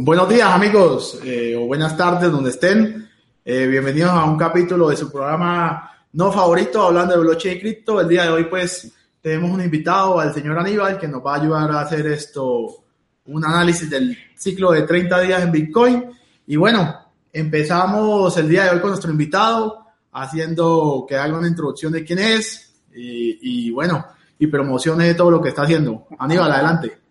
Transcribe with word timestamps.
Buenos 0.00 0.28
días 0.28 0.48
amigos 0.48 1.18
eh, 1.24 1.56
o 1.56 1.66
buenas 1.66 1.96
tardes 1.96 2.30
donde 2.30 2.50
estén. 2.50 3.10
Eh, 3.44 3.66
bienvenidos 3.66 4.12
a 4.12 4.26
un 4.26 4.38
capítulo 4.38 4.90
de 4.90 4.96
su 4.96 5.10
programa 5.10 5.90
no 6.12 6.30
favorito 6.30 6.84
hablando 6.84 7.14
de 7.14 7.20
blockchain 7.20 7.56
y 7.56 7.60
cripto. 7.60 8.00
El 8.00 8.06
día 8.06 8.22
de 8.22 8.28
hoy 8.28 8.44
pues 8.44 8.92
tenemos 9.20 9.50
un 9.50 9.60
invitado 9.60 10.20
al 10.20 10.32
señor 10.32 10.56
Aníbal 10.56 11.00
que 11.00 11.08
nos 11.08 11.26
va 11.26 11.34
a 11.34 11.40
ayudar 11.40 11.72
a 11.72 11.80
hacer 11.80 12.06
esto, 12.06 12.84
un 13.26 13.44
análisis 13.44 13.90
del 13.90 14.16
ciclo 14.36 14.70
de 14.70 14.82
30 14.82 15.20
días 15.20 15.42
en 15.42 15.50
Bitcoin. 15.50 16.04
Y 16.46 16.54
bueno, 16.54 16.94
empezamos 17.32 18.36
el 18.36 18.48
día 18.48 18.66
de 18.66 18.70
hoy 18.70 18.80
con 18.80 18.90
nuestro 18.90 19.10
invitado 19.10 19.84
haciendo 20.12 21.06
que 21.08 21.16
haga 21.16 21.36
una 21.36 21.48
introducción 21.48 21.92
de 21.92 22.04
quién 22.04 22.20
es 22.20 22.72
y, 22.94 23.66
y 23.66 23.70
bueno, 23.72 24.06
y 24.38 24.46
promociones 24.46 25.08
de 25.08 25.14
todo 25.14 25.32
lo 25.32 25.42
que 25.42 25.48
está 25.48 25.62
haciendo. 25.62 26.06
Aníbal, 26.20 26.52
adelante. 26.52 27.07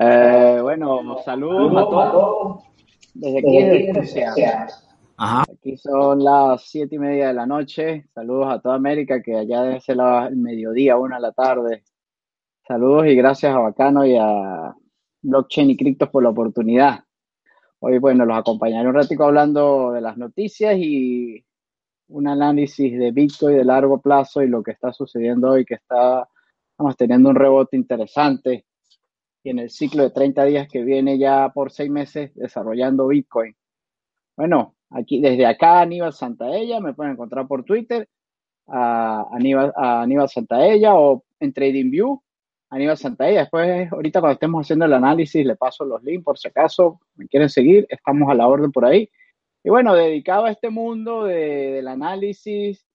Eh, 0.00 0.58
bueno, 0.60 1.18
saludos 1.24 1.72
a 1.76 1.84
todos. 1.84 2.64
Desde 3.14 3.38
aquí, 3.38 3.92
desde 3.92 4.26
Aquí 5.16 5.76
son 5.76 6.24
las 6.24 6.68
siete 6.68 6.96
y 6.96 6.98
media 6.98 7.28
de 7.28 7.34
la 7.34 7.46
noche. 7.46 8.06
Saludos 8.12 8.48
a 8.50 8.60
toda 8.60 8.74
América, 8.74 9.22
que 9.22 9.36
allá 9.36 9.62
debe 9.62 9.80
ser 9.80 9.98
el 10.28 10.36
mediodía, 10.36 10.96
una 10.96 11.16
de 11.16 11.22
la 11.22 11.32
tarde. 11.32 11.84
Saludos 12.66 13.06
y 13.06 13.14
gracias 13.14 13.54
a 13.54 13.60
Bacano 13.60 14.04
y 14.04 14.16
a 14.16 14.74
Blockchain 15.22 15.70
y 15.70 15.76
Criptos 15.76 16.08
por 16.08 16.24
la 16.24 16.30
oportunidad. 16.30 17.04
Hoy, 17.78 17.98
bueno, 17.98 18.26
los 18.26 18.36
acompañaré 18.36 18.88
un 18.88 18.94
ratico 18.94 19.24
hablando 19.24 19.92
de 19.92 20.00
las 20.00 20.16
noticias 20.16 20.74
y 20.76 21.44
un 22.08 22.26
análisis 22.26 22.98
de 22.98 23.12
Bitcoin 23.12 23.58
de 23.58 23.64
largo 23.64 24.00
plazo 24.00 24.42
y 24.42 24.48
lo 24.48 24.62
que 24.62 24.72
está 24.72 24.92
sucediendo 24.92 25.50
hoy, 25.50 25.64
que 25.64 25.74
está, 25.74 26.28
estamos 26.72 26.96
teniendo 26.96 27.28
un 27.28 27.36
rebote 27.36 27.76
interesante 27.76 28.64
y 29.44 29.50
en 29.50 29.58
el 29.58 29.70
ciclo 29.70 30.02
de 30.02 30.10
30 30.10 30.44
días 30.46 30.68
que 30.68 30.82
viene 30.82 31.18
ya 31.18 31.50
por 31.50 31.70
seis 31.70 31.90
meses 31.90 32.34
desarrollando 32.34 33.06
Bitcoin. 33.06 33.54
Bueno, 34.36 34.74
aquí 34.90 35.20
desde 35.20 35.46
acá 35.46 35.82
Aníbal 35.82 36.14
Santaella, 36.14 36.80
me 36.80 36.94
pueden 36.94 37.12
encontrar 37.12 37.46
por 37.46 37.62
Twitter, 37.62 38.08
a 38.66 39.26
Aníbal, 39.30 39.72
a 39.76 40.02
Aníbal 40.02 40.30
Santaella 40.30 40.94
o 40.94 41.24
en 41.38 41.52
TradingView, 41.52 42.22
Aníbal 42.70 42.96
Santaella. 42.96 43.40
Después, 43.40 43.92
ahorita 43.92 44.20
cuando 44.20 44.32
estemos 44.32 44.64
haciendo 44.66 44.86
el 44.86 44.94
análisis, 44.94 45.44
le 45.44 45.56
paso 45.56 45.84
los 45.84 46.02
links 46.02 46.24
por 46.24 46.38
si 46.38 46.48
acaso 46.48 46.98
me 47.14 47.28
quieren 47.28 47.50
seguir, 47.50 47.86
estamos 47.90 48.30
a 48.30 48.34
la 48.34 48.48
orden 48.48 48.72
por 48.72 48.86
ahí. 48.86 49.10
Y 49.62 49.68
bueno, 49.68 49.94
dedicado 49.94 50.46
a 50.46 50.52
este 50.52 50.70
mundo 50.70 51.24
del 51.24 51.86
análisis 51.86 52.86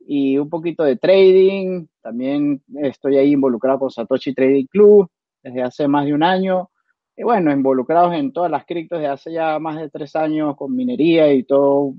y 0.00 0.36
un 0.36 0.50
poquito 0.50 0.84
de 0.84 0.96
trading, 0.96 1.86
también 2.02 2.62
estoy 2.82 3.16
ahí 3.16 3.32
involucrado 3.32 3.78
con 3.78 3.90
Satoshi 3.90 4.34
Trading 4.34 4.66
Club, 4.66 5.10
desde 5.46 5.62
hace 5.62 5.88
más 5.88 6.04
de 6.06 6.14
un 6.14 6.22
año. 6.22 6.70
Y 7.16 7.22
bueno, 7.22 7.52
involucrados 7.52 8.14
en 8.14 8.32
todas 8.32 8.50
las 8.50 8.66
criptos 8.66 8.98
desde 8.98 9.12
hace 9.12 9.32
ya 9.32 9.58
más 9.58 9.76
de 9.76 9.88
tres 9.88 10.16
años 10.16 10.56
con 10.56 10.74
minería 10.74 11.32
y 11.32 11.44
todo, 11.44 11.94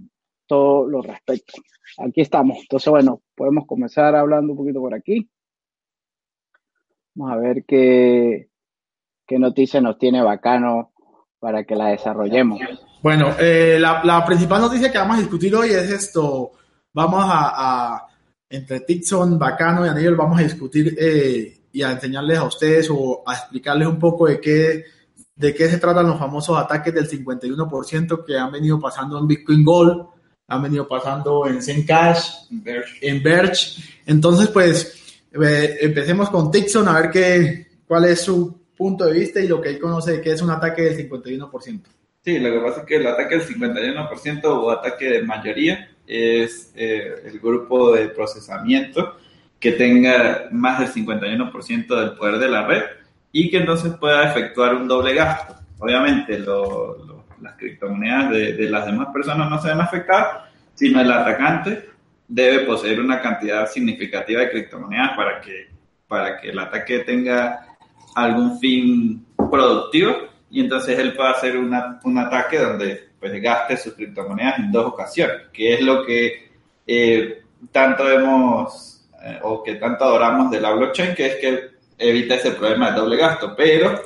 todo 0.45 0.87
lo 0.87 1.01
respecto. 1.01 1.53
Aquí 1.97 2.21
estamos. 2.21 2.57
Entonces, 2.59 2.89
bueno, 2.89 3.21
podemos 3.35 3.65
comenzar 3.65 4.15
hablando 4.15 4.53
un 4.53 4.57
poquito 4.57 4.79
por 4.79 4.93
aquí. 4.93 5.29
Vamos 7.15 7.33
a 7.33 7.39
ver 7.39 7.63
qué, 7.65 8.49
qué 9.25 9.39
noticia 9.39 9.81
nos 9.81 9.97
tiene 9.97 10.21
bacano 10.21 10.91
para 11.39 11.63
que 11.63 11.75
la 11.75 11.87
desarrollemos. 11.87 12.59
Bueno, 13.01 13.29
eh, 13.39 13.77
la, 13.79 14.23
principal 14.25 14.61
noticia 14.61 14.91
que 14.91 14.97
vamos 14.97 15.17
a 15.17 15.21
discutir 15.21 15.55
hoy 15.55 15.69
es 15.69 15.89
esto. 15.89 16.51
Vamos 16.93 17.23
a, 17.25 18.05
entre 18.49 18.81
Tixon, 18.81 19.39
Bacano 19.39 19.85
y 19.85 19.89
Aníbal, 19.89 20.15
vamos 20.15 20.39
a 20.39 20.43
discutir 20.43 20.95
eh, 20.99 21.57
y 21.77 21.83
a 21.83 21.91
enseñarles 21.91 22.39
a 22.39 22.43
ustedes 22.43 22.89
o 22.89 23.21
a 23.23 23.35
explicarles 23.35 23.87
un 23.87 23.99
poco 23.99 24.25
de 24.25 24.41
qué, 24.41 24.85
de 25.35 25.53
qué 25.53 25.69
se 25.69 25.77
tratan 25.77 26.07
los 26.07 26.17
famosos 26.17 26.57
ataques 26.57 26.91
del 26.91 27.07
51% 27.07 28.25
que 28.25 28.35
han 28.35 28.51
venido 28.51 28.79
pasando 28.79 29.19
en 29.19 29.27
Bitcoin 29.27 29.63
Gold, 29.63 30.07
han 30.47 30.63
venido 30.63 30.87
pasando 30.87 31.45
en 31.45 31.61
Zencash, 31.61 32.47
en 33.01 33.21
Verge. 33.21 33.79
Entonces, 34.07 34.47
pues, 34.47 35.21
eh, 35.31 35.77
empecemos 35.81 36.31
con 36.31 36.49
Tixon 36.49 36.87
a 36.87 36.99
ver 36.99 37.11
qué, 37.11 37.67
cuál 37.87 38.05
es 38.05 38.21
su 38.21 38.59
punto 38.75 39.05
de 39.05 39.13
vista 39.13 39.39
y 39.39 39.47
lo 39.47 39.61
que 39.61 39.69
él 39.69 39.79
conoce 39.79 40.13
de 40.13 40.21
qué 40.21 40.31
es 40.31 40.41
un 40.41 40.49
ataque 40.49 40.81
del 40.81 40.97
51%. 41.07 41.81
Sí, 42.25 42.39
lo 42.39 42.51
que 42.51 42.59
pasa 42.59 42.79
es 42.79 42.85
que 42.87 42.95
el 42.95 43.05
ataque 43.05 43.37
del 43.37 43.47
51% 43.47 44.45
o 44.45 44.71
ataque 44.71 45.05
de 45.11 45.21
mayoría 45.21 45.91
es 46.07 46.71
eh, 46.75 47.21
el 47.23 47.39
grupo 47.39 47.93
de 47.93 48.09
procesamiento 48.09 49.17
que 49.59 49.71
tenga 49.71 50.47
más 50.51 50.79
del 50.79 51.05
51% 51.05 51.87
del 51.87 52.11
poder 52.11 52.37
de 52.37 52.49
la 52.49 52.65
red 52.65 52.83
y 53.31 53.49
que 53.49 53.57
entonces 53.57 53.93
pueda 53.99 54.29
efectuar 54.29 54.75
un 54.75 54.87
doble 54.87 55.13
gasto. 55.13 55.55
Obviamente 55.79 56.39
las 56.39 57.55
criptomonedas 57.57 58.31
de, 58.31 58.69
las 58.69 58.85
demás 58.85 59.07
personas 59.13 59.49
no 59.49 59.61
se 59.61 59.69
ven 59.69 59.81
afectadas, 59.81 60.43
sino 60.73 61.01
el 61.01 61.11
atacante 61.11 61.89
debe 62.27 62.65
poseer 62.65 62.99
una 62.99 63.21
cantidad 63.21 63.67
significativa 63.67 64.41
de 64.41 64.49
criptomonedas 64.49 65.15
para 65.15 65.41
que, 65.41 65.67
para 66.07 66.39
que 66.39 66.49
el 66.49 66.59
ataque 66.59 66.99
tenga 66.99 67.77
algún 68.15 68.59
fin 68.59 69.25
productivo 69.49 70.15
y 70.49 70.61
entonces 70.61 70.97
él 70.97 71.13
pueda 71.13 71.31
hacer 71.31 71.57
un 71.57 72.17
ataque 72.17 72.57
donde 72.57 73.07
pues, 73.19 73.41
gaste 73.41 73.77
sus 73.77 73.93
criptomonedas 73.93 74.59
en 74.59 74.71
dos 74.71 74.87
ocasiones, 74.87 75.47
que 75.51 75.73
es 75.73 75.81
lo 75.81 76.05
que 76.05 76.51
eh, 76.85 77.43
tanto 77.71 78.09
hemos 78.09 78.96
eh, 79.27 79.39
o 79.43 79.61
que 79.61 79.75
tanto 79.75 80.05
adoramos 80.05 80.49
de 80.49 80.61
la 80.61 80.71
blockchain, 80.71 81.13
que 81.13 81.25
es 81.25 81.35
que 81.35 81.71
evita 81.97 82.35
ese 82.35 82.51
problema 82.51 82.91
de 82.91 82.99
doble 82.99 83.17
gasto, 83.17 83.53
pero 83.57 84.01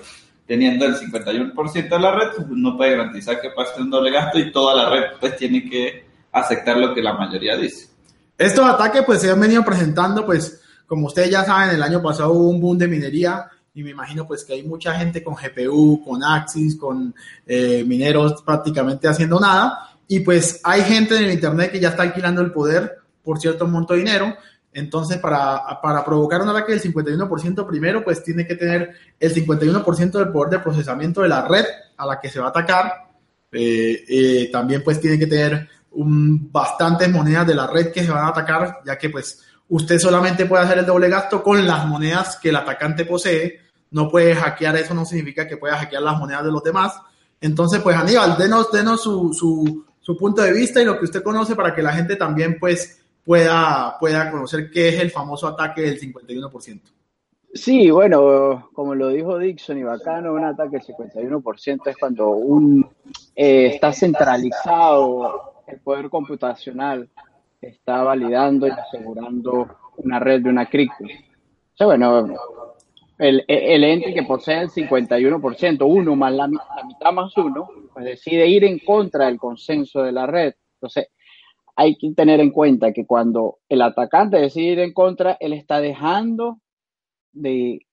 teniendo 0.48 0.86
el 0.86 0.96
51% 0.96 1.90
de 1.90 2.00
la 2.00 2.12
red, 2.12 2.28
pues, 2.36 2.48
no 2.50 2.76
puede 2.76 2.98
garantizar 2.98 3.40
que 3.40 3.52
pase 3.52 3.80
un 3.80 3.92
doble 3.92 4.12
gasto 4.12 4.40
y 4.40 4.52
toda 4.52 4.76
la 4.76 4.90
red 4.90 5.04
pues 5.20 5.38
tiene 5.38 5.70
que 5.70 6.06
aceptar 6.32 6.78
lo 6.78 6.94
que 6.94 7.02
la 7.02 7.14
mayoría 7.14 7.56
dice. 7.56 7.90
Estos 8.38 8.66
ataques 8.68 9.04
pues 9.06 9.22
se 9.22 9.30
han 9.30 9.40
venido 9.40 9.64
presentando 9.64 10.26
pues 10.26 10.60
como 10.88 11.08
ustedes 11.08 11.30
ya 11.30 11.46
saben, 11.46 11.76
el 11.76 11.84
año 11.84 12.02
pasado 12.02 12.34
hubo 12.34 12.50
un 12.50 12.60
boom 12.60 12.78
de 12.78 12.88
minería 12.88 13.48
y 13.74 13.84
me 13.84 13.92
imagino 13.92 14.28
pues 14.28 14.44
que 14.44 14.54
hay 14.54 14.64
mucha 14.64 14.94
gente 14.96 15.24
con 15.24 15.36
GPU, 15.36 16.04
con 16.04 16.24
Axis, 16.24 16.76
con 16.76 17.14
eh, 17.46 17.86
mineros 17.88 18.42
prácticamente 18.42 19.08
haciendo 19.08 19.40
nada. 19.40 19.90
Y 20.08 20.20
pues 20.20 20.60
hay 20.64 20.82
gente 20.82 21.16
en 21.16 21.26
el 21.26 21.32
internet 21.32 21.72
que 21.72 21.80
ya 21.80 21.90
está 21.90 22.04
alquilando 22.04 22.42
el 22.42 22.52
poder 22.52 22.98
por 23.24 23.40
cierto 23.40 23.68
monto 23.68 23.94
de 23.94 24.00
dinero 24.00 24.36
entonces, 24.74 25.18
para, 25.18 25.82
para 25.82 26.04
provocar 26.06 26.42
un 26.42 26.50
ataque 26.50 26.72
del 26.74 26.82
51% 26.82 27.68
primero, 27.68 28.04
pues 28.04 28.24
tiene 28.24 28.48
que 28.48 28.56
tener 28.56 28.92
el 29.20 29.34
51% 29.34 30.12
del 30.12 30.30
poder 30.30 30.50
de 30.52 30.60
procesamiento 30.60 31.22
de 31.22 31.30
la 31.30 31.46
red 31.48 31.66
a 31.98 32.06
la 32.06 32.20
que 32.20 32.30
se 32.30 32.40
va 32.40 32.48
a 32.48 32.50
atacar. 32.50 33.10
Eh, 33.52 34.06
eh, 34.08 34.50
también 34.52 34.82
pues 34.84 35.02
tiene 35.02 35.20
que 35.20 35.28
tener 35.28 35.68
bastantes 35.94 37.12
monedas 37.12 37.46
de 37.46 37.56
la 37.56 37.68
red 37.68 37.92
que 37.92 38.04
se 38.04 38.12
van 38.12 38.24
a 38.24 38.30
atacar, 38.30 38.80
ya 38.86 38.98
que 38.98 39.10
pues 39.10 39.44
usted 39.68 40.00
solamente 40.00 40.46
puede 40.46 40.64
hacer 40.64 40.78
el 40.78 40.86
doble 40.86 41.10
gasto 41.10 41.44
con 41.44 41.68
las 41.68 41.86
monedas 41.86 42.38
que 42.38 42.50
el 42.50 42.56
atacante 42.56 43.04
posee. 43.04 43.60
No 43.92 44.08
puede 44.10 44.34
hackear, 44.34 44.78
eso 44.78 44.94
no 44.94 45.04
significa 45.04 45.46
que 45.46 45.58
pueda 45.58 45.78
hackear 45.78 46.02
las 46.02 46.18
monedas 46.18 46.46
de 46.46 46.52
los 46.52 46.64
demás. 46.64 46.94
Entonces, 47.42 47.82
pues 47.82 47.98
Aníbal, 47.98 48.38
denos, 48.38 48.72
denos 48.72 49.04
su, 49.04 49.34
su, 49.34 49.86
su 50.00 50.16
punto 50.16 50.42
de 50.44 50.54
vista 50.54 50.82
y 50.82 50.86
lo 50.86 50.98
que 50.98 51.06
usted 51.06 51.22
conoce 51.22 51.58
para 51.58 51.76
que 51.76 51.82
la 51.82 51.92
gente 51.92 52.16
también 52.16 52.58
pues 52.58 53.01
pueda, 53.26 53.98
pueda 54.00 54.32
conocer 54.32 54.70
qué 54.72 54.90
es 54.90 55.00
el 55.00 55.12
famoso 55.12 55.48
ataque 55.48 55.82
del 55.82 56.00
51%. 56.00 56.82
Sí, 57.54 57.92
bueno, 57.92 58.70
como 58.74 58.96
lo 58.96 59.10
dijo 59.10 59.38
Dixon 59.38 59.78
y 59.78 59.84
Bacano, 59.84 60.34
un 60.34 60.46
ataque 60.46 60.78
del 60.78 60.86
51% 60.86 61.88
es 61.88 61.98
cuando 61.98 62.30
un, 62.30 62.90
eh, 63.36 63.68
está 63.74 63.92
centralizado 63.92 65.54
el 65.68 65.80
poder 65.82 66.10
computacional, 66.10 67.10
está 67.62 68.04
validando 68.04 68.68
y 68.68 68.72
asegurando 68.72 69.68
una 69.98 70.20
red 70.20 70.42
de 70.42 70.50
una 70.50 70.70
cripto. 70.70 71.04
O 71.04 71.78
sea, 71.78 71.88
bueno, 71.88 72.34
el, 73.18 73.44
el, 73.48 73.84
ente 73.84 74.14
que 74.14 74.24
posee 74.24 74.62
el 74.62 74.70
51%, 74.70 75.86
uno 75.86 76.16
más 76.16 76.32
la, 76.32 76.48
la 76.48 76.84
mitad 76.88 77.12
más 77.12 77.36
uno, 77.38 77.70
pues 77.94 78.06
decide 78.06 78.48
ir 78.48 78.64
en 78.64 78.80
contra 78.80 79.26
del 79.26 79.38
consenso 79.38 80.04
de 80.04 80.14
la 80.14 80.26
red. 80.26 80.54
Entonces, 80.76 81.10
hay 81.76 81.96
que 81.98 82.14
tener 82.14 82.40
en 82.40 82.52
cuenta 82.52 82.94
que 82.94 83.06
cuando 83.06 83.60
el 83.70 83.82
atacante 83.82 84.38
decide 84.38 84.74
ir 84.74 84.80
en 84.80 84.94
contra, 84.94 85.38
él 85.40 85.54
está 85.54 85.80
dejando 85.80 86.60
de, 87.34 87.86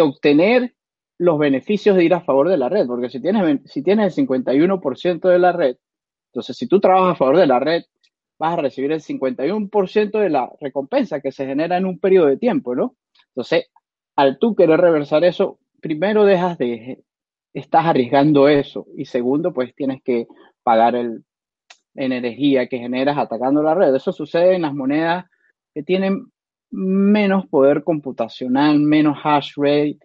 obtener 0.00 0.74
los 1.18 1.38
beneficios 1.38 1.96
de 1.96 2.04
ir 2.04 2.14
a 2.14 2.22
favor 2.22 2.48
de 2.48 2.56
la 2.56 2.68
red, 2.68 2.86
porque 2.86 3.10
si 3.10 3.20
tienes, 3.20 3.60
si 3.66 3.82
tienes 3.82 4.16
el 4.16 4.26
51% 4.26 5.28
de 5.28 5.38
la 5.38 5.52
red, 5.52 5.76
entonces 6.32 6.56
si 6.56 6.66
tú 6.66 6.80
trabajas 6.80 7.12
a 7.12 7.16
favor 7.16 7.36
de 7.38 7.46
la 7.46 7.58
red, 7.58 7.82
vas 8.38 8.54
a 8.54 8.62
recibir 8.62 8.92
el 8.92 9.02
51% 9.02 10.18
de 10.18 10.30
la 10.30 10.50
recompensa 10.60 11.20
que 11.20 11.32
se 11.32 11.46
genera 11.46 11.76
en 11.76 11.84
un 11.84 11.98
periodo 11.98 12.26
de 12.26 12.38
tiempo, 12.38 12.74
¿no? 12.74 12.96
Entonces, 13.28 13.66
al 14.16 14.38
tú 14.38 14.54
querer 14.54 14.80
reversar 14.80 15.24
eso, 15.24 15.58
primero 15.80 16.24
dejas 16.24 16.56
de, 16.56 17.04
estás 17.52 17.84
arriesgando 17.86 18.48
eso 18.48 18.86
y 18.96 19.04
segundo, 19.04 19.52
pues 19.52 19.74
tienes 19.74 20.02
que 20.02 20.26
pagar 20.62 20.94
el, 20.94 21.24
energía 22.04 22.66
que 22.66 22.78
generas 22.78 23.18
atacando 23.18 23.62
la 23.62 23.74
red. 23.74 23.94
Eso 23.94 24.12
sucede 24.12 24.54
en 24.54 24.62
las 24.62 24.74
monedas 24.74 25.26
que 25.74 25.82
tienen 25.82 26.26
menos 26.70 27.46
poder 27.46 27.82
computacional, 27.84 28.78
menos 28.78 29.18
hash 29.22 29.52
rate. 29.56 29.98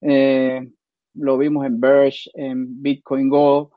Eh, 0.00 0.68
lo 1.14 1.38
vimos 1.38 1.66
en 1.66 1.80
Birch, 1.80 2.30
en 2.34 2.82
Bitcoin 2.82 3.28
Gold, 3.28 3.68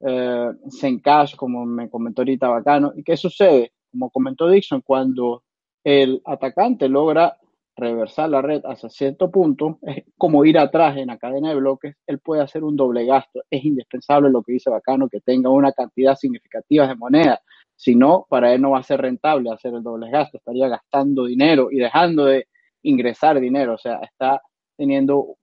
eh, 0.00 0.50
Zencash, 0.70 1.34
como 1.34 1.64
me 1.66 1.90
comentó 1.90 2.22
ahorita 2.22 2.48
Bacano. 2.48 2.92
¿Y 2.94 3.02
qué 3.02 3.16
sucede? 3.16 3.72
Como 3.90 4.10
comentó 4.10 4.48
Dixon, 4.48 4.82
cuando 4.82 5.42
el 5.82 6.20
atacante 6.24 6.88
logra 6.88 7.36
reversar 7.78 8.28
la 8.28 8.42
red 8.42 8.62
hasta 8.64 8.88
cierto 8.88 9.30
punto, 9.30 9.78
es 9.82 10.04
como 10.16 10.44
ir 10.44 10.58
atrás 10.58 10.96
en 10.96 11.06
la 11.08 11.18
cadena 11.18 11.50
de 11.50 11.54
bloques, 11.56 11.96
él 12.06 12.18
puede 12.18 12.42
hacer 12.42 12.64
un 12.64 12.76
doble 12.76 13.06
gasto. 13.06 13.42
Es 13.50 13.64
indispensable 13.64 14.30
lo 14.30 14.42
que 14.42 14.52
dice 14.52 14.70
Bacano, 14.70 15.08
que 15.08 15.20
tenga 15.20 15.50
una 15.50 15.72
cantidad 15.72 16.14
significativa 16.16 16.86
de 16.86 16.96
moneda. 16.96 17.40
Si 17.76 17.94
no, 17.94 18.26
para 18.28 18.52
él 18.52 18.60
no 18.60 18.70
va 18.70 18.80
a 18.80 18.82
ser 18.82 19.00
rentable 19.00 19.50
hacer 19.50 19.72
el 19.74 19.82
doble 19.82 20.10
gasto, 20.10 20.38
estaría 20.38 20.68
gastando 20.68 21.26
dinero 21.26 21.68
y 21.70 21.78
dejando 21.78 22.24
de 22.24 22.48
ingresar 22.82 23.38
dinero, 23.38 23.74
o 23.74 23.78
sea, 23.78 24.00
está 24.02 24.42
teniendo, 24.76 25.36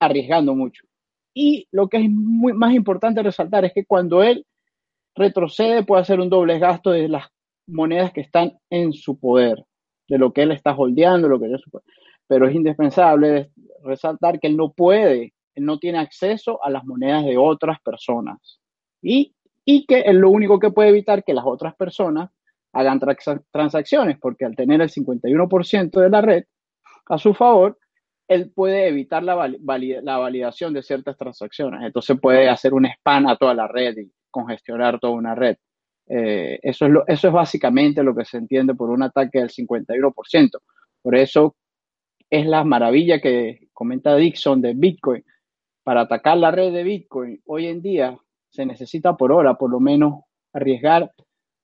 arriesgando 0.00 0.54
mucho. 0.54 0.86
Y 1.34 1.66
lo 1.72 1.88
que 1.88 1.98
es 1.98 2.10
más 2.10 2.74
importante 2.74 3.22
resaltar 3.22 3.64
es 3.64 3.72
que 3.72 3.84
cuando 3.84 4.22
él 4.22 4.46
retrocede 5.14 5.84
puede 5.84 6.02
hacer 6.02 6.20
un 6.20 6.30
doble 6.30 6.58
gasto 6.58 6.90
de 6.90 7.08
las 7.08 7.26
monedas 7.66 8.12
que 8.12 8.20
están 8.20 8.58
en 8.70 8.92
su 8.92 9.18
poder 9.18 9.64
de 10.08 10.18
lo 10.18 10.32
que 10.32 10.42
él 10.42 10.52
está 10.52 10.74
holdeando, 10.74 11.28
lo 11.28 11.40
que 11.40 11.50
yo 11.50 11.56
Pero 12.26 12.46
es 12.46 12.54
indispensable 12.54 13.50
resaltar 13.82 14.40
que 14.40 14.48
él 14.48 14.56
no 14.56 14.72
puede, 14.72 15.34
él 15.54 15.64
no 15.64 15.78
tiene 15.78 15.98
acceso 15.98 16.62
a 16.64 16.70
las 16.70 16.84
monedas 16.84 17.24
de 17.24 17.36
otras 17.36 17.80
personas. 17.82 18.60
Y, 19.02 19.34
y 19.64 19.86
que 19.86 20.00
es 20.00 20.14
lo 20.14 20.30
único 20.30 20.58
que 20.58 20.70
puede 20.70 20.90
evitar 20.90 21.24
que 21.24 21.34
las 21.34 21.44
otras 21.46 21.74
personas 21.76 22.30
hagan 22.72 23.00
transacciones, 23.50 24.18
porque 24.20 24.44
al 24.44 24.56
tener 24.56 24.80
el 24.80 24.90
51% 24.90 26.00
de 26.00 26.10
la 26.10 26.20
red 26.20 26.44
a 27.06 27.18
su 27.18 27.34
favor, 27.34 27.78
él 28.26 28.50
puede 28.54 28.88
evitar 28.88 29.22
la, 29.22 29.48
la, 29.48 30.18
validación 30.18 30.72
de 30.72 30.82
ciertas 30.82 31.16
transacciones. 31.16 31.82
Entonces 31.82 32.18
puede 32.20 32.48
hacer 32.48 32.74
un 32.74 32.86
spam 32.86 33.26
a 33.26 33.36
toda 33.36 33.54
la 33.54 33.68
red 33.68 33.96
y 33.98 34.12
congestionar 34.30 34.98
toda 34.98 35.12
una 35.12 35.34
red. 35.34 35.56
Eh, 36.06 36.58
eso, 36.62 36.86
es 36.86 36.90
lo, 36.90 37.06
eso 37.06 37.28
es 37.28 37.34
básicamente 37.34 38.02
lo 38.02 38.14
que 38.14 38.24
se 38.24 38.36
entiende 38.36 38.74
por 38.74 38.90
un 38.90 39.02
ataque 39.02 39.38
del 39.38 39.50
51%. 39.50 40.50
Por 41.02 41.16
eso 41.16 41.56
es 42.30 42.46
la 42.46 42.64
maravilla 42.64 43.20
que 43.20 43.68
comenta 43.72 44.16
Dixon 44.16 44.60
de 44.60 44.74
Bitcoin. 44.74 45.24
Para 45.82 46.02
atacar 46.02 46.38
la 46.38 46.50
red 46.50 46.72
de 46.72 46.82
Bitcoin 46.82 47.40
hoy 47.46 47.66
en 47.66 47.82
día 47.82 48.16
se 48.48 48.64
necesita 48.64 49.16
por 49.16 49.32
hora 49.32 49.54
por 49.54 49.70
lo 49.70 49.80
menos 49.80 50.24
arriesgar, 50.52 51.12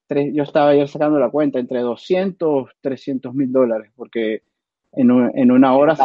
yo 0.08 0.42
estaba 0.42 0.70
ayer 0.70 0.88
sacando 0.88 1.20
la 1.20 1.30
cuenta, 1.30 1.60
entre 1.60 1.80
200 1.80 2.68
300 2.80 3.32
mil 3.32 3.52
dólares, 3.52 3.92
porque 3.94 4.42
en, 4.92 5.10
en, 5.34 5.52
una 5.52 5.76
hora 5.76 5.96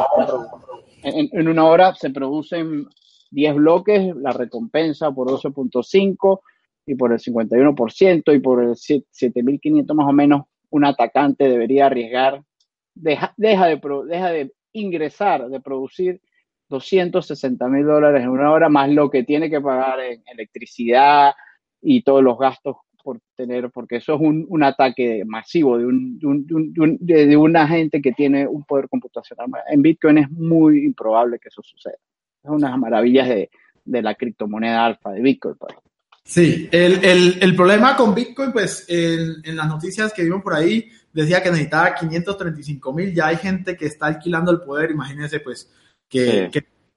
en 1.03 1.47
una 1.47 1.65
hora 1.65 1.95
se 1.95 2.11
producen 2.11 2.87
10 3.31 3.55
bloques, 3.55 4.15
la 4.15 4.31
recompensa 4.31 5.11
por 5.11 5.27
12.5 5.27 6.41
y 6.85 6.95
por 6.95 7.11
el 7.11 7.19
51% 7.19 8.35
y 8.35 8.39
por 8.39 8.63
el 8.63 8.69
7.500 8.71 9.93
más 9.93 10.07
o 10.07 10.13
menos, 10.13 10.43
un 10.69 10.85
atacante 10.85 11.47
debería 11.47 11.87
arriesgar, 11.87 12.43
deja, 12.93 13.33
deja, 13.37 13.67
de, 13.67 13.81
deja 14.07 14.31
de 14.31 14.51
ingresar, 14.73 15.47
de 15.49 15.59
producir 15.59 16.21
260 16.69 17.67
mil 17.69 17.85
dólares 17.85 18.23
en 18.23 18.29
una 18.29 18.51
hora, 18.51 18.69
más 18.69 18.89
lo 18.89 19.09
que 19.09 19.23
tiene 19.23 19.49
que 19.49 19.61
pagar 19.61 19.99
en 19.99 20.23
electricidad 20.25 21.33
y 21.81 22.01
todos 22.01 22.23
los 22.23 22.37
gastos 22.37 22.77
por 23.03 23.19
tener, 23.35 23.69
porque 23.69 23.97
eso 23.97 24.15
es 24.15 24.21
un, 24.21 24.45
un 24.49 24.63
ataque 24.63 25.23
masivo 25.25 25.77
de, 25.77 25.85
un, 25.85 26.17
de, 26.99 27.27
de, 27.27 27.37
una 27.37 27.67
gente 27.67 28.01
que 28.01 28.11
tiene 28.11 28.47
un 28.47 28.63
poder 28.63 28.89
computacional. 28.89 29.47
En 29.69 29.83
Bitcoin 29.83 30.17
es 30.17 30.31
muy 30.31 30.83
improbable 30.83 31.37
que 31.37 31.49
eso 31.49 31.61
suceda. 31.61 31.97
Es 32.43 32.49
una 32.49 32.67
de 32.67 32.71
las 32.71 32.79
maravillas 32.79 33.29
de, 33.29 33.51
de 33.85 34.01
la 34.01 34.15
criptomoneda 34.15 34.85
alfa 34.85 35.11
de 35.11 35.21
Bitcoin. 35.21 35.55
Pues. 35.55 35.75
Sí, 36.27 36.67
el, 36.71 37.05
el, 37.05 37.37
el, 37.39 37.55
problema 37.55 37.95
con 37.95 38.15
Bitcoin, 38.15 38.51
pues 38.51 38.85
en, 38.87 39.35
en, 39.43 39.55
las 39.55 39.67
noticias 39.67 40.11
que 40.11 40.23
vimos 40.23 40.41
por 40.41 40.55
ahí, 40.55 40.89
decía 41.13 41.43
que 41.43 41.51
necesitaba 41.51 41.93
535 41.93 42.93
mil, 42.93 43.13
ya 43.13 43.27
hay 43.27 43.37
gente 43.37 43.77
que 43.77 43.85
está 43.85 44.07
alquilando 44.07 44.51
el 44.51 44.61
poder, 44.61 44.89
imagínense 44.89 45.39
pues 45.39 45.69
qué 46.09 46.49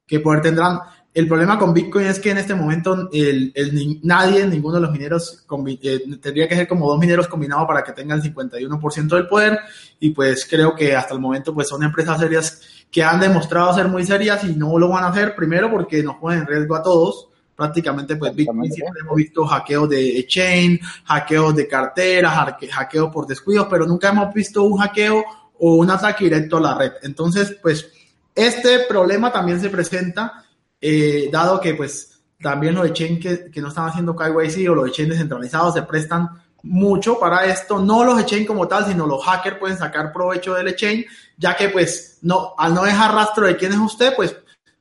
que, 0.07 0.21
poder 0.21 0.41
tendrán. 0.41 0.79
El 1.13 1.29
problema 1.29 1.59
con 1.59 1.75
Bitcoin 1.75 2.07
es 2.07 2.19
que 2.19 2.31
en 2.31 2.39
este 2.39 2.55
momento 2.55 3.11
el, 3.13 3.53
el 3.55 4.01
nadie, 4.03 4.47
ninguno 4.47 4.77
de 4.77 4.81
los 4.81 4.93
mineros, 4.93 5.45
eh, 5.83 6.01
tendría 6.23 6.49
que 6.49 6.57
ser 6.57 6.67
como 6.67 6.89
dos 6.89 6.99
mineros 6.99 7.29
combinados 7.29 7.67
para 7.67 7.85
que 7.85 7.93
tengan 7.93 8.23
el 8.23 8.35
51% 8.35 9.09
del 9.09 9.29
poder. 9.29 9.59
Y 10.01 10.11
pues 10.11 10.47
creo 10.49 10.75
que 10.75 10.97
hasta 10.97 11.13
el 11.13 11.21
momento 11.21 11.53
pues 11.53 11.69
son 11.69 11.83
empresas 11.83 12.19
serias 12.19 12.63
que 12.91 13.03
han 13.03 13.21
demostrado 13.21 13.75
ser 13.75 13.89
muy 13.89 14.05
serias 14.05 14.43
y 14.45 14.57
no 14.57 14.79
lo 14.79 14.89
van 14.89 15.05
a 15.05 15.09
hacer 15.09 15.35
primero 15.35 15.71
porque 15.71 16.03
nos 16.03 16.17
ponen 16.17 16.41
en 16.41 16.47
riesgo 16.47 16.77
a 16.77 16.83
todos 16.83 17.28
prácticamente 17.58 18.14
pues 18.14 18.32
Bitcoin 18.37 18.72
siempre 18.72 19.00
hemos 19.00 19.16
visto 19.16 19.44
hackeos 19.44 19.88
de 19.88 20.25
chain, 20.28 20.78
hackeos 21.06 21.56
de 21.56 21.66
carteras, 21.66 22.55
hackeos 22.70 23.12
por 23.12 23.26
descuidos, 23.26 23.66
pero 23.69 23.84
nunca 23.84 24.10
hemos 24.10 24.32
visto 24.32 24.62
un 24.62 24.78
hackeo 24.78 25.25
o 25.58 25.75
un 25.75 25.90
ataque 25.90 26.26
directo 26.26 26.58
a 26.58 26.60
la 26.60 26.78
red. 26.78 26.93
Entonces, 27.02 27.56
pues 27.60 27.90
este 28.32 28.84
problema 28.88 29.32
también 29.32 29.60
se 29.60 29.70
presenta, 29.70 30.44
eh, 30.81 31.28
dado 31.32 31.60
que 31.60 31.75
pues 31.75 32.20
también 32.40 32.76
los 32.76 32.93
chain 32.93 33.19
que, 33.19 33.50
que 33.50 33.60
no 33.60 33.70
están 33.70 33.88
haciendo 33.88 34.14
KYC 34.14 34.70
o 34.70 34.76
los 34.76 34.93
chain 34.93 35.08
descentralizados 35.08 35.75
se 35.75 35.82
prestan 35.82 36.28
mucho 36.62 37.19
para 37.19 37.44
esto, 37.46 37.81
no 37.81 38.05
los 38.05 38.25
chain 38.25 38.46
como 38.46 38.69
tal, 38.69 38.87
sino 38.87 39.05
los 39.05 39.25
hackers 39.25 39.58
pueden 39.58 39.76
sacar 39.76 40.12
provecho 40.12 40.55
del 40.55 40.76
chain, 40.76 41.05
ya 41.37 41.56
que 41.56 41.70
pues 41.70 42.19
no, 42.22 42.55
al 42.56 42.72
no 42.72 42.84
dejar 42.84 43.12
rastro 43.12 43.49
de 43.49 43.56
quién 43.56 43.72
es 43.72 43.78
usted, 43.78 44.14
pues 44.14 44.37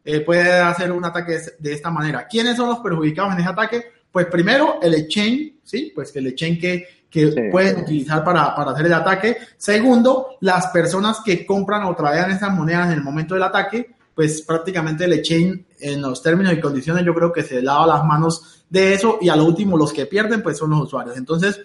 eh, 0.09 0.21
puede 0.21 0.49
hacer 0.49 0.89
un 0.93 1.03
ataque 1.03 1.37
de 1.59 1.73
esta 1.73 1.91
manera. 1.91 2.25
¿Quiénes 2.27 2.55
son 2.55 2.69
los 2.69 2.79
perjudicados 2.79 3.33
en 3.33 3.41
ese 3.41 3.49
ataque? 3.49 3.83
Pues 4.09 4.27
primero 4.27 4.79
el 4.81 4.93
exchange, 4.93 5.55
¿sí? 5.65 5.91
Pues 5.93 6.15
el 6.15 6.27
exchange 6.27 6.61
que, 6.61 6.87
que 7.09 7.49
pueden 7.51 7.81
utilizar 7.81 8.23
para, 8.23 8.55
para, 8.55 8.71
hacer 8.71 8.85
el 8.85 8.93
ataque. 8.93 9.37
Segundo, 9.57 10.37
las 10.39 10.67
personas 10.67 11.19
que 11.25 11.45
compran 11.45 11.83
o 11.83 11.93
traen 11.93 12.31
esas 12.31 12.53
monedas 12.53 12.87
en 12.87 12.93
el 12.93 13.03
momento 13.03 13.33
del 13.33 13.43
ataque, 13.43 13.95
pues 14.15 14.43
prácticamente 14.43 15.03
el 15.03 15.11
exchange 15.11 15.65
en 15.81 16.01
los 16.01 16.23
términos 16.23 16.53
y 16.53 16.61
condiciones 16.61 17.03
yo 17.03 17.13
creo 17.13 17.33
que 17.33 17.43
se 17.43 17.61
lava 17.61 17.85
las 17.85 18.05
manos 18.05 18.63
de 18.69 18.93
eso 18.93 19.17
y 19.19 19.27
a 19.27 19.35
lo 19.35 19.43
último 19.43 19.75
los 19.75 19.91
que 19.91 20.05
pierden 20.05 20.41
pues 20.41 20.57
son 20.57 20.69
los 20.69 20.83
usuarios. 20.83 21.17
Entonces, 21.17 21.59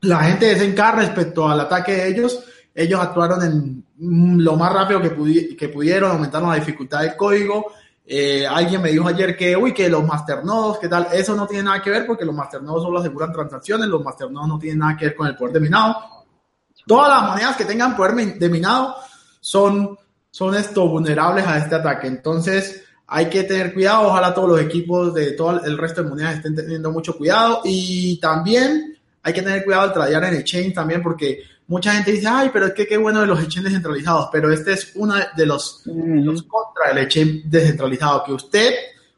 la 0.00 0.24
gente 0.24 0.46
desencarga 0.46 1.02
respecto 1.02 1.46
al 1.46 1.60
ataque 1.60 1.92
de 1.92 2.08
ellos 2.08 2.44
ellos 2.74 3.00
actuaron 3.00 3.42
en 3.42 3.84
lo 4.42 4.56
más 4.56 4.72
rápido 4.72 5.00
que, 5.00 5.56
que 5.56 5.68
pudieron, 5.68 6.12
aumentaron 6.12 6.50
la 6.50 6.56
dificultad 6.56 7.02
del 7.02 7.16
código. 7.16 7.72
Eh, 8.06 8.46
alguien 8.46 8.82
me 8.82 8.90
dijo 8.90 9.06
ayer 9.06 9.36
que, 9.36 9.56
uy, 9.56 9.72
que 9.72 9.88
los 9.88 10.04
masternodos, 10.04 10.78
¿qué 10.78 10.88
tal? 10.88 11.08
Eso 11.12 11.36
no 11.36 11.46
tiene 11.46 11.64
nada 11.64 11.82
que 11.82 11.90
ver 11.90 12.06
porque 12.06 12.24
los 12.24 12.34
masternodos 12.34 12.82
solo 12.82 12.98
aseguran 12.98 13.32
transacciones, 13.32 13.86
los 13.86 14.02
masternodos 14.02 14.48
no 14.48 14.58
tienen 14.58 14.80
nada 14.80 14.96
que 14.96 15.06
ver 15.06 15.14
con 15.14 15.26
el 15.28 15.36
poder 15.36 15.54
de 15.54 15.60
minado. 15.60 15.96
Todas 16.86 17.08
las 17.08 17.30
monedas 17.30 17.56
que 17.56 17.64
tengan 17.64 17.96
poder 17.96 18.38
de 18.38 18.48
minado 18.48 18.96
son, 19.40 19.96
son 20.30 20.54
esto, 20.54 20.88
vulnerables 20.88 21.46
a 21.46 21.58
este 21.58 21.76
ataque. 21.76 22.08
Entonces, 22.08 22.82
hay 23.06 23.28
que 23.28 23.44
tener 23.44 23.74
cuidado. 23.74 24.08
Ojalá 24.08 24.32
todos 24.32 24.48
los 24.48 24.60
equipos 24.60 25.12
de 25.14 25.32
todo 25.32 25.62
el 25.64 25.76
resto 25.76 26.02
de 26.02 26.08
monedas 26.08 26.36
estén 26.36 26.54
teniendo 26.54 26.90
mucho 26.90 27.16
cuidado. 27.16 27.60
Y 27.64 28.18
también 28.18 28.96
hay 29.22 29.32
que 29.32 29.42
tener 29.42 29.64
cuidado 29.64 29.84
al 29.84 29.92
tradear 29.92 30.24
en 30.24 30.34
exchange 30.34 30.74
también 30.74 31.02
porque 31.02 31.42
mucha 31.70 31.92
gente 31.92 32.10
dice, 32.10 32.26
ay, 32.26 32.50
pero 32.52 32.66
es 32.66 32.74
que 32.74 32.84
qué 32.84 32.96
bueno 32.96 33.20
de 33.20 33.28
los 33.28 33.38
exchanges 33.38 33.70
descentralizados, 33.70 34.28
pero 34.32 34.52
este 34.52 34.72
es 34.72 34.90
uno 34.96 35.14
de 35.36 35.46
los, 35.46 35.82
los 35.86 36.42
contra 36.42 36.88
del 36.88 37.04
exchange 37.04 37.44
descentralizado, 37.44 38.24
que 38.24 38.32
usted 38.32 38.74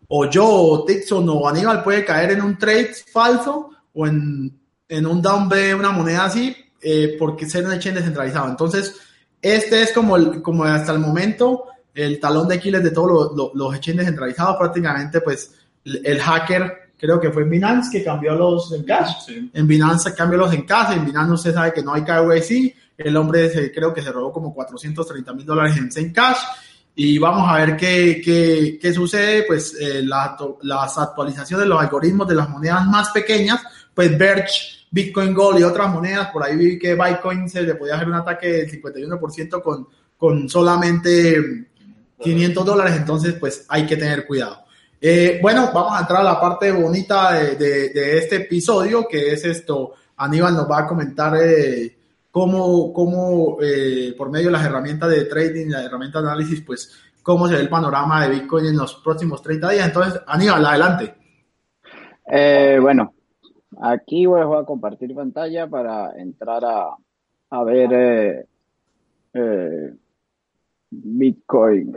o 0.09 0.29
yo 0.29 0.47
o 0.47 0.85
Tixon 0.85 1.27
o 1.31 1.49
Aníbal 1.49 1.83
puede 1.83 2.05
caer 2.05 2.33
en 2.33 2.43
un 2.43 2.59
trade 2.59 2.93
falso 3.11 3.71
o 3.95 4.07
en, 4.07 4.55
en 4.87 5.07
un 5.07 5.23
down 5.23 5.49
de 5.49 5.75
una 5.75 5.93
moneda 5.93 6.27
así 6.27 6.55
eh, 6.83 7.17
porque 7.19 7.49
ser 7.49 7.65
un 7.65 7.73
exchange 7.73 7.97
descentralizado. 7.97 8.51
Entonces, 8.51 8.97
este 9.41 9.81
es 9.81 9.93
como, 9.93 10.19
el, 10.19 10.43
como 10.43 10.65
hasta 10.65 10.93
el 10.93 10.99
momento 10.99 11.65
el 11.95 12.21
talón 12.21 12.49
de 12.49 12.57
Aquiles 12.57 12.83
de 12.83 12.91
todos 12.91 13.35
los, 13.35 13.55
los 13.55 13.75
exchanges 13.75 14.01
descentralizados, 14.01 14.59
prácticamente 14.59 15.23
pues 15.23 15.55
el 15.85 16.21
hacker 16.21 16.82
creo 17.03 17.19
que 17.19 17.33
fue 17.33 17.43
en 17.43 17.51
Binance 17.51 17.91
que 17.91 18.05
cambió 18.05 18.33
los 18.37 18.73
en 18.73 18.85
cash. 18.85 19.29
En 19.53 19.67
Binance 19.67 20.15
cambió 20.15 20.39
los 20.39 20.55
en 20.55 20.63
cash, 20.63 20.97
en 20.97 21.05
Binance 21.05 21.33
usted 21.33 21.53
sabe 21.53 21.73
que 21.73 21.83
no 21.83 21.95
hay 21.95 22.05
KYC, 22.05 22.77
el 22.97 23.17
hombre 23.17 23.51
se, 23.51 23.73
creo 23.73 23.93
que 23.93 24.01
se 24.01 24.13
robó 24.13 24.33
como 24.33 24.55
430 24.55 25.33
mil 25.33 25.45
dólares 25.45 25.97
en 25.97 26.13
cash. 26.13 26.39
Y 26.95 27.19
vamos 27.19 27.51
a 27.51 27.57
ver 27.57 27.77
qué, 27.77 28.23
qué, 28.25 28.79
qué 28.81 28.93
sucede, 28.93 29.43
pues 29.49 29.75
eh, 29.81 30.05
las 30.05 30.97
actualizaciones 30.97 31.65
de 31.65 31.69
los 31.69 31.81
algoritmos 31.81 32.29
de 32.29 32.37
las 32.37 32.49
monedas 32.49 32.87
más 32.87 33.11
pequeñas, 33.11 33.61
pues 33.93 34.17
Birch, 34.17 34.87
Bitcoin 34.89 35.35
Gold 35.35 35.59
y 35.59 35.65
otras 35.65 35.93
monedas, 35.93 36.29
por 36.29 36.45
ahí 36.45 36.55
vi 36.55 36.79
que 36.79 36.95
Bitcoin 36.95 37.49
se 37.49 37.63
le 37.63 37.75
podía 37.75 37.97
hacer 37.97 38.07
un 38.07 38.15
ataque 38.15 38.47
del 38.47 38.71
51% 38.71 39.61
con, 39.61 39.89
con 40.17 40.49
solamente 40.49 41.67
500 42.23 42.65
dólares, 42.65 42.95
entonces 42.97 43.35
pues 43.41 43.67
hay 43.69 43.87
que 43.87 43.97
tener 43.97 44.25
cuidado. 44.25 44.63
Eh, 45.05 45.41
bueno, 45.43 45.69
vamos 45.75 45.95
a 45.95 46.03
entrar 46.03 46.21
a 46.21 46.25
la 46.25 46.41
parte 46.41 46.71
bonita 46.71 47.33
de, 47.33 48.19
este 48.19 48.37
episodio, 48.37 49.05
que 49.09 49.33
es 49.33 49.45
esto, 49.45 49.95
Aníbal 50.17 50.55
nos 50.55 50.71
va 50.71 50.79
a 50.79 50.87
comentar 50.87 51.37
eh, 51.43 51.97
cómo, 52.31 52.93
cómo 52.93 53.59
eh, 53.61 54.15
por 54.17 54.31
medio 54.31 54.47
de 54.47 54.53
las 54.53 54.65
herramientas 54.65 55.11
de 55.11 55.25
trading, 55.25 55.71
las 55.71 55.87
herramientas 55.87 56.23
de 56.23 56.29
análisis, 56.29 56.61
pues 56.61 56.97
cómo 57.21 57.49
se 57.49 57.55
ve 57.55 57.63
el 57.63 57.69
panorama 57.69 58.23
de 58.23 58.33
Bitcoin 58.33 58.67
en 58.67 58.77
los 58.77 58.95
próximos 58.95 59.43
30 59.43 59.71
días. 59.71 59.87
Entonces, 59.89 60.23
Aníbal, 60.25 60.67
adelante. 60.67 61.15
bueno, 62.81 63.13
aquí 63.81 64.25
voy 64.27 64.57
a 64.57 64.65
compartir 64.65 65.13
pantalla 65.17 65.67
para 65.67 66.13
entrar 66.17 66.65
a, 66.65 66.95
a 67.51 67.65
ver 67.65 68.47
Bitcoin. 70.91 71.97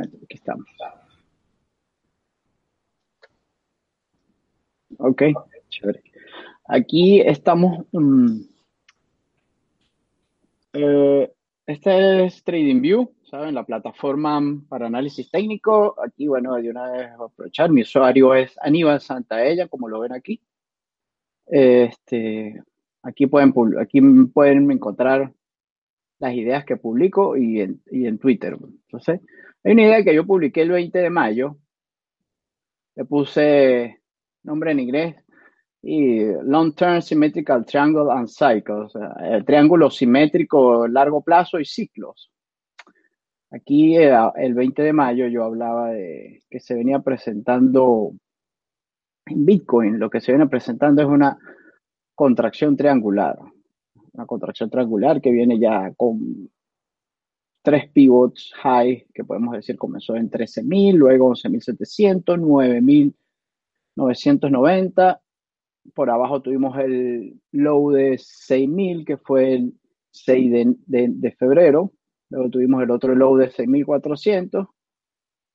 Aquí 0.00 0.34
estamos. 0.34 0.66
Ok, 4.98 5.22
chévere. 5.68 6.02
Aquí 6.66 7.20
estamos. 7.20 7.86
Eh, 10.72 11.32
este 11.66 12.24
es 12.24 12.42
TradingView, 12.42 13.14
¿saben? 13.22 13.54
La 13.54 13.64
plataforma 13.64 14.40
para 14.68 14.88
análisis 14.88 15.30
técnico. 15.30 15.94
Aquí, 16.04 16.26
bueno, 16.26 16.54
de 16.56 16.70
una 16.70 16.90
vez 16.90 17.10
aprovechar. 17.12 17.70
Mi 17.70 17.82
usuario 17.82 18.34
es 18.34 18.56
Aníbal 18.60 19.00
Santaella, 19.00 19.68
como 19.68 19.88
lo 19.88 20.00
ven 20.00 20.12
aquí. 20.12 20.40
Este, 21.46 22.60
aquí 23.02 23.26
pueden, 23.28 23.54
aquí 23.80 24.00
pueden 24.34 24.70
encontrar 24.70 25.32
las 26.18 26.34
ideas 26.34 26.64
que 26.64 26.76
publico 26.76 27.36
y 27.36 27.60
en, 27.60 27.82
y 27.90 28.06
en 28.06 28.18
Twitter. 28.18 28.58
Entonces, 28.60 29.20
hay 29.62 29.72
una 29.72 29.82
idea 29.82 30.02
que 30.02 30.14
yo 30.14 30.26
publiqué 30.26 30.62
el 30.62 30.70
20 30.70 30.98
de 30.98 31.10
mayo. 31.10 31.56
Le 32.96 33.04
puse 33.04 33.97
nombre 34.48 34.72
en 34.72 34.80
inglés 34.80 35.16
y 35.82 36.24
Long 36.42 36.74
Term 36.74 37.00
Symmetrical 37.00 37.64
Triangle 37.64 38.10
and 38.10 38.28
Cycles, 38.28 38.92
el 39.22 39.44
triángulo 39.44 39.90
simétrico 39.90 40.88
largo 40.88 41.22
plazo 41.22 41.60
y 41.60 41.64
ciclos. 41.64 42.32
Aquí 43.50 43.96
eh, 43.96 44.12
el 44.36 44.54
20 44.54 44.82
de 44.82 44.92
mayo 44.92 45.26
yo 45.28 45.44
hablaba 45.44 45.90
de 45.90 46.42
que 46.50 46.60
se 46.60 46.74
venía 46.74 46.98
presentando 46.98 48.12
en 49.26 49.46
Bitcoin, 49.46 49.98
lo 49.98 50.10
que 50.10 50.20
se 50.20 50.32
viene 50.32 50.48
presentando 50.48 51.02
es 51.02 51.08
una 51.08 51.38
contracción 52.14 52.76
triangular 52.76 53.38
una 54.18 54.26
contracción 54.26 54.68
triangular 54.68 55.20
que 55.20 55.30
viene 55.30 55.58
ya 55.58 55.92
con 55.96 56.50
tres 57.62 57.88
pivots 57.90 58.52
high, 58.62 59.06
que 59.14 59.24
podemos 59.24 59.54
decir 59.54 59.76
comenzó 59.76 60.16
en 60.16 60.30
13.000, 60.30 60.94
luego 60.94 61.32
11.700, 61.34 62.38
9.990. 63.98 65.20
Por 65.94 66.10
abajo 66.10 66.40
tuvimos 66.40 66.78
el 66.78 67.40
low 67.52 67.90
de 67.90 68.12
6.000, 68.12 69.04
que 69.04 69.16
fue 69.16 69.54
el 69.54 69.74
6 70.10 70.76
de, 70.86 71.36
febrero. 71.38 71.92
Luego 72.30 72.50
tuvimos 72.50 72.82
el 72.82 72.90
otro 72.90 73.14
low 73.14 73.36
de 73.36 73.50
6.400. 73.50 74.68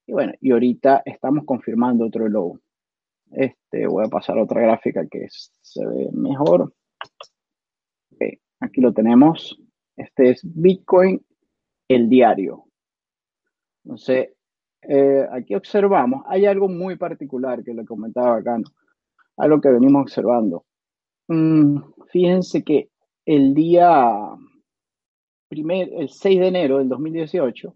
Y 0.07 0.11
bueno, 0.11 0.33
y 0.41 0.51
ahorita 0.51 1.03
estamos 1.05 1.45
confirmando 1.45 2.05
otro 2.05 2.27
low. 2.27 2.59
Este, 3.31 3.87
voy 3.87 4.05
a 4.05 4.09
pasar 4.09 4.37
otra 4.37 4.61
gráfica 4.61 5.07
que 5.09 5.27
se 5.29 5.85
ve 5.85 6.09
mejor. 6.11 6.73
Aquí 8.59 8.81
lo 8.81 8.93
tenemos. 8.93 9.59
Este 9.95 10.31
es 10.31 10.41
Bitcoin, 10.43 11.23
el 11.87 12.09
diario. 12.09 12.65
Entonces, 13.83 14.29
eh, 14.87 15.27
aquí 15.31 15.55
observamos, 15.55 16.23
hay 16.27 16.45
algo 16.45 16.67
muy 16.67 16.95
particular 16.95 17.63
que 17.63 17.73
le 17.73 17.85
comentaba 17.85 18.37
acá, 18.37 18.57
algo 19.37 19.61
que 19.61 19.69
venimos 19.69 20.03
observando. 20.03 20.65
Mm, 21.27 21.77
fíjense 22.11 22.63
que 22.63 22.89
el 23.25 23.53
día 23.53 24.29
primer, 25.47 25.89
el 25.93 26.09
6 26.09 26.39
de 26.39 26.47
enero 26.47 26.79
del 26.79 26.89
2018, 26.89 27.73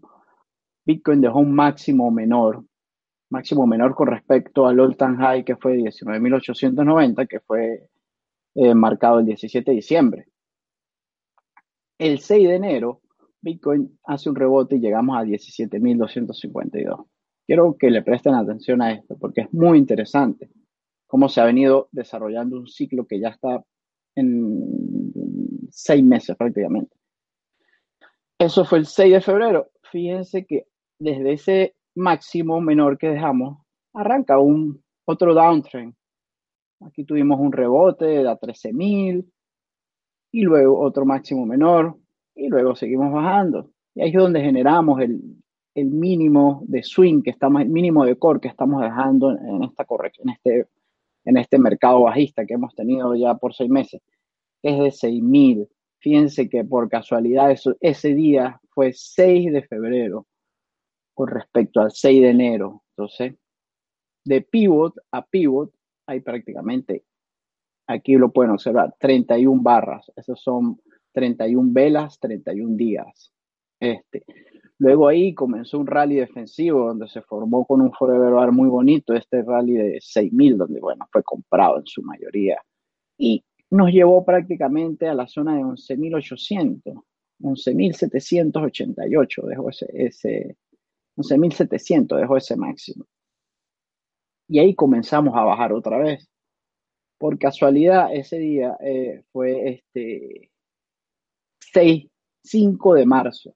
Bitcoin 0.84 1.20
dejó 1.20 1.38
un 1.40 1.54
máximo 1.54 2.10
menor, 2.10 2.64
máximo 3.30 3.66
menor 3.66 3.94
con 3.94 4.08
respecto 4.08 4.66
al 4.66 4.80
all 4.80 4.96
time 4.96 5.16
high 5.16 5.44
que 5.44 5.56
fue 5.56 5.76
19.890, 5.76 7.26
que 7.28 7.40
fue 7.40 7.88
eh, 8.54 8.74
marcado 8.74 9.20
el 9.20 9.26
17 9.26 9.70
de 9.70 9.74
diciembre 9.74 10.26
el 11.98 12.20
6 12.20 12.48
de 12.48 12.54
enero, 12.54 13.00
Bitcoin 13.40 13.98
hace 14.04 14.28
un 14.28 14.36
rebote 14.36 14.76
y 14.76 14.80
llegamos 14.80 15.16
a 15.16 15.22
17.252. 15.22 17.06
Quiero 17.46 17.76
que 17.78 17.90
le 17.90 18.02
presten 18.02 18.34
atención 18.34 18.82
a 18.82 18.92
esto 18.92 19.16
porque 19.18 19.42
es 19.42 19.52
muy 19.52 19.78
interesante 19.78 20.50
cómo 21.06 21.28
se 21.28 21.40
ha 21.40 21.44
venido 21.44 21.88
desarrollando 21.92 22.58
un 22.58 22.66
ciclo 22.66 23.06
que 23.06 23.20
ya 23.20 23.28
está 23.28 23.64
en 24.14 25.10
seis 25.70 26.04
meses 26.04 26.36
prácticamente. 26.36 26.96
Eso 28.38 28.64
fue 28.64 28.78
el 28.78 28.86
6 28.86 29.12
de 29.14 29.20
febrero. 29.20 29.70
Fíjense 29.90 30.46
que 30.46 30.66
desde 30.98 31.32
ese 31.32 31.76
máximo 31.94 32.60
menor 32.60 32.98
que 32.98 33.08
dejamos, 33.08 33.58
arranca 33.94 34.38
un 34.38 34.82
otro 35.06 35.34
downtrend. 35.34 35.94
Aquí 36.80 37.04
tuvimos 37.04 37.40
un 37.40 37.52
rebote 37.52 38.04
de 38.04 38.28
a 38.28 38.38
13.000, 38.38 39.24
y 40.30 40.42
luego 40.42 40.78
otro 40.80 41.04
máximo 41.04 41.46
menor 41.46 41.98
y 42.38 42.48
luego 42.48 42.74
seguimos 42.74 43.12
bajando. 43.12 43.70
Y 43.94 44.02
ahí 44.02 44.08
es 44.08 44.14
donde 44.14 44.40
generamos 44.40 45.00
el, 45.00 45.20
mínimo 45.74 46.64
de 46.66 46.82
swing 46.82 47.22
que 47.22 47.30
estamos, 47.30 47.62
el 47.62 47.68
mínimo 47.68 48.04
de 48.04 48.16
core 48.16 48.40
que 48.40 48.48
estamos 48.48 48.82
dejando 48.82 49.30
en, 49.30 49.62
esta 49.62 49.86
en 50.18 50.30
este, 50.30 50.66
en 51.24 51.36
este 51.36 51.56
mercado 51.56 52.02
bajista 52.02 52.44
que 52.44 52.54
hemos 52.54 52.74
tenido 52.74 53.14
ya 53.14 53.34
por 53.34 53.54
seis 53.54 53.70
meses, 53.70 54.02
es 54.60 54.76
de 54.76 55.08
6.000. 55.08 55.68
Fíjense 56.00 56.48
que 56.48 56.64
por 56.64 56.88
casualidad 56.88 57.52
eso, 57.52 57.76
ese 57.80 58.12
día 58.12 58.60
fue 58.70 58.92
6 58.92 59.52
de 59.52 59.62
febrero 59.62 60.26
con 61.14 61.28
respecto 61.28 61.80
al 61.80 61.92
6 61.92 62.22
de 62.22 62.30
enero. 62.30 62.82
Entonces, 62.96 63.34
de 64.24 64.40
pivot 64.40 64.94
a 65.12 65.24
pivot 65.24 65.72
hay 66.06 66.20
prácticamente 66.20 67.04
Aquí 67.88 68.16
lo 68.16 68.30
pueden 68.30 68.52
observar, 68.52 68.94
31 69.00 69.62
barras. 69.62 70.12
Esos 70.14 70.42
son 70.42 70.78
31 71.18 71.70
velas, 71.72 72.20
31 72.20 72.76
días. 72.76 73.32
Este. 73.80 74.24
Luego 74.78 75.08
ahí 75.08 75.34
comenzó 75.34 75.80
un 75.80 75.88
rally 75.88 76.14
defensivo 76.14 76.86
donde 76.86 77.08
se 77.08 77.20
formó 77.22 77.66
con 77.66 77.80
un 77.80 77.92
forever 77.92 78.32
bar 78.32 78.52
muy 78.52 78.68
bonito, 78.68 79.14
este 79.14 79.42
rally 79.42 79.74
de 79.74 79.96
6.000, 79.96 80.56
donde 80.56 80.78
bueno, 80.78 81.08
fue 81.10 81.24
comprado 81.24 81.80
en 81.80 81.86
su 81.86 82.02
mayoría. 82.02 82.62
Y 83.18 83.44
nos 83.70 83.90
llevó 83.90 84.24
prácticamente 84.24 85.08
a 85.08 85.14
la 85.14 85.26
zona 85.26 85.56
de 85.56 85.62
11.800, 85.62 87.02
11.788 87.40 89.46
dejó 89.46 89.70
ese, 89.70 89.86
ese 89.92 90.56
11.700 91.16 92.20
dejó 92.20 92.36
ese 92.36 92.56
máximo. 92.56 93.04
Y 94.46 94.60
ahí 94.60 94.76
comenzamos 94.76 95.34
a 95.36 95.42
bajar 95.42 95.72
otra 95.72 95.98
vez 95.98 96.28
por 97.18 97.38
casualidad 97.38 98.14
ese 98.14 98.38
día 98.38 98.76
eh, 98.80 99.24
fue 99.32 99.70
este 99.70 100.50
6, 101.72 102.06
5 102.42 102.94
de 102.94 103.06
marzo. 103.06 103.54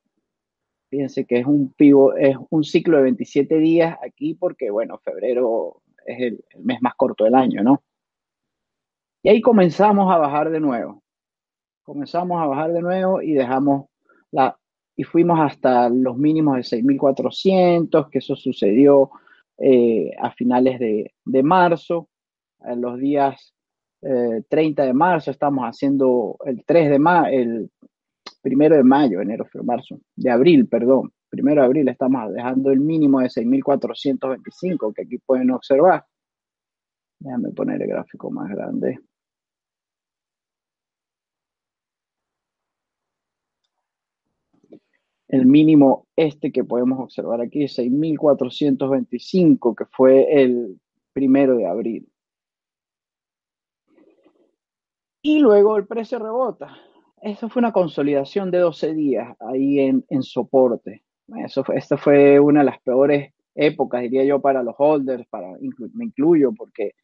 Fíjense 0.90 1.25
que 1.25 1.38
es 1.38 1.47
un 1.47 1.73
pivo, 1.73 2.14
es 2.14 2.37
un 2.50 2.64
ciclo 2.64 2.99
de 2.99 3.04
27 3.04 3.59
días 3.59 3.99
aquí 4.04 4.35
porque, 4.35 4.71
bueno, 4.71 4.99
febrero 4.99 5.83
es 6.04 6.21
el, 6.21 6.45
mes 6.62 6.83
más 6.83 6.95
corto 6.95 7.25
del 7.25 7.35
año, 7.35 7.62
¿no? 7.62 7.83
Y 9.23 9.31
ahí 9.31 9.40
comenzamos 9.40 10.12
a 10.12 10.19
bajar 10.19 10.50
de 10.50 10.61
nuevo. 10.61 11.02
Comenzamos 11.83 12.42
a 12.42 12.47
bajar 12.47 12.73
de 12.73 12.83
nuevo 12.83 13.23
y 13.23 13.33
dejamos 13.33 13.87
la, 14.31 14.59
y 14.97 15.04
fuimos 15.04 15.40
hasta 15.40 15.88
los 15.88 16.16
mínimos 16.19 16.57
de 16.57 16.62
6.400, 16.62 18.11
que 18.11 18.19
eso 18.19 18.37
sucedió 18.37 19.11
eh, 19.59 20.11
a 20.21 20.31
finales 20.33 20.78
de, 20.78 21.14
de 21.25 21.42
marzo 21.42 22.09
en 22.64 22.81
los 22.81 22.99
días 22.99 23.54
30 24.00 24.83
eh, 24.83 24.87
de 24.87 24.92
marzo, 24.92 25.31
estamos 25.31 25.64
haciendo 25.64 26.37
el 26.45 26.64
3 26.64 26.90
de 26.90 26.99
mayo, 26.99 27.38
el 27.38 27.71
primero 28.43 28.77
de 28.77 28.83
mayo, 28.83 29.21
enero, 29.21 29.45
febrero, 29.45 29.65
marzo, 29.65 30.01
de 30.17 30.31
abril, 30.31 30.69
perdón, 30.69 31.13
primero 31.31 31.63
de 31.63 31.67
abril 31.67 31.89
estamos 31.89 32.33
dejando 32.33 32.71
el 32.71 32.81
mínimo 32.81 33.21
de 33.21 33.29
6.425 33.29 34.93
que 34.95 35.03
aquí 35.03 35.19
pueden 35.19 35.51
observar. 35.53 36.05
Déjame 37.21 37.51
poner 37.53 37.81
el 37.81 37.89
gráfico 37.89 38.31
más 38.31 38.51
grande. 38.51 38.99
el 45.33 45.47
mínimo 45.47 46.07
este 46.15 46.53
que 46.53 46.63
podemos 46.63 47.01
observar 47.01 47.41
aquí, 47.41 47.65
6.425, 47.65 49.75
que 49.75 49.87
fue 49.87 50.43
el 50.43 50.79
primero 51.15 51.57
de 51.57 51.67
abril. 51.67 52.07
Y 55.23 55.39
luego 55.39 55.79
el 55.79 55.87
precio 55.87 56.19
rebota. 56.19 56.77
Eso 57.23 57.49
fue 57.49 57.61
una 57.61 57.73
consolidación 57.73 58.50
de 58.50 58.59
12 58.59 58.95
días 58.95 59.37
ahí 59.38 59.79
en, 59.79 60.23
soporte. 60.23 61.05
Eso 61.45 61.62
fue, 61.62 61.76
esta 61.76 61.97
fue 61.97 62.41
una 62.41 62.61
de 62.61 62.67
las 62.67 62.81
peores 62.81 63.33
épocas, 63.55 64.02
diría 64.02 64.25
yo, 64.25 64.41
para 64.41 64.64
los 64.64 64.75
holders, 64.76 65.25
para, 65.29 65.57
me 65.95 66.05
incluyo, 66.05 66.52
porque 66.52 66.95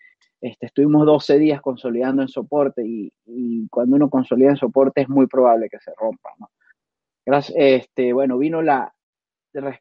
este, 0.41 0.67
estuvimos 0.67 1.07
12 1.07 1.39
días 1.39 1.61
consolidando 1.61 2.23
en 2.23 2.29
soporte 2.29 2.83
y, 2.85 3.13
cuando 3.71 3.95
uno 3.95 4.11
consolida 4.11 4.51
en 4.51 4.57
soporte 4.57 5.03
es 5.03 5.09
muy 5.09 5.29
probable 5.29 5.69
que 5.69 5.79
se 5.79 5.93
rompa. 5.97 6.31
¿no? 6.41 6.51
Gracias, 7.25 7.57
este, 7.57 8.13
bueno, 8.13 8.39
vino 8.39 8.61
la, 8.61 8.93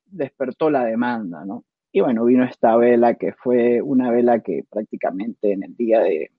despertó 0.06 0.70
la 0.70 0.86
demanda, 0.86 1.46
¿no? 1.46 1.64
Y 1.92 2.02
bueno, 2.02 2.26
vino 2.26 2.44
esta 2.44 2.76
vela 2.76 3.16
que 3.16 3.34
fue 3.34 3.82
una 3.82 4.12
vela 4.12 4.42
que 4.42 4.66
prácticamente 4.70 5.54
en 5.54 5.64
el 5.64 5.76
día 5.76 6.02
de 6.02 6.30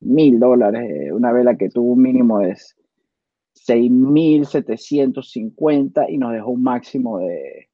mil 0.00 0.38
dólares, 0.40 0.90
eh, 0.90 1.12
una 1.12 1.32
vela 1.32 1.56
que 1.56 1.68
tuvo 1.68 1.92
un 1.92 2.02
mínimo 2.02 2.38
de 2.38 2.56
6.750 3.54 6.06
y 6.08 6.18
nos 6.18 6.32
dejó 6.32 6.50
un 6.50 6.62
máximo 6.62 7.18
de 7.18 7.68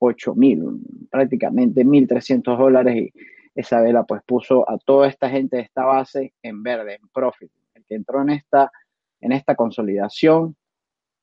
8.000, 0.00 1.08
prácticamente 1.10 1.84
1.300 1.84 2.56
dólares 2.56 2.96
y 2.96 3.12
esa 3.54 3.80
vela 3.80 4.04
pues 4.04 4.22
puso 4.24 4.68
a 4.68 4.78
toda 4.78 5.08
esta 5.08 5.30
gente 5.30 5.56
de 5.56 5.62
esta 5.62 5.84
base 5.84 6.34
en 6.42 6.62
verde, 6.62 6.98
en 7.00 7.08
profit. 7.08 7.50
El 7.74 7.84
que 7.84 7.94
entró 7.94 8.22
en 8.22 8.30
esta, 8.30 8.70
en 9.20 9.32
esta 9.32 9.54
consolidación 9.54 10.56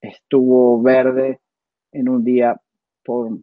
estuvo 0.02 0.82
verde 0.82 1.40
en 1.92 2.10
un 2.10 2.24
día 2.24 2.60
por, 3.04 3.38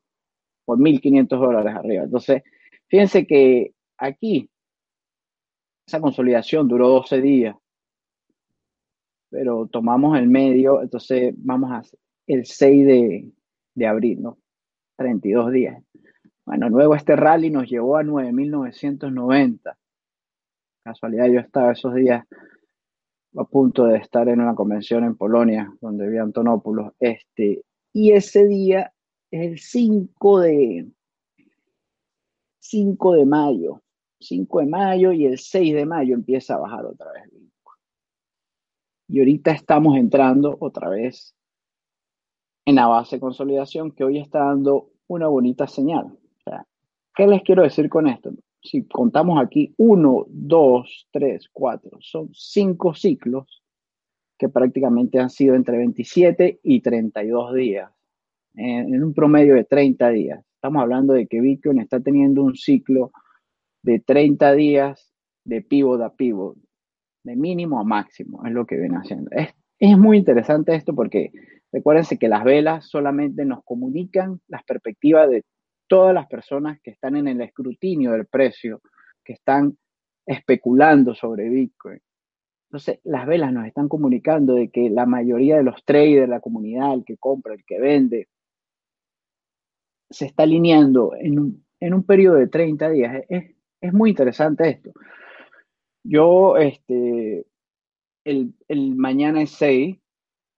por 0.64 0.78
1.500 0.78 1.28
dólares 1.28 1.74
arriba. 1.74 2.04
Entonces, 2.04 2.42
fíjense 2.88 3.26
que 3.26 3.72
aquí 3.96 4.50
esa 5.86 6.00
consolidación 6.00 6.68
duró 6.68 6.88
12 6.88 7.20
días, 7.20 7.56
pero 9.30 9.66
tomamos 9.68 10.18
el 10.18 10.28
medio, 10.28 10.82
entonces 10.82 11.34
vamos 11.38 11.70
a 11.70 11.82
el 12.26 12.44
6 12.44 12.86
de, 12.86 13.32
de 13.74 13.86
abril, 13.86 14.22
¿no? 14.22 14.38
32 14.96 15.52
días. 15.52 15.82
Bueno, 16.44 16.68
luego 16.68 16.94
este 16.94 17.16
rally 17.16 17.50
nos 17.50 17.68
llevó 17.68 17.96
a 17.96 18.02
9.990. 18.02 19.76
Casualidad, 20.84 21.26
yo 21.28 21.40
estaba 21.40 21.72
esos 21.72 21.94
días 21.94 22.26
a 23.36 23.44
punto 23.44 23.84
de 23.84 23.98
estar 23.98 24.28
en 24.28 24.40
una 24.40 24.54
convención 24.54 25.04
en 25.04 25.16
Polonia, 25.16 25.72
donde 25.80 26.08
vi 26.08 26.18
a 26.18 26.22
Antonopoulos. 26.22 26.92
Este, 26.98 27.64
y 27.92 28.12
ese 28.12 28.46
día 28.46 28.92
es 29.30 29.52
el 29.52 29.58
5 29.58 30.40
de, 30.40 30.88
5 32.58 33.14
de 33.14 33.26
mayo. 33.26 33.82
5 34.20 34.60
de 34.60 34.66
mayo 34.66 35.12
y 35.12 35.26
el 35.26 35.38
6 35.38 35.74
de 35.74 35.86
mayo 35.86 36.14
empieza 36.14 36.54
a 36.54 36.58
bajar 36.58 36.84
otra 36.84 37.12
vez 37.12 37.49
Y 39.10 39.18
ahorita 39.18 39.50
estamos 39.50 39.96
entrando 39.96 40.56
otra 40.60 40.88
vez 40.88 41.34
en 42.64 42.76
la 42.76 42.86
base 42.86 43.16
de 43.16 43.20
consolidación 43.20 43.90
que 43.90 44.04
hoy 44.04 44.18
está 44.18 44.44
dando 44.44 44.90
una 45.08 45.26
bonita 45.26 45.66
señal. 45.66 46.16
¿Qué 47.16 47.26
les 47.26 47.42
quiero 47.42 47.64
decir 47.64 47.88
con 47.88 48.06
esto? 48.06 48.30
Si 48.62 48.86
contamos 48.86 49.42
aquí 49.42 49.74
1, 49.78 50.26
2, 50.28 51.08
3, 51.10 51.50
4, 51.52 51.98
son 52.00 52.30
cinco 52.32 52.94
ciclos 52.94 53.62
que 54.38 54.48
prácticamente 54.48 55.18
han 55.18 55.28
sido 55.28 55.56
entre 55.56 55.78
27 55.78 56.60
y 56.62 56.80
32 56.80 57.54
días, 57.54 57.90
en, 58.54 59.02
un 59.02 59.12
promedio 59.12 59.56
de 59.56 59.64
30 59.64 60.08
días. 60.10 60.44
Estamos 60.54 60.82
hablando 60.82 61.14
de 61.14 61.26
que 61.26 61.40
Bitcoin 61.40 61.80
está 61.80 61.98
teniendo 61.98 62.44
un 62.44 62.54
ciclo 62.54 63.10
de 63.82 63.98
30 63.98 64.52
días 64.54 65.12
de 65.44 65.62
pivot 65.62 66.00
a 66.00 66.14
pivot, 66.14 66.56
de 67.22 67.36
mínimo 67.36 67.80
a 67.80 67.84
máximo, 67.84 68.44
es 68.46 68.52
lo 68.52 68.66
que 68.66 68.76
viene 68.76 68.96
haciendo. 68.96 69.30
Es, 69.32 69.54
es 69.78 69.96
muy 69.96 70.18
interesante 70.18 70.74
esto 70.74 70.94
porque 70.94 71.30
recuérdense 71.72 72.18
que 72.18 72.28
las 72.28 72.44
velas 72.44 72.88
solamente 72.88 73.44
nos 73.44 73.64
comunican 73.64 74.40
las 74.48 74.62
perspectivas 74.64 75.28
de 75.30 75.44
todas 75.86 76.14
las 76.14 76.26
personas 76.28 76.80
que 76.82 76.90
están 76.90 77.16
en 77.16 77.28
el 77.28 77.40
escrutinio 77.40 78.12
del 78.12 78.26
precio, 78.26 78.80
que 79.24 79.32
están 79.32 79.76
especulando 80.26 81.14
sobre 81.14 81.48
Bitcoin. 81.48 82.00
Entonces, 82.68 83.00
las 83.02 83.26
velas 83.26 83.52
nos 83.52 83.66
están 83.66 83.88
comunicando 83.88 84.54
de 84.54 84.70
que 84.70 84.90
la 84.90 85.04
mayoría 85.04 85.56
de 85.56 85.64
los 85.64 85.84
traders, 85.84 86.28
la 86.28 86.38
comunidad, 86.38 86.94
el 86.94 87.04
que 87.04 87.16
compra, 87.16 87.54
el 87.54 87.64
que 87.66 87.80
vende, 87.80 88.28
se 90.08 90.26
está 90.26 90.44
alineando 90.44 91.12
en 91.18 91.38
un, 91.40 91.66
en 91.80 91.94
un 91.94 92.04
periodo 92.04 92.36
de 92.36 92.46
30 92.46 92.90
días. 92.90 93.24
Es, 93.28 93.56
es 93.80 93.92
muy 93.92 94.10
interesante 94.10 94.68
esto. 94.68 94.92
Yo, 96.02 96.56
este, 96.56 97.46
el, 98.24 98.54
el, 98.68 98.96
mañana 98.96 99.42
es 99.42 99.50
6 99.52 99.98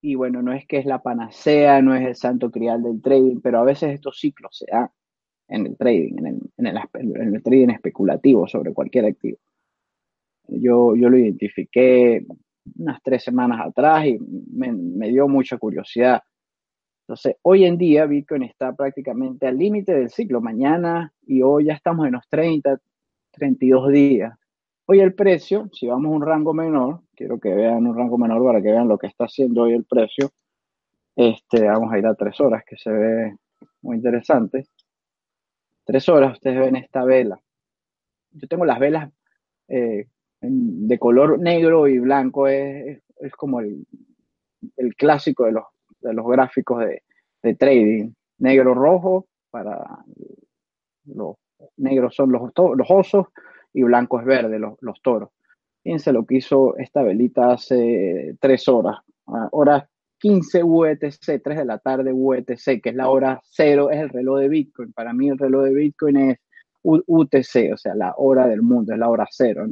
y 0.02 0.14
bueno, 0.14 0.42
no 0.42 0.52
es 0.52 0.66
que 0.66 0.78
es 0.78 0.86
la 0.86 1.02
panacea, 1.02 1.82
no 1.82 1.94
es 1.94 2.06
el 2.06 2.16
santo 2.16 2.50
crial 2.50 2.82
del 2.82 3.00
trading, 3.02 3.40
pero 3.40 3.60
a 3.60 3.64
veces 3.64 3.94
estos 3.94 4.18
ciclos 4.18 4.56
se 4.58 4.66
dan 4.70 4.90
en 5.48 5.66
el 5.66 5.76
trading, 5.76 6.18
en 6.18 6.26
el, 6.26 6.40
en 6.58 7.34
el, 7.34 7.42
trading 7.42 7.70
especulativo 7.70 8.48
sobre 8.48 8.72
cualquier 8.72 9.06
activo. 9.06 9.38
Yo, 10.48 10.96
yo 10.96 11.08
lo 11.08 11.18
identifiqué 11.18 12.26
unas 12.78 13.02
tres 13.02 13.24
semanas 13.24 13.60
atrás 13.66 14.06
y 14.06 14.18
me, 14.18 14.72
me 14.72 15.08
dio 15.08 15.28
mucha 15.28 15.58
curiosidad. 15.58 16.22
Entonces, 17.06 17.36
hoy 17.42 17.64
en 17.64 17.76
día 17.78 18.06
Bitcoin 18.06 18.44
está 18.44 18.74
prácticamente 18.74 19.46
al 19.46 19.58
límite 19.58 19.92
del 19.92 20.10
ciclo. 20.10 20.40
Mañana 20.40 21.12
y 21.26 21.42
hoy 21.42 21.66
ya 21.66 21.74
estamos 21.74 22.06
en 22.06 22.12
los 22.12 22.28
30, 22.28 22.78
32 23.32 23.92
días. 23.92 24.38
Hoy 24.86 25.00
el 25.00 25.14
precio, 25.14 25.68
si 25.72 25.86
vamos 25.86 26.12
a 26.12 26.16
un 26.16 26.22
rango 26.22 26.52
menor, 26.52 27.00
quiero 27.14 27.38
que 27.38 27.54
vean 27.54 27.86
un 27.86 27.96
rango 27.96 28.18
menor 28.18 28.44
para 28.44 28.60
que 28.60 28.72
vean 28.72 28.88
lo 28.88 28.98
que 28.98 29.06
está 29.06 29.24
haciendo 29.24 29.62
hoy 29.62 29.74
el 29.74 29.84
precio. 29.84 30.30
Este, 31.14 31.66
vamos 31.66 31.92
a 31.92 31.98
ir 31.98 32.06
a 32.06 32.14
tres 32.14 32.40
horas, 32.40 32.64
que 32.66 32.76
se 32.76 32.90
ve 32.90 33.36
muy 33.82 33.96
interesante 33.96 34.66
tres 35.84 36.08
horas, 36.08 36.32
ustedes 36.32 36.58
ven 36.58 36.76
esta 36.76 37.04
vela. 37.04 37.40
Yo 38.32 38.48
tengo 38.48 38.64
las 38.64 38.78
velas 38.78 39.10
eh, 39.68 40.06
de 40.40 40.98
color 40.98 41.38
negro 41.38 41.88
y 41.88 41.98
blanco, 41.98 42.48
es, 42.48 43.02
como 43.36 43.60
el, 43.60 43.86
clásico 44.96 45.44
de 45.44 45.52
los, 45.52 45.64
de 46.00 46.14
los 46.14 46.26
gráficos 46.26 46.84
de, 46.84 47.54
trading. 47.54 48.12
Negro 48.38 48.74
rojo 48.74 49.26
para 49.50 50.04
los 51.04 51.36
negros 51.76 52.14
son 52.14 52.32
los 52.32 52.90
osos 52.90 53.26
y 53.72 53.82
blanco 53.82 54.20
es 54.20 54.26
verde, 54.26 54.58
los, 54.58 54.74
los 54.80 55.00
toros. 55.02 55.30
Fíjense 55.82 56.12
lo 56.12 56.24
que 56.24 56.36
hizo 56.36 56.76
esta 56.76 57.02
velita 57.02 57.52
hace 57.52 58.36
tres 58.40 58.68
horas. 58.68 58.98
Ahora 59.26 59.88
15 60.18 60.62
UETC, 60.62 61.42
3 61.42 61.58
de 61.58 61.64
la 61.64 61.78
tarde 61.78 62.12
UETC, 62.12 62.80
que 62.80 62.90
es 62.90 62.94
la 62.94 63.08
hora 63.08 63.40
cero, 63.42 63.90
es 63.90 63.98
el 63.98 64.08
reloj 64.08 64.38
de 64.38 64.48
Bitcoin. 64.48 64.92
Para 64.92 65.12
mí 65.12 65.28
el 65.28 65.36
reloj 65.36 65.64
de 65.64 65.74
Bitcoin 65.74 66.16
es 66.16 66.38
UTC, 66.84 67.72
o 67.72 67.76
sea, 67.76 67.94
la 67.96 68.14
hora 68.16 68.46
del 68.46 68.62
mundo, 68.62 68.92
es 68.92 69.00
la 69.00 69.08
hora 69.08 69.26
cero. 69.28 69.66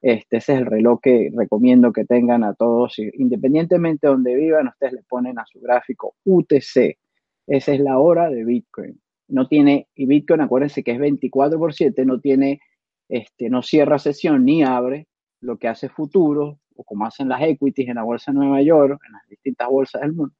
Este, 0.00 0.38
es 0.38 0.48
el 0.48 0.64
reloj 0.64 1.00
que 1.02 1.30
recomiendo 1.34 1.92
que 1.92 2.06
tengan 2.06 2.44
a 2.44 2.54
todos, 2.54 2.98
independientemente 2.98 4.06
de 4.06 4.12
donde 4.12 4.34
vivan, 4.34 4.68
ustedes 4.68 4.94
le 4.94 5.02
ponen 5.02 5.38
a 5.38 5.44
su 5.44 5.60
gráfico 5.60 6.14
UTC. 6.24 6.98
Esa 7.46 7.72
es 7.72 7.80
la 7.80 7.98
hora 7.98 8.30
de 8.30 8.42
Bitcoin. 8.42 8.98
No 9.28 9.48
tiene, 9.48 9.88
y 9.94 10.06
Bitcoin, 10.06 10.40
acuérdense 10.40 10.82
que 10.82 10.92
es 10.92 10.98
24 10.98 11.58
por 11.58 11.74
7, 11.74 12.06
no 12.06 12.20
tiene, 12.20 12.60
este, 13.08 13.50
no 13.50 13.62
cierra 13.62 13.98
sesión 13.98 14.44
ni 14.44 14.62
abre, 14.62 15.06
lo 15.40 15.58
que 15.58 15.68
hace 15.68 15.88
futuro, 15.88 16.58
o 16.76 16.84
como 16.84 17.06
hacen 17.06 17.28
las 17.28 17.42
equities 17.42 17.88
en 17.88 17.96
la 17.96 18.02
bolsa 18.02 18.32
de 18.32 18.38
Nueva 18.38 18.62
York, 18.62 19.00
en 19.06 19.12
las 19.12 19.28
distintas 19.28 19.68
bolsas 19.68 20.02
del 20.02 20.12
mundo. 20.12 20.34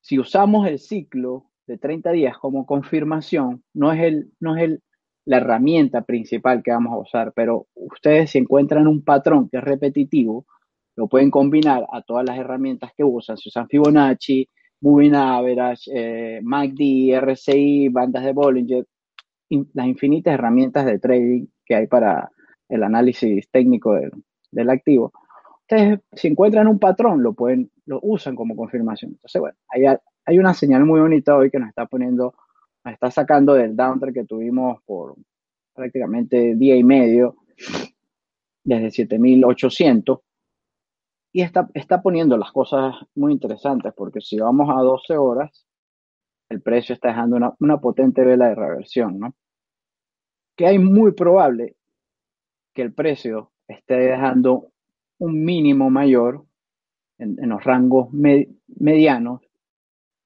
si 0.00 0.18
usamos 0.18 0.66
el 0.66 0.78
ciclo 0.78 1.46
de 1.66 1.78
30 1.78 2.12
días 2.12 2.36
como 2.38 2.66
confirmación, 2.66 3.64
no 3.72 3.90
es, 3.92 4.00
el, 4.00 4.32
no 4.40 4.56
es 4.56 4.64
el, 4.64 4.82
la 5.24 5.38
herramienta 5.38 6.02
principal 6.02 6.62
que 6.62 6.72
vamos 6.72 6.92
a 6.92 6.98
usar, 6.98 7.32
pero 7.34 7.68
ustedes 7.74 8.30
si 8.30 8.38
encuentran 8.38 8.88
un 8.88 9.04
patrón 9.04 9.48
que 9.48 9.58
es 9.58 9.64
repetitivo, 9.64 10.46
lo 10.96 11.08
pueden 11.08 11.30
combinar 11.30 11.86
a 11.92 12.02
todas 12.02 12.26
las 12.26 12.36
herramientas 12.38 12.90
que 12.96 13.04
usan. 13.04 13.36
Si 13.36 13.48
usan 13.48 13.68
Fibonacci, 13.68 14.48
Moving 14.82 15.14
Average, 15.14 15.90
eh, 15.94 16.40
MACD, 16.42 17.20
RSI, 17.20 17.88
bandas 17.88 18.24
de 18.24 18.32
Bollinger, 18.32 18.86
las 19.74 19.86
infinitas 19.86 20.34
herramientas 20.34 20.84
de 20.84 20.98
trading 20.98 21.46
que 21.64 21.76
hay 21.76 21.86
para 21.86 22.30
el 22.68 22.82
análisis 22.82 23.48
técnico 23.50 23.94
del, 24.50 24.70
activo. 24.70 25.12
Ustedes, 25.60 26.00
si 26.12 26.28
encuentran 26.28 26.66
un 26.66 26.78
patrón, 26.78 27.22
lo 27.22 27.32
pueden, 27.32 27.70
lo 27.86 28.00
usan 28.02 28.34
como 28.34 28.56
confirmación. 28.56 29.12
Entonces, 29.12 29.40
bueno, 29.40 29.56
hay, 29.68 29.84
hay 30.24 30.38
una 30.38 30.52
señal 30.52 30.84
muy 30.84 31.00
bonita 31.00 31.36
hoy 31.36 31.50
que 31.50 31.60
nos 31.60 31.68
está 31.68 31.86
poniendo, 31.86 32.34
nos 32.84 32.94
está 32.94 33.10
sacando 33.10 33.54
del 33.54 33.76
downtrend 33.76 34.14
que 34.14 34.24
tuvimos 34.24 34.82
por 34.84 35.14
prácticamente 35.74 36.56
día 36.56 36.74
y 36.74 36.82
medio, 36.82 37.36
desde 38.64 38.90
7800 38.90 40.18
y 41.32 41.42
está, 41.42 41.68
está 41.74 42.02
poniendo 42.02 42.36
las 42.36 42.52
cosas 42.52 42.94
muy 43.14 43.32
interesantes 43.32 43.92
porque 43.96 44.20
si 44.20 44.38
vamos 44.38 44.68
a 44.70 44.82
12 44.82 45.16
horas, 45.16 45.66
el 46.50 46.60
precio 46.60 46.94
está 46.94 47.08
dejando 47.08 47.56
una, 47.58 47.80
potente 47.80 48.22
vela 48.22 48.48
de 48.48 48.54
reversión, 48.54 49.18
¿no? 49.18 49.34
Que 50.54 50.66
hay 50.66 50.78
muy 50.78 51.12
probable 51.12 51.76
que 52.74 52.82
el 52.82 52.92
precio 52.92 53.52
esté 53.66 53.94
dejando 53.94 54.70
un 55.18 55.42
mínimo 55.42 55.88
mayor 55.88 56.44
en, 57.16 57.48
los 57.48 57.64
rangos 57.64 58.08
medianos, 58.12 59.40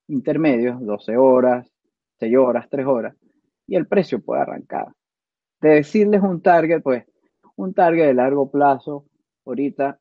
intermedios, 0.09 0.85
12 0.85 1.17
horas, 1.17 1.71
6 2.19 2.37
horas, 2.37 2.67
3 2.69 2.87
horas, 2.87 3.17
y 3.69 3.77
el 3.77 3.87
precio 3.87 4.21
puede 4.21 4.43
arrancar. 4.43 4.89
De 5.61 5.71
decirles 5.71 6.23
un 6.23 6.43
target, 6.43 6.83
pues 6.83 7.05
un 7.55 7.73
target 7.73 8.07
de 8.07 8.15
largo 8.15 8.51
plazo, 8.51 9.05
ahorita 9.45 10.01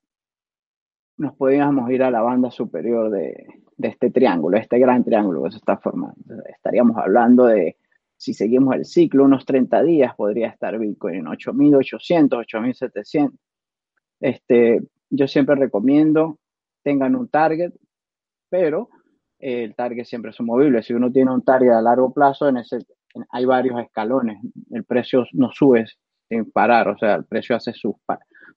nos 1.18 1.36
podríamos 1.36 1.90
ir 1.92 2.04
a 2.04 2.12
la 2.12 2.22
banda 2.22 2.52
superior 2.52 3.10
de, 3.10 3.46
este 3.78 4.10
triángulo, 4.12 4.58
este 4.58 4.80
gran 4.80 5.04
triángulo 5.04 5.44
que 5.44 5.52
se 5.52 5.58
está 5.58 5.78
formando. 5.78 6.16
Estaríamos 6.48 6.98
hablando 6.98 7.46
de, 7.46 7.78
si 8.18 8.34
seguimos 8.34 8.76
el 8.76 8.86
ciclo, 8.86 9.26
unos 9.26 9.46
30 9.46 9.84
días 9.84 10.16
podría 10.16 10.48
estar 10.48 10.78
Bitcoin 10.78 11.16
en 11.16 11.26
8.800, 11.26 12.30
8.700. 12.30 13.32
Este, 14.20 14.82
yo 15.10 15.28
siempre 15.28 15.56
recomiendo 15.56 16.40
tengan 16.84 17.16
un 17.16 17.28
target, 17.30 17.74
pero 18.50 18.90
el 19.40 19.76
target 19.76 20.06
siempre 20.06 20.32
es 20.32 20.40
movible. 20.42 20.84
Si 20.84 20.94
uno 20.94 21.12
tiene 21.12 21.34
un 21.34 21.44
target 21.44 21.72
a 21.72 21.82
largo 21.82 22.14
plazo, 22.14 22.48
en 22.48 22.58
ese, 22.58 22.80
hay 23.32 23.46
varios 23.46 23.80
escalones. 23.82 24.38
El 24.72 24.84
precio 24.84 25.26
no 25.34 25.52
sube 25.52 25.86
sin 26.30 26.52
parar, 26.52 26.88
o 26.90 26.98
sea, 26.98 27.16
el 27.16 27.26
precio 27.26 27.56
hace 27.56 27.74
sus, 27.74 27.96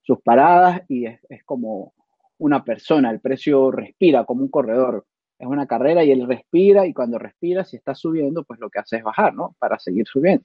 sus 0.03 0.21
paradas 0.21 0.83
y 0.89 1.07
es 1.07 1.45
como 1.45 1.95
una 2.39 2.65
persona, 2.65 3.11
el 3.11 3.21
precio 3.21 3.71
respira 3.71 4.25
como 4.25 4.43
un 4.43 4.49
corredor. 4.49 5.07
Es 5.39 5.47
una 5.47 5.67
carrera 5.67 6.03
y 6.03 6.11
él 6.11 6.27
respira 6.27 6.87
y 6.87 6.93
cuando 6.93 7.19
respira, 7.19 7.65
si 7.65 7.77
está 7.77 7.95
subiendo, 7.95 8.43
pues 8.45 8.59
lo 8.59 8.71
que 8.71 8.81
hace 8.81 8.97
es 8.97 9.05
bajar, 9.05 9.35
¿no? 9.35 9.55
Para 9.59 9.79
seguir 9.79 10.07
subiendo. 10.07 10.45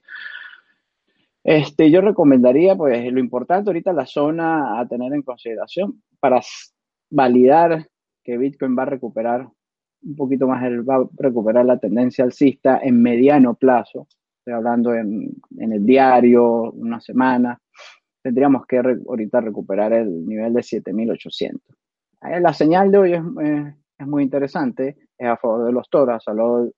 Este, 1.42 1.90
yo 1.90 2.00
recomendaría, 2.00 2.74
pues 2.76 3.12
lo 3.12 3.20
importante 3.20 3.68
ahorita 3.68 3.92
la 3.92 4.06
zona 4.06 4.80
a 4.80 4.88
tener 4.88 5.12
en 5.12 5.22
consideración 5.22 6.02
para 6.18 6.40
validar 7.10 7.86
que 8.22 8.38
Bitcoin 8.38 8.76
va 8.78 8.84
a 8.84 8.86
recuperar 8.86 9.48
un 10.02 10.16
poquito 10.16 10.46
más, 10.46 10.62
va 10.62 10.96
a 10.96 11.08
recuperar 11.16 11.66
la 11.66 11.78
tendencia 11.78 12.24
alcista 12.24 12.80
en 12.82 13.02
mediano 13.02 13.54
plazo. 13.54 14.06
Estoy 14.38 14.54
hablando 14.54 14.94
en, 14.94 15.34
en 15.58 15.72
el 15.72 15.84
diario, 15.84 16.70
una 16.72 17.00
semana. 17.00 17.60
Tendríamos 18.22 18.66
que 18.66 18.78
ahorita 18.78 19.40
recuperar 19.40 19.92
el 19.92 20.26
nivel 20.26 20.54
de 20.54 20.62
7800. 20.62 21.76
Eh, 22.24 22.40
la 22.40 22.52
señal 22.52 22.90
de 22.90 22.98
hoy 22.98 23.12
es, 23.12 23.22
es, 23.98 24.06
muy 24.06 24.22
interesante, 24.22 24.96
es 25.18 25.28
a 25.28 25.36
favor 25.36 25.66
de 25.66 25.72
los 25.72 25.88
toros, 25.88 26.26
a 26.26 26.32
lo 26.32 26.70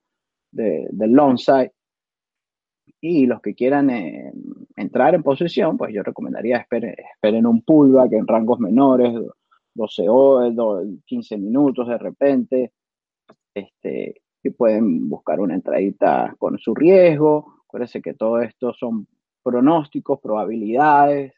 de, 0.51 0.89
del 0.91 1.13
long 1.13 1.39
side. 1.39 1.73
Y 3.01 3.27
los 3.27 3.41
que 3.41 3.55
quieran 3.55 3.91
eh, 3.91 4.33
entrar 4.77 5.15
en 5.15 5.23
posición, 5.23 5.77
pues 5.77 5.95
yo 5.95 6.03
recomendaría 6.03 6.59
esperen, 6.59 6.95
esperen 7.15 7.47
un 7.47 7.63
pullback 7.63 8.13
en 8.13 8.27
rangos 8.27 8.59
menores, 8.59 9.15
12 9.75 10.09
horas, 10.09 10.55
15 11.05 11.39
minutos 11.39 11.87
de 11.89 11.99
repente, 11.99 12.73
este, 13.55 14.23
y 14.43 14.51
pueden 14.51 15.09
buscar 15.09 15.41
una 15.41 15.55
entradita 15.55 16.35
con 16.39 16.59
su 16.59 16.75
riesgo. 16.75 17.63
Acuérdense 17.65 18.01
que 18.01 18.15
todo 18.15 18.41
esto 18.41 18.73
son 18.73 19.07
pronósticos, 19.43 20.21
probabilidades, 20.21 21.35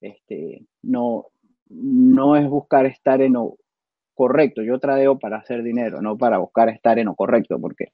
este, 0.00 0.66
no, 0.82 1.26
no 1.74 2.36
es 2.36 2.48
buscar 2.48 2.86
estar 2.86 3.20
en 3.22 3.34
lo 3.34 3.56
correcto. 4.14 4.62
Yo 4.62 4.78
tradeo 4.78 5.18
para 5.18 5.38
hacer 5.38 5.62
dinero, 5.62 6.00
no 6.00 6.16
para 6.16 6.38
buscar 6.38 6.68
estar 6.68 6.98
en 6.98 7.06
lo 7.06 7.14
correcto, 7.14 7.58
porque 7.60 7.92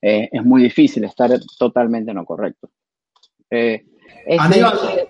eh, 0.00 0.28
es 0.32 0.44
muy 0.44 0.62
difícil 0.62 1.04
estar 1.04 1.30
totalmente 1.58 2.10
en 2.10 2.16
lo 2.16 2.24
correcto. 2.24 2.70
Eh, 3.50 3.84
este 4.26 4.62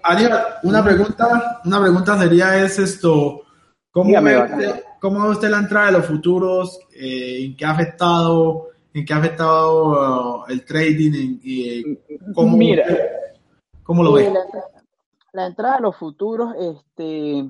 Aníbal, 0.03 0.43
una 0.63 0.85
pregunta, 0.85 1.61
una 1.65 1.81
pregunta 1.81 2.19
sería 2.19 2.63
es 2.65 2.79
esto, 2.79 3.43
¿cómo, 3.91 4.23
ve 4.23 4.39
usted, 4.39 4.83
¿cómo 5.01 5.27
usted 5.29 5.51
la 5.51 5.59
entrada 5.59 5.87
de 5.87 5.93
los 5.93 6.07
futuros? 6.07 6.79
Eh, 6.95 7.45
¿En 7.45 7.57
qué 7.57 7.65
ha 7.65 7.71
afectado, 7.71 8.69
en 8.95 9.05
qué 9.05 9.13
ha 9.13 9.17
afectado 9.17 10.43
uh, 10.43 10.45
el 10.49 10.65
trading? 10.65 11.39
y, 11.43 11.99
¿cómo, 12.35 12.57
Mira, 12.57 12.85
¿cómo 13.83 14.03
lo 14.03 14.13
ve? 14.13 14.33
la, 15.33 15.47
entrada 15.47 15.77
de 15.77 15.83
los 15.83 15.97
futuros, 15.97 16.55
este, 16.59 17.45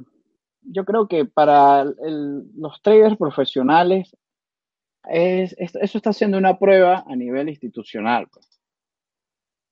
yo 0.71 0.85
creo 0.85 1.09
que 1.09 1.25
para 1.25 1.85
los 1.85 2.83
traders 2.83 3.17
profesionales, 3.17 4.17
es, 5.09 5.55
eso 5.59 5.99
está 5.99 6.13
siendo 6.13 6.39
una 6.39 6.59
prueba 6.59 7.05
a 7.07 7.17
nivel 7.17 7.49
institucional. 7.49 8.29
Pues. 8.33 8.61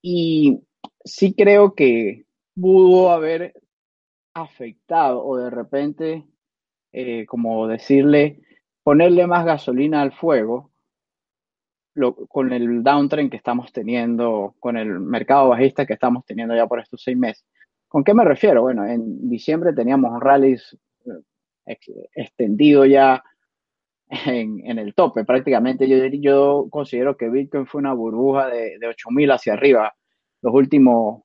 Y 0.02 0.60
sí 1.04 1.34
creo 1.34 1.74
que 1.74 2.24
pudo 2.54 3.10
haber 3.10 3.54
afectado 4.34 5.24
o 5.24 5.36
de 5.36 5.50
repente, 5.50 6.26
eh, 6.92 7.26
como 7.26 7.66
decirle, 7.68 8.40
ponerle 8.82 9.26
más 9.26 9.44
gasolina 9.44 10.02
al 10.02 10.12
fuego 10.12 10.70
con 12.28 12.52
el 12.52 12.82
downtrend 12.82 13.30
que 13.30 13.38
estamos 13.38 13.72
teniendo, 13.72 14.54
con 14.60 14.76
el 14.76 15.00
mercado 15.00 15.48
bajista 15.48 15.86
que 15.86 15.94
estamos 15.94 16.24
teniendo 16.26 16.54
ya 16.54 16.66
por 16.66 16.78
estos 16.78 17.02
seis 17.02 17.16
meses. 17.16 17.46
¿Con 17.88 18.04
qué 18.04 18.12
me 18.12 18.24
refiero? 18.24 18.62
Bueno, 18.62 18.84
en 18.84 19.28
diciembre 19.30 19.72
teníamos 19.72 20.20
rally 20.20 20.56
extendido 21.66 22.84
ya 22.86 23.22
en, 24.08 24.78
el 24.78 24.94
tope 24.94 25.24
prácticamente. 25.24 25.88
Yo, 25.88 26.06
yo 26.06 26.66
considero 26.70 27.16
que 27.16 27.28
Bitcoin 27.28 27.66
fue 27.66 27.80
una 27.80 27.92
burbuja 27.92 28.48
de, 28.48 28.78
de 28.78 28.88
8.000 28.88 29.34
hacia 29.34 29.54
arriba 29.54 29.94
los 30.42 30.54
últimos 30.54 31.22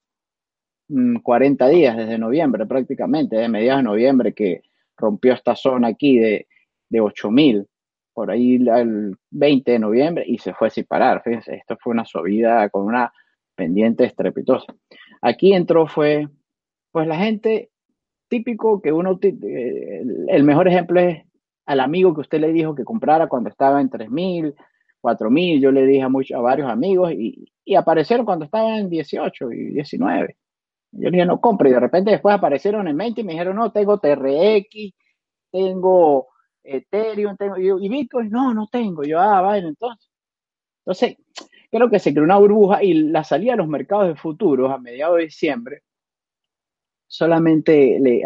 40 1.24 1.66
mm, 1.66 1.70
días, 1.70 1.98
desde 1.98 2.18
noviembre 2.18 2.66
prácticamente, 2.66 3.36
de 3.36 3.50
mediados 3.50 3.80
de 3.80 3.90
noviembre 3.90 4.34
que 4.34 4.62
rompió 4.98 5.34
esta 5.34 5.56
zona 5.56 5.90
aquí 5.90 6.18
de, 6.18 6.48
de 6.90 7.02
8.000, 7.02 7.66
por 8.14 8.30
ahí 8.30 8.56
el 8.56 9.16
20 9.30 9.72
de 9.72 9.80
noviembre 9.80 10.24
y 10.28 10.38
se 10.38 10.54
fue 10.54 10.70
sin 10.70 10.86
parar. 10.86 11.22
Fíjense, 11.24 11.56
esto 11.56 11.78
fue 11.80 11.92
una 11.92 12.06
subida 12.06 12.70
con 12.70 12.86
una 12.86 13.12
pendiente 13.56 14.04
estrepitosa. 14.06 14.74
Aquí 15.22 15.54
entró 15.54 15.88
fue, 15.88 16.28
pues 16.92 17.08
la 17.08 17.18
gente 17.18 17.71
típico 18.32 18.82
que 18.82 18.94
uno, 18.94 19.20
eh, 19.22 20.04
el 20.30 20.44
mejor 20.46 20.70
ejemplo 20.70 21.02
es 21.02 21.22
al 21.65 21.82
amigo 21.82 22.13
que 22.15 22.22
usted 22.22 22.39
le 22.39 22.54
dijo 22.54 22.74
que 22.74 22.86
comprara 22.86 23.28
cuando 23.28 23.50
estaba 23.50 23.82
en 23.82 23.89
3.000, 23.89 24.56
4.000, 25.02 25.60
yo 25.60 25.72
le 25.72 25.86
dije 25.86 26.04
a, 26.04 26.10
muchos, 26.10 26.38
a 26.38 26.41
varios 26.41 26.70
amigos 26.70 27.12
y, 27.12 27.52
y 27.65 27.76
aparecieron 27.76 28.26
cuando 28.26 28.46
estaban 28.46 28.76
en 28.76 28.89
18 28.89 29.52
y 29.52 29.65
19. 29.74 30.38
Yo 30.94 31.10
le 31.10 31.12
dije, 31.12 31.26
no 31.26 31.41
compre, 31.41 31.70
y 31.70 31.74
de 31.74 31.80
repente 31.82 32.12
después 32.12 32.34
aparecieron 32.34 32.88
en 32.88 32.98
20 32.98 33.20
y 33.20 33.24
me 33.26 33.34
dijeron, 33.34 33.58
no, 33.58 33.72
tengo 33.74 34.00
TRX, 34.00 34.94
tengo 35.52 36.28
Ethereum, 36.63 37.36
tengo, 37.36 37.58
y, 37.58 37.89
Bitcoin, 37.89 38.30
no, 38.30 38.54
no 38.54 38.67
tengo. 38.72 39.04
Yo, 39.04 39.20
ah, 39.20 39.41
vaya, 39.41 39.67
entonces. 39.67 40.10
Entonces, 40.86 41.17
creo 41.70 41.89
que 41.89 42.00
se 42.00 42.12
creó 42.12 42.24
una 42.24 42.38
burbuja 42.38 42.84
y 42.84 42.94
la 42.94 43.24
salida 43.24 43.52
de 43.52 43.58
los 43.58 43.67
mercados 43.67 44.08
de 44.08 44.15
futuros 44.15 44.72
a 44.72 44.78
mediados 44.78 45.17
de 45.17 45.26
diciembre 45.26 45.84
solamente 47.12 48.00
le, 48.00 48.24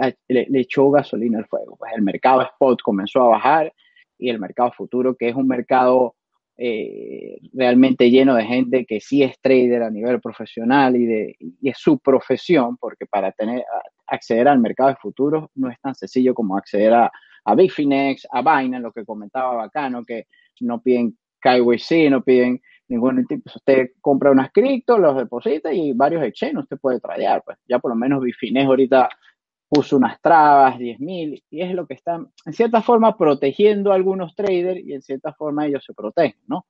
echó 0.59 0.91
gasolina 0.91 1.39
al 1.39 1.47
fuego. 1.47 1.75
Pues 1.75 1.91
el 1.95 2.03
mercado 2.03 2.43
spot 2.43 2.83
comenzó 2.83 3.23
a 3.23 3.29
bajar 3.29 3.73
y 4.19 4.29
el 4.29 4.39
mercado 4.39 4.71
futuro, 4.71 5.15
que 5.15 5.29
es 5.29 5.35
un 5.35 5.47
mercado 5.47 6.15
eh, 6.55 7.39
realmente 7.51 8.11
lleno 8.11 8.35
de 8.35 8.45
gente 8.45 8.85
que 8.85 9.01
sí 9.01 9.23
es 9.23 9.41
trader 9.41 9.81
a 9.81 9.89
nivel 9.89 10.21
profesional 10.21 10.95
y, 10.95 11.05
de, 11.07 11.35
es 11.63 11.77
su 11.79 11.97
profesión, 11.97 12.77
porque 12.77 13.07
para 13.07 13.31
tener, 13.31 13.65
acceder 14.05 14.47
al 14.47 14.59
mercado 14.59 14.89
de 14.89 14.97
futuros 14.97 15.49
no 15.55 15.71
es 15.71 15.79
tan 15.81 15.95
sencillo 15.95 16.35
como 16.35 16.55
acceder 16.55 16.93
a, 16.93 17.11
a 17.43 17.55
Bitfinex, 17.55 18.27
a 18.31 18.41
Binance, 18.41 18.83
lo 18.83 18.91
que 18.91 19.03
comentaba 19.03 19.55
Bacano, 19.55 20.05
que 20.05 20.27
no 20.59 20.79
piden 20.79 21.17
KYC, 21.41 22.11
no 22.11 22.23
piden 22.23 22.61
ningún 22.87 23.25
tipo. 23.25 23.49
Usted 23.53 23.91
compra 24.01 24.31
unas 24.31 24.51
cripto, 24.51 24.97
los 24.97 25.17
deposita 25.17 25.73
y 25.73 25.93
varios 25.93 26.23
exchanges 26.23 26.63
usted 26.63 26.77
puede 26.77 26.99
tradear. 26.99 27.43
Pues 27.43 27.57
ya 27.67 27.79
por 27.79 27.91
lo 27.91 27.95
menos 27.95 28.21
Bitfinex 28.21 28.65
ahorita 28.65 29.09
puso 29.67 29.97
unas 29.97 30.21
trabas, 30.21 30.77
10.000, 30.77 31.43
y 31.49 31.61
es 31.61 31.73
lo 31.73 31.87
que 31.87 31.95
están, 31.95 32.31
en 32.45 32.53
cierta 32.53 32.81
forma, 32.81 33.17
protegiendo 33.17 33.91
a 33.91 33.95
algunos 33.95 34.35
traders 34.35 34.79
y 34.85 34.93
en 34.93 35.01
cierta 35.01 35.33
forma 35.33 35.65
ellos 35.65 35.83
se 35.83 35.93
protegen, 35.93 36.35
¿no? 36.47 36.67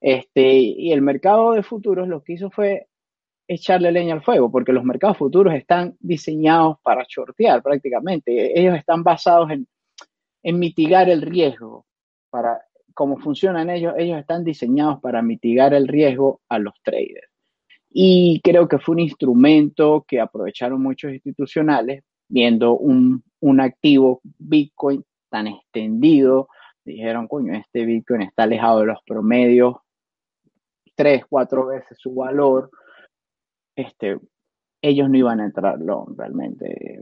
Este, 0.00 0.52
y 0.52 0.92
el 0.92 1.02
mercado 1.02 1.52
de 1.52 1.62
futuros 1.62 2.08
lo 2.08 2.22
que 2.22 2.34
hizo 2.34 2.50
fue 2.50 2.88
echarle 3.48 3.90
leña 3.92 4.14
al 4.14 4.22
fuego, 4.22 4.50
porque 4.50 4.72
los 4.72 4.84
mercados 4.84 5.16
futuros 5.16 5.54
están 5.54 5.96
diseñados 6.00 6.78
para 6.82 7.04
shortear 7.08 7.62
prácticamente. 7.62 8.58
Ellos 8.60 8.76
están 8.76 9.02
basados 9.02 9.50
en 9.50 10.58
mitigar 10.58 11.08
el 11.08 11.22
riesgo. 11.22 11.86
Para 12.30 12.60
cómo 12.98 13.16
funcionan 13.16 13.70
ellos, 13.70 13.94
ellos 13.96 14.18
están 14.18 14.42
diseñados 14.42 15.00
para 15.00 15.22
mitigar 15.22 15.72
el 15.72 15.86
riesgo 15.86 16.40
a 16.48 16.58
los 16.58 16.74
traders. 16.82 17.30
Y 17.88 18.40
creo 18.42 18.66
que 18.66 18.80
fue 18.80 18.96
un 18.96 18.98
instrumento 18.98 20.04
que 20.04 20.20
aprovecharon 20.20 20.82
muchos 20.82 21.12
institucionales 21.12 22.02
viendo 22.28 22.76
un, 22.76 23.22
un 23.38 23.60
activo 23.60 24.20
Bitcoin 24.24 25.04
tan 25.30 25.46
extendido. 25.46 26.48
Dijeron, 26.84 27.28
coño, 27.28 27.54
este 27.54 27.86
Bitcoin 27.86 28.22
está 28.22 28.42
alejado 28.42 28.80
de 28.80 28.86
los 28.86 28.98
promedios 29.06 29.76
tres, 30.96 31.22
cuatro 31.30 31.66
veces 31.66 31.96
su 32.00 32.12
valor 32.12 32.68
este, 33.76 34.18
ellos 34.82 35.08
no 35.08 35.18
iban 35.18 35.38
a 35.38 35.44
entrarlo 35.44 36.04
realmente. 36.16 36.98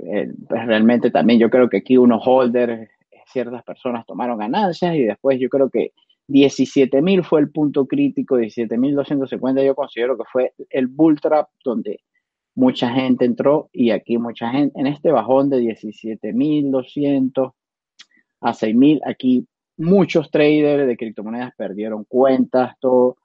Pues 0.47 0.67
realmente 0.67 1.11
también 1.11 1.41
yo 1.41 1.49
creo 1.49 1.71
que 1.71 1.79
aquí 1.79 1.97
unos 1.97 2.23
holders, 2.23 2.91
ciertas 3.27 3.62
personas 3.62 4.07
tomaron 4.07 4.39
ganancias 4.39 4.95
y 4.95 5.05
después 5.05 5.39
yo 5.41 5.49
creo 5.49 5.71
que 5.71 5.93
17.000 6.29 7.25
fue 7.25 7.41
el 7.41 7.51
punto 7.51 7.87
crítico, 7.87 8.39
17.250 8.39 9.65
yo 9.65 9.75
considero 9.75 10.17
que 10.17 10.25
fue 10.31 10.53
el 10.71 10.89
bull 10.89 11.21
trap 11.21 11.49
donde 11.65 12.01
mucha 12.55 12.91
gente 12.91 13.25
entró 13.25 13.69
y 13.73 13.91
aquí 13.91 14.19
mucha 14.19 14.51
gente, 14.51 14.79
en 14.81 14.87
este 14.87 15.12
bajón 15.12 15.51
de 15.51 15.61
17.200 15.61 17.53
a 18.41 18.53
6.000, 18.53 19.01
aquí 19.07 19.47
muchos 19.77 20.31
traders 20.31 20.87
de 20.87 20.97
criptomonedas 20.97 21.53
perdieron 21.57 22.05
cuentas, 22.05 22.75
todo 22.81 23.17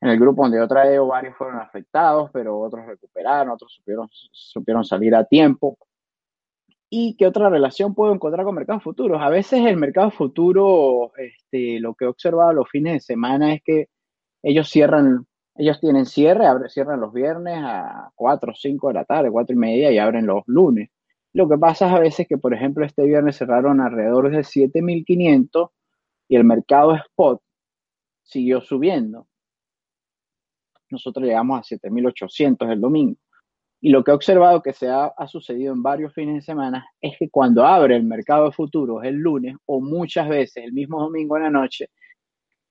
en 0.00 0.10
el 0.10 0.18
grupo 0.18 0.42
donde 0.42 0.58
yo 0.58 0.68
traigo, 0.68 1.06
varios 1.06 1.36
fueron 1.36 1.58
afectados, 1.58 2.30
pero 2.32 2.58
otros 2.60 2.84
recuperaron, 2.84 3.50
otros 3.50 3.72
supieron, 3.74 4.08
supieron 4.10 4.84
salir 4.84 5.14
a 5.14 5.24
tiempo. 5.24 5.78
¿Y 6.90 7.16
qué 7.16 7.26
otra 7.26 7.50
relación 7.50 7.94
puedo 7.94 8.14
encontrar 8.14 8.44
con 8.44 8.54
mercados 8.54 8.82
futuros? 8.82 9.20
A 9.20 9.28
veces 9.28 9.66
el 9.66 9.76
mercado 9.76 10.10
futuro, 10.10 11.12
este, 11.16 11.80
lo 11.80 11.94
que 11.94 12.04
he 12.04 12.08
observado 12.08 12.52
los 12.52 12.68
fines 12.70 12.94
de 12.94 13.00
semana 13.00 13.54
es 13.54 13.62
que 13.64 13.88
ellos 14.42 14.68
cierran, 14.70 15.26
ellos 15.56 15.80
tienen 15.80 16.06
cierre, 16.06 16.46
abren, 16.46 16.70
cierran 16.70 17.00
los 17.00 17.12
viernes 17.12 17.58
a 17.62 18.12
4 18.14 18.52
o 18.52 18.54
5 18.54 18.88
de 18.88 18.94
la 18.94 19.04
tarde, 19.04 19.30
4 19.30 19.54
y 19.54 19.58
media 19.58 19.90
y 19.92 19.98
abren 19.98 20.26
los 20.26 20.42
lunes. 20.46 20.90
Lo 21.32 21.48
que 21.48 21.58
pasa 21.58 21.88
es 21.88 21.92
a 21.92 21.98
veces 22.00 22.28
que, 22.28 22.38
por 22.38 22.54
ejemplo, 22.54 22.84
este 22.84 23.04
viernes 23.04 23.36
cerraron 23.36 23.80
alrededor 23.80 24.30
de 24.30 24.44
7.500 24.44 25.70
y 26.28 26.36
el 26.36 26.44
mercado 26.44 26.94
spot 26.94 27.42
siguió 28.22 28.60
subiendo 28.60 29.26
nosotros 30.90 31.26
llegamos 31.26 31.58
a 31.58 31.62
7.800 31.62 32.70
el 32.70 32.80
domingo. 32.80 33.16
Y 33.86 33.90
lo 33.90 34.02
que 34.02 34.10
he 34.10 34.14
observado 34.14 34.62
que 34.62 34.72
se 34.72 34.88
ha, 34.88 35.12
sucedido 35.28 35.72
en 35.72 35.80
varios 35.80 36.12
fines 36.12 36.34
de 36.34 36.40
semana 36.42 36.88
es 37.00 37.16
que 37.16 37.30
cuando 37.30 37.64
abre 37.64 37.94
el 37.94 38.02
mercado 38.02 38.46
de 38.46 38.50
futuros 38.50 39.04
el 39.04 39.14
lunes 39.14 39.54
o 39.64 39.80
muchas 39.80 40.28
veces 40.28 40.64
el 40.64 40.72
mismo 40.72 41.00
domingo 41.00 41.36
en 41.36 41.44
la 41.44 41.50
noche, 41.50 41.90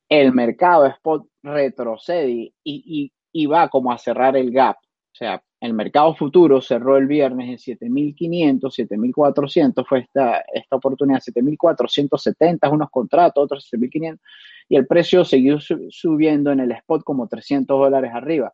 el 0.09 0.33
mercado 0.33 0.85
spot 0.87 1.25
retrocede 1.41 2.53
y, 2.61 3.13
y 3.31 3.45
va 3.45 3.69
como 3.69 3.93
a 3.93 3.97
cerrar 3.97 4.35
el 4.35 4.51
gap. 4.51 4.75
O 4.75 5.15
sea, 5.15 5.41
el 5.61 5.73
mercado 5.73 6.13
futuro 6.15 6.59
cerró 6.59 6.97
el 6.97 7.07
viernes 7.07 7.65
en 7.65 7.77
7.500, 7.77 8.59
7.400, 8.59 9.87
fue 9.87 9.99
esta, 9.99 10.43
esta 10.53 10.75
oportunidad, 10.75 11.21
7.470, 11.21 12.69
unos 12.73 12.89
contratos, 12.89 13.41
otros 13.41 13.69
7.500, 13.71 14.19
y 14.67 14.75
el 14.75 14.85
precio 14.85 15.23
siguió 15.23 15.59
subiendo 15.61 16.51
en 16.51 16.59
el 16.59 16.73
spot 16.73 17.05
como 17.05 17.29
300 17.29 17.79
dólares 17.79 18.11
arriba. 18.13 18.53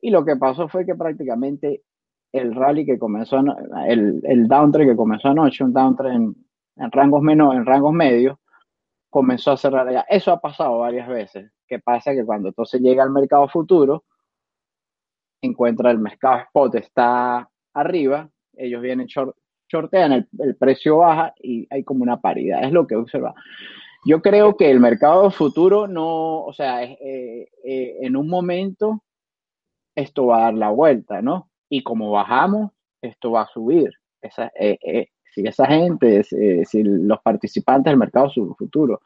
Y 0.00 0.10
lo 0.10 0.24
que 0.24 0.34
pasó 0.34 0.66
fue 0.66 0.84
que 0.84 0.96
prácticamente 0.96 1.82
el 2.32 2.54
rally 2.54 2.86
que 2.86 2.98
comenzó, 2.98 3.40
el, 3.86 4.20
el 4.24 4.48
downtrend 4.48 4.90
que 4.90 4.96
comenzó 4.96 5.28
anoche, 5.28 5.64
un 5.64 5.72
downtrend 5.72 6.36
en, 6.76 6.90
rangos 6.92 7.22
menos, 7.22 7.54
en 7.54 7.66
rangos 7.66 7.92
medios, 7.92 8.38
comenzó 9.08 9.52
a 9.52 9.56
cerrar 9.56 9.88
allá. 9.88 10.06
Eso 10.08 10.32
ha 10.32 10.40
pasado 10.40 10.78
varias 10.78 11.08
veces. 11.08 11.50
¿Qué 11.66 11.78
pasa? 11.78 12.12
Que 12.12 12.24
cuando 12.24 12.48
entonces 12.48 12.80
llega 12.80 13.02
al 13.02 13.10
mercado 13.10 13.48
futuro, 13.48 14.04
encuentra 15.42 15.90
el 15.90 15.98
mercado 15.98 16.42
spot 16.42 16.74
está 16.76 17.48
arriba, 17.74 18.28
ellos 18.54 18.82
vienen 18.82 19.06
short, 19.06 19.36
shortean, 19.68 20.28
el, 20.38 20.56
precio 20.56 20.98
baja 20.98 21.34
y 21.40 21.66
hay 21.70 21.84
como 21.84 22.02
una 22.02 22.20
paridad, 22.20 22.64
es 22.64 22.72
lo 22.72 22.86
que 22.86 22.96
observa. 22.96 23.34
Yo 24.04 24.22
creo 24.22 24.56
que 24.56 24.70
el 24.70 24.80
mercado 24.80 25.30
futuro 25.30 25.86
no, 25.86 26.44
o 26.44 26.52
sea, 26.52 26.82
eh, 26.84 27.48
eh, 27.64 27.98
en 28.00 28.16
un 28.16 28.28
momento 28.28 29.02
esto 29.94 30.26
va 30.26 30.38
a 30.38 30.42
dar 30.42 30.54
la 30.54 30.70
vuelta, 30.70 31.20
¿no? 31.22 31.49
Y 31.70 31.82
como 31.82 32.10
bajamos, 32.10 32.72
esto 33.00 33.30
va 33.30 33.42
a 33.42 33.46
subir. 33.46 33.90
Esa, 34.20 34.52
eh, 34.54 35.08
si 35.32 35.46
esa 35.46 35.66
gente, 35.66 36.22
si 36.24 36.82
los 36.82 37.20
participantes 37.22 37.90
del 37.90 37.98
mercado 37.98 38.30
futuro 38.30 39.00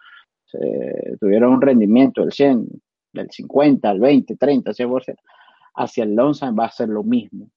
tuvieron 1.20 1.52
un 1.52 1.60
rendimiento 1.60 2.22
del 2.22 2.32
100, 2.32 2.66
del 3.12 3.30
50, 3.30 3.88
del 3.88 4.00
20, 4.00 4.36
30, 4.36 4.72
100%, 4.72 5.16
hacia 5.76 6.04
el 6.04 6.14
long 6.14 6.34
va 6.58 6.66
a 6.66 6.70
ser 6.70 6.88
lo 6.88 7.02
mismo. 7.02 7.50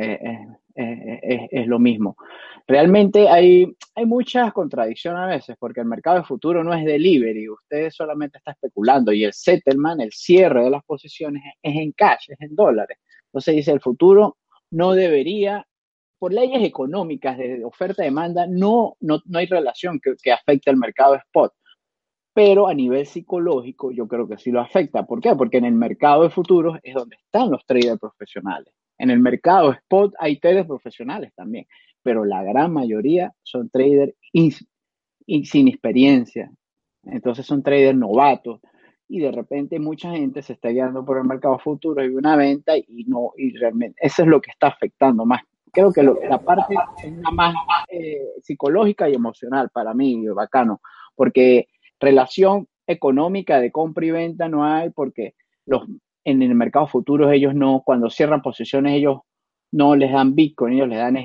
Eh, 0.00 0.46
eh, 0.76 1.20
eh, 1.24 1.48
es 1.50 1.66
lo 1.66 1.80
mismo. 1.80 2.16
Realmente 2.68 3.28
hay, 3.28 3.66
hay 3.96 4.06
muchas 4.06 4.52
contradicciones 4.52 5.20
a 5.20 5.26
veces 5.26 5.56
porque 5.58 5.80
el 5.80 5.86
mercado 5.86 6.18
de 6.18 6.24
futuro 6.24 6.62
no 6.62 6.72
es 6.72 6.84
delivery, 6.84 7.48
usted 7.48 7.90
solamente 7.90 8.38
está 8.38 8.52
especulando 8.52 9.12
y 9.12 9.24
el 9.24 9.32
settlement, 9.32 10.00
el 10.00 10.12
cierre 10.12 10.62
de 10.62 10.70
las 10.70 10.84
posiciones 10.84 11.42
es 11.60 11.74
en 11.74 11.90
cash, 11.92 12.30
es 12.30 12.40
en 12.40 12.54
dólares. 12.54 12.96
Entonces 13.24 13.56
dice 13.56 13.72
el 13.72 13.80
futuro 13.80 14.36
no 14.70 14.92
debería, 14.92 15.66
por 16.18 16.32
leyes 16.32 16.62
económicas 16.62 17.38
de 17.38 17.64
oferta-demanda, 17.64 18.46
no, 18.48 18.96
no, 19.00 19.20
no 19.24 19.38
hay 19.38 19.46
relación 19.46 20.00
que, 20.00 20.14
que 20.22 20.32
afecte 20.32 20.70
al 20.70 20.76
mercado 20.76 21.14
spot 21.14 21.52
pero 22.38 22.68
a 22.68 22.74
nivel 22.74 23.04
psicológico 23.04 23.90
yo 23.90 24.06
creo 24.06 24.28
que 24.28 24.38
sí 24.38 24.52
lo 24.52 24.60
afecta. 24.60 25.04
¿Por 25.04 25.20
qué? 25.20 25.34
Porque 25.34 25.56
en 25.56 25.64
el 25.64 25.74
mercado 25.74 26.22
de 26.22 26.30
futuros 26.30 26.78
es 26.84 26.94
donde 26.94 27.16
están 27.16 27.50
los 27.50 27.66
traders 27.66 27.98
profesionales. 27.98 28.72
En 28.96 29.10
el 29.10 29.18
mercado 29.18 29.72
spot 29.72 30.14
hay 30.20 30.38
traders 30.38 30.68
profesionales 30.68 31.32
también, 31.34 31.66
pero 32.00 32.24
la 32.24 32.44
gran 32.44 32.72
mayoría 32.72 33.32
son 33.42 33.68
traders 33.70 34.14
sin 34.32 35.66
experiencia. 35.66 36.48
Entonces 37.02 37.44
son 37.44 37.60
traders 37.60 37.98
novatos 37.98 38.60
y 39.08 39.20
de 39.20 39.32
repente 39.32 39.78
mucha 39.78 40.10
gente 40.12 40.42
se 40.42 40.52
está 40.52 40.68
guiando 40.68 41.04
por 41.04 41.18
el 41.18 41.24
mercado 41.24 41.58
futuro 41.58 42.04
y 42.04 42.08
una 42.08 42.36
venta 42.36 42.76
y 42.76 43.04
no, 43.06 43.32
y 43.36 43.56
realmente 43.56 43.98
eso 44.00 44.22
es 44.22 44.28
lo 44.28 44.40
que 44.40 44.50
está 44.50 44.68
afectando 44.68 45.24
más. 45.24 45.42
Creo 45.72 45.92
que 45.92 46.02
la 46.02 46.38
parte 46.38 46.74
más 47.32 47.54
eh, 47.90 48.26
psicológica 48.42 49.08
y 49.08 49.14
emocional 49.14 49.70
para 49.70 49.94
mí, 49.94 50.26
bacano, 50.28 50.80
porque 51.14 51.68
relación 52.00 52.68
económica 52.86 53.60
de 53.60 53.70
compra 53.70 54.06
y 54.06 54.10
venta 54.10 54.48
no 54.48 54.64
hay 54.64 54.90
porque 54.90 55.34
los, 55.66 55.82
en 56.24 56.42
el 56.42 56.54
mercado 56.54 56.86
futuro 56.86 57.30
ellos 57.30 57.54
no, 57.54 57.82
cuando 57.84 58.10
cierran 58.10 58.42
posiciones, 58.42 58.94
ellos 58.94 59.20
no 59.72 59.94
les 59.94 60.12
dan 60.12 60.34
Bitcoin, 60.34 60.74
ellos 60.74 60.88
les 60.88 60.98
dan 60.98 61.16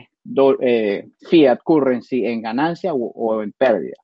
eh, 0.62 1.10
fiat 1.30 1.60
currency 1.64 2.26
en 2.26 2.42
ganancia 2.42 2.94
o, 2.94 3.42
en 3.42 3.52
pérdida. 3.54 3.96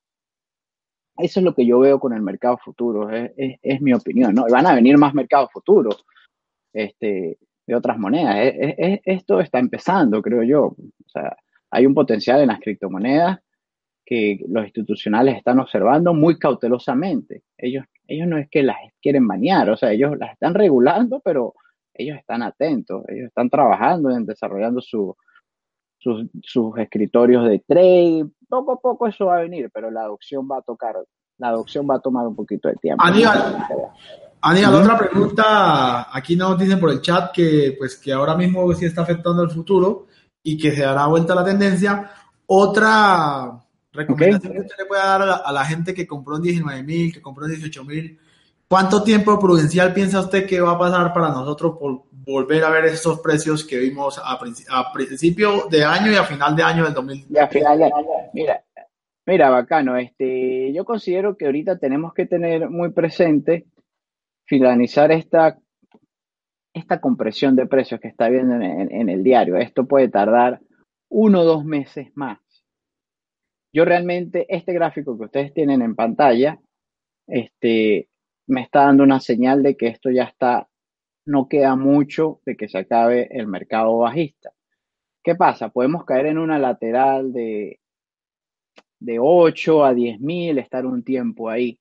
Eso 1.22 1.40
es 1.40 1.44
lo 1.44 1.54
que 1.54 1.66
yo 1.66 1.78
veo 1.80 1.98
con 1.98 2.12
el 2.12 2.22
mercado 2.22 2.58
futuro, 2.58 3.10
es, 3.10 3.80
mi 3.80 3.92
opinión, 3.92 4.34
¿no? 4.34 4.44
Van 4.50 4.66
a 4.66 4.74
venir 4.74 4.98
más 4.98 5.14
mercados 5.14 5.50
futuros 5.52 6.04
este, 6.72 7.38
de 7.66 7.74
otras 7.74 7.98
monedas. 7.98 8.36
esto 9.04 9.40
está 9.40 9.58
empezando, 9.58 10.22
creo 10.22 10.42
yo. 10.42 10.64
O 10.66 11.08
sea, 11.08 11.36
hay 11.70 11.86
un 11.86 11.94
potencial 11.94 12.40
en 12.40 12.48
las 12.48 12.60
criptomonedas 12.60 13.40
que 14.04 14.40
los 14.48 14.64
institucionales 14.64 15.36
están 15.36 15.60
observando 15.60 16.12
muy 16.12 16.36
cautelosamente. 16.36 17.44
Ellos, 17.56 17.84
ellos 18.08 18.26
no 18.26 18.38
es 18.38 18.48
que 18.50 18.64
las 18.64 18.76
quieren 19.00 19.26
bañar, 19.26 19.70
o 19.70 19.76
sea, 19.76 19.92
ellos 19.92 20.18
las 20.18 20.32
están 20.32 20.54
regulando, 20.54 21.20
pero 21.24 21.54
ellos 21.94 22.18
están 22.18 22.42
atentos, 22.42 23.04
ellos 23.08 23.28
están 23.28 23.48
trabajando 23.48 24.10
en 24.10 24.26
desarrollando 24.26 24.80
su, 24.80 25.16
sus, 25.98 26.26
sus, 26.42 26.76
escritorios 26.78 27.48
de 27.48 27.60
trade. 27.60 28.26
Poco 28.50 28.72
a 28.72 28.80
poco 28.80 29.06
eso 29.06 29.26
va 29.26 29.36
a 29.36 29.42
venir, 29.42 29.70
pero 29.72 29.90
la 29.90 30.02
adopción 30.02 30.48
va 30.50 30.58
a 30.58 30.62
tocar, 30.62 30.96
la 31.38 31.48
adopción 31.48 31.86
va 31.88 31.94
a 31.94 32.00
tomar 32.00 32.26
un 32.26 32.34
poquito 32.34 32.68
de 32.68 32.74
tiempo. 32.74 33.02
Aníbal, 33.02 33.66
Aníbal, 34.42 34.74
otra 34.74 34.98
pregunta. 34.98 36.16
Aquí 36.16 36.34
nos 36.34 36.58
dicen 36.58 36.80
por 36.80 36.90
el 36.90 37.00
chat 37.00 37.30
que, 37.32 37.76
pues, 37.78 37.96
que 37.96 38.12
ahora 38.12 38.34
mismo 38.34 38.72
sí 38.72 38.86
está 38.86 39.02
afectando 39.02 39.44
el 39.44 39.50
futuro 39.50 40.06
y 40.42 40.58
que 40.58 40.72
se 40.72 40.82
dará 40.82 41.06
vuelta 41.06 41.34
la 41.34 41.44
tendencia. 41.44 42.10
Otra 42.46 43.60
recomendación 43.92 44.52
que 44.52 44.60
usted 44.60 44.76
le 44.78 44.86
puede 44.86 45.02
dar 45.02 45.22
a 45.22 45.52
la, 45.52 45.64
gente 45.64 45.94
que 45.94 46.06
compró 46.06 46.36
en 46.36 46.42
19 46.42 46.82
mil, 46.82 47.12
que 47.12 47.22
compró 47.22 47.44
en 47.44 47.52
18 47.52 47.84
mil, 47.84 48.18
¿Cuánto 48.70 49.02
tiempo 49.02 49.36
prudencial 49.36 49.92
piensa 49.92 50.20
usted 50.20 50.46
que 50.46 50.60
va 50.60 50.70
a 50.70 50.78
pasar 50.78 51.12
para 51.12 51.30
nosotros 51.30 51.76
por 51.76 52.04
volver 52.12 52.62
a 52.62 52.70
ver 52.70 52.84
esos 52.84 53.18
precios 53.18 53.66
que 53.66 53.78
vimos 53.78 54.22
a, 54.24 54.38
principio 54.92 55.66
de 55.68 55.82
año 55.82 56.12
y 56.12 56.14
a 56.14 56.22
final 56.22 56.54
de 56.54 56.62
año 56.62 56.84
del 56.84 56.94
2020? 56.94 57.64
Mira, 58.32 58.64
mira, 59.26 59.50
bacano. 59.50 59.96
Este, 59.96 60.72
yo 60.72 60.84
considero 60.84 61.36
que 61.36 61.46
ahorita 61.46 61.80
tenemos 61.80 62.14
que 62.14 62.26
tener 62.26 62.70
muy 62.70 62.92
presente 62.92 63.66
finalizar 64.46 65.10
esta, 65.10 65.58
esta 66.72 67.00
compresión 67.00 67.56
de 67.56 67.66
precios 67.66 68.00
que 68.00 68.06
está 68.06 68.28
viendo 68.28 68.54
en, 68.54 69.08
el 69.08 69.24
diario. 69.24 69.56
Esto 69.56 69.88
puede 69.88 70.08
tardar 70.08 70.60
uno 71.08 71.40
o 71.40 71.44
dos 71.44 71.64
meses 71.64 72.12
más. 72.14 72.38
Yo 73.72 73.84
realmente, 73.84 74.46
este 74.48 74.72
gráfico 74.72 75.18
que 75.18 75.24
ustedes 75.24 75.52
tienen 75.52 75.82
en 75.82 75.96
pantalla, 75.96 76.60
este, 77.26 78.09
me 78.50 78.62
está 78.62 78.86
dando 78.86 79.04
una 79.04 79.20
señal 79.20 79.62
de 79.62 79.76
que 79.76 79.86
esto 79.86 80.10
ya 80.10 80.24
está, 80.24 80.68
no 81.24 81.48
queda 81.48 81.76
mucho 81.76 82.40
de 82.44 82.56
que 82.56 82.68
se 82.68 82.78
acabe 82.78 83.28
el 83.30 83.46
mercado 83.46 83.98
bajista. 83.98 84.52
¿Qué 85.22 85.36
pasa? 85.36 85.68
Podemos 85.68 86.04
caer 86.04 86.26
en 86.26 86.38
una 86.38 86.58
lateral 86.58 87.32
de, 87.32 87.78
de 88.98 89.18
8 89.20 89.84
a 89.84 89.94
10 89.94 90.20
mil, 90.20 90.58
estar 90.58 90.84
un 90.84 91.04
tiempo 91.04 91.48
ahí. 91.48 91.78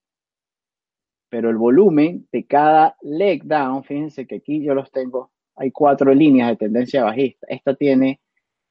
Pero 1.30 1.50
el 1.50 1.58
volumen 1.58 2.28
de 2.32 2.46
cada 2.46 2.96
leg 3.02 3.44
down, 3.46 3.84
fíjense 3.84 4.28
que 4.28 4.36
aquí 4.36 4.64
yo 4.64 4.76
los 4.76 4.92
tengo, 4.92 5.32
hay 5.56 5.72
cuatro 5.72 6.14
líneas 6.14 6.50
de 6.50 6.58
tendencia 6.58 7.04
bajista. 7.04 7.48
Esta 7.50 7.76
tiene 7.76 8.22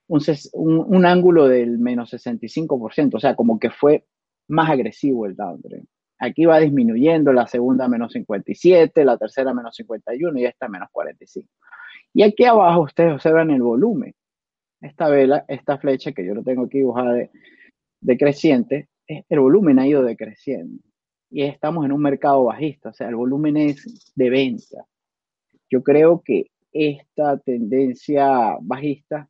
un, 0.06 0.20
un 0.54 1.06
ángulo 1.06 1.48
del 1.48 1.78
menos 1.78 2.12
65%, 2.12 3.14
o 3.14 3.20
sea, 3.20 3.34
como 3.34 3.58
que 3.58 3.70
fue 3.70 4.06
más 4.48 4.70
agresivo 4.70 5.26
el 5.26 5.34
downtrend. 5.34 5.86
Aquí 6.18 6.46
va 6.46 6.58
disminuyendo, 6.58 7.32
la 7.32 7.46
segunda 7.46 7.88
menos 7.88 8.12
57, 8.12 9.04
la 9.04 9.16
tercera 9.16 9.54
menos 9.54 9.76
51 9.76 10.38
y 10.38 10.44
esta 10.44 10.68
menos 10.68 10.88
45. 10.90 11.48
Y 12.14 12.22
aquí 12.22 12.44
abajo 12.44 12.82
ustedes 12.82 13.12
observan 13.12 13.50
el 13.50 13.62
volumen. 13.62 14.14
Esta 14.80 15.08
vela, 15.08 15.44
esta 15.48 15.78
flecha 15.78 16.12
que 16.12 16.26
yo 16.26 16.34
lo 16.34 16.42
tengo 16.42 16.64
aquí 16.64 16.78
dibujada 16.78 17.12
de, 17.12 17.30
decreciente, 18.00 18.88
el 19.06 19.40
volumen 19.40 19.78
ha 19.78 19.86
ido 19.86 20.02
decreciendo. 20.02 20.82
Y 21.30 21.42
estamos 21.42 21.84
en 21.84 21.92
un 21.92 22.00
mercado 22.00 22.44
bajista, 22.44 22.90
o 22.90 22.92
sea, 22.92 23.08
el 23.08 23.16
volumen 23.16 23.56
es 23.56 24.12
de 24.14 24.30
venta. 24.30 24.86
Yo 25.70 25.82
creo 25.82 26.22
que 26.24 26.50
esta 26.72 27.38
tendencia 27.38 28.56
bajista 28.60 29.28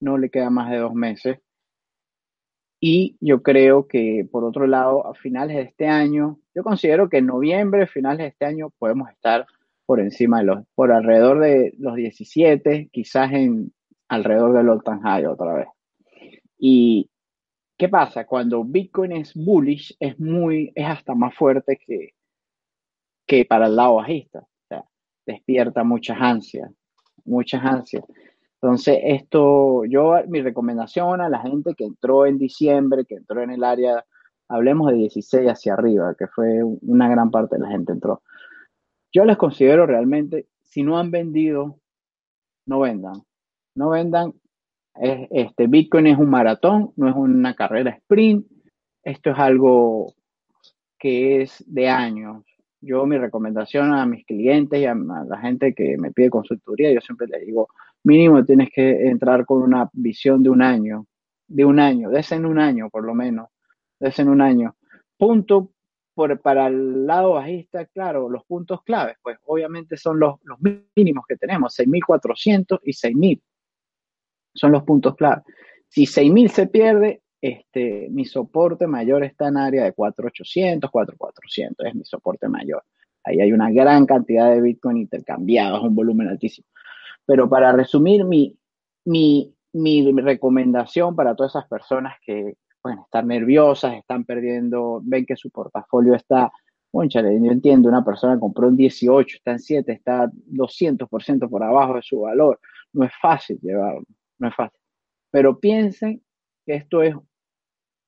no 0.00 0.18
le 0.18 0.30
queda 0.30 0.50
más 0.50 0.70
de 0.70 0.78
dos 0.78 0.94
meses 0.94 1.38
y 2.80 3.16
yo 3.20 3.42
creo 3.42 3.88
que, 3.88 4.26
por 4.30 4.44
otro 4.44 4.66
lado, 4.66 5.06
a 5.06 5.14
finales 5.14 5.56
de 5.56 5.62
este 5.62 5.88
año, 5.88 6.38
yo 6.54 6.62
considero 6.62 7.08
que 7.08 7.18
en 7.18 7.26
noviembre, 7.26 7.86
finales 7.86 8.18
de 8.18 8.26
este 8.28 8.44
año, 8.44 8.70
podemos 8.78 9.10
estar 9.10 9.46
por 9.84 10.00
encima 10.00 10.38
de 10.38 10.44
los, 10.44 10.66
por 10.74 10.92
alrededor 10.92 11.40
de 11.40 11.74
los 11.78 11.96
17, 11.96 12.90
quizás 12.92 13.32
en 13.32 13.72
alrededor 14.08 14.56
del 14.56 14.68
all-time 14.68 15.00
high 15.02 15.26
otra 15.26 15.54
vez. 15.54 15.68
Y, 16.58 17.10
¿qué 17.76 17.88
pasa? 17.88 18.26
Cuando 18.26 18.62
Bitcoin 18.64 19.12
es 19.12 19.34
bullish, 19.34 19.96
es 19.98 20.18
muy, 20.20 20.72
es 20.74 20.86
hasta 20.86 21.14
más 21.14 21.34
fuerte 21.34 21.78
que, 21.84 22.10
que 23.26 23.44
para 23.44 23.66
el 23.66 23.76
lado 23.76 23.96
bajista. 23.96 24.40
O 24.40 24.66
sea, 24.68 24.84
despierta 25.26 25.82
muchas 25.82 26.18
ansias, 26.20 26.70
muchas 27.24 27.64
ansias. 27.64 28.04
Entonces, 28.60 28.98
esto, 29.04 29.84
yo, 29.84 30.16
mi 30.26 30.42
recomendación 30.42 31.20
a 31.20 31.28
la 31.28 31.40
gente 31.40 31.74
que 31.76 31.84
entró 31.84 32.26
en 32.26 32.38
diciembre, 32.38 33.04
que 33.04 33.14
entró 33.14 33.40
en 33.42 33.50
el 33.50 33.62
área, 33.62 34.04
hablemos 34.48 34.90
de 34.90 34.96
16 34.96 35.48
hacia 35.48 35.74
arriba, 35.74 36.14
que 36.18 36.26
fue 36.26 36.62
una 36.64 37.08
gran 37.08 37.30
parte 37.30 37.56
de 37.56 37.62
la 37.62 37.68
gente 37.68 37.92
entró. 37.92 38.22
Yo 39.12 39.24
les 39.24 39.36
considero 39.36 39.86
realmente, 39.86 40.48
si 40.62 40.82
no 40.82 40.98
han 40.98 41.10
vendido, 41.10 41.78
no 42.66 42.80
vendan. 42.80 43.22
No 43.74 43.90
vendan. 43.90 44.34
Este 44.94 45.68
Bitcoin 45.68 46.08
es 46.08 46.18
un 46.18 46.28
maratón, 46.28 46.92
no 46.96 47.08
es 47.08 47.14
una 47.14 47.54
carrera 47.54 47.92
sprint. 47.92 48.44
Esto 49.04 49.30
es 49.30 49.38
algo 49.38 50.14
que 50.98 51.42
es 51.42 51.64
de 51.66 51.88
años. 51.88 52.44
Yo 52.80 53.06
mi 53.06 53.18
recomendación 53.18 53.92
a 53.92 54.04
mis 54.06 54.24
clientes 54.26 54.80
y 54.80 54.84
a 54.84 54.94
la 54.94 55.38
gente 55.38 55.74
que 55.74 55.96
me 55.96 56.10
pide 56.10 56.30
consultoría, 56.30 56.92
yo 56.92 57.00
siempre 57.00 57.28
les 57.28 57.46
digo, 57.46 57.68
mínimo 58.08 58.44
tienes 58.44 58.70
que 58.74 59.06
entrar 59.06 59.44
con 59.44 59.62
una 59.62 59.88
visión 59.92 60.42
de 60.42 60.48
un 60.48 60.62
año, 60.62 61.06
de 61.46 61.64
un 61.64 61.78
año, 61.78 62.08
de 62.08 62.24
en 62.30 62.46
un 62.46 62.58
año 62.58 62.88
por 62.90 63.04
lo 63.04 63.14
menos, 63.14 63.48
de 64.00 64.12
en 64.16 64.28
un 64.28 64.40
año. 64.40 64.74
Punto 65.16 65.70
por, 66.14 66.40
para 66.40 66.66
el 66.68 67.06
lado 67.06 67.34
bajista, 67.34 67.84
claro, 67.86 68.28
los 68.28 68.44
puntos 68.44 68.82
claves, 68.82 69.16
pues 69.22 69.38
obviamente 69.44 69.96
son 69.96 70.18
los, 70.18 70.36
los 70.42 70.58
mínimos 70.96 71.24
que 71.28 71.36
tenemos, 71.36 71.78
6.400 71.78 72.80
y 72.82 72.92
6.000. 72.92 73.40
Son 74.54 74.72
los 74.72 74.82
puntos 74.82 75.14
claves. 75.14 75.44
Si 75.86 76.04
6.000 76.04 76.48
se 76.48 76.66
pierde, 76.66 77.22
este, 77.40 78.08
mi 78.10 78.24
soporte 78.24 78.86
mayor 78.86 79.22
está 79.22 79.48
en 79.48 79.58
área 79.58 79.84
de 79.84 79.94
4.800, 79.94 80.90
4.400, 80.90 81.86
es 81.86 81.94
mi 81.94 82.04
soporte 82.04 82.48
mayor. 82.48 82.82
Ahí 83.22 83.40
hay 83.40 83.52
una 83.52 83.70
gran 83.70 84.06
cantidad 84.06 84.50
de 84.50 84.62
Bitcoin 84.62 84.96
intercambiados, 84.96 85.82
un 85.82 85.94
volumen 85.94 86.28
altísimo. 86.28 86.66
Pero 87.28 87.46
para 87.46 87.72
resumir, 87.72 88.24
mi, 88.24 88.58
mi, 89.04 89.54
mi 89.74 90.10
recomendación 90.12 91.14
para 91.14 91.36
todas 91.36 91.52
esas 91.52 91.68
personas 91.68 92.16
que 92.24 92.54
pueden 92.80 93.00
estar 93.00 93.22
nerviosas, 93.22 93.96
están 93.96 94.24
perdiendo, 94.24 95.02
ven 95.04 95.26
que 95.26 95.36
su 95.36 95.50
portafolio 95.50 96.14
está, 96.14 96.50
bueno, 96.90 97.10
yo 97.10 97.20
entiendo, 97.20 97.90
una 97.90 98.02
persona 98.02 98.40
compró 98.40 98.68
un 98.68 98.78
18, 98.78 99.36
está 99.36 99.52
en 99.52 99.58
7, 99.58 99.92
está 99.92 100.30
200% 100.46 101.50
por 101.50 101.62
abajo 101.62 101.96
de 101.96 102.02
su 102.02 102.20
valor. 102.20 102.58
No 102.94 103.04
es 103.04 103.12
fácil 103.20 103.58
llevarlo, 103.60 104.04
no 104.38 104.48
es 104.48 104.54
fácil. 104.54 104.80
Pero 105.30 105.60
piensen 105.60 106.22
que 106.64 106.76
esto 106.76 107.02
es 107.02 107.14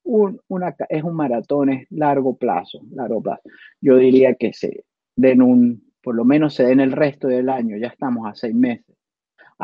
un, 0.03 0.41
una, 0.47 0.75
es 0.89 1.03
un 1.03 1.15
maratón, 1.15 1.69
es 1.69 1.85
largo 1.91 2.35
plazo, 2.37 2.79
largo 2.91 3.21
plazo. 3.21 3.43
Yo 3.81 3.97
diría 3.97 4.33
que 4.33 4.51
se 4.51 4.83
den 5.15 5.43
un, 5.43 5.93
por 6.01 6.15
lo 6.15 6.25
menos 6.25 6.55
se 6.55 6.63
den 6.63 6.79
el 6.79 6.91
resto 6.91 7.27
del 7.27 7.49
año, 7.49 7.77
ya 7.77 7.89
estamos 7.89 8.27
a 8.27 8.33
seis 8.33 8.55
meses 8.55 8.95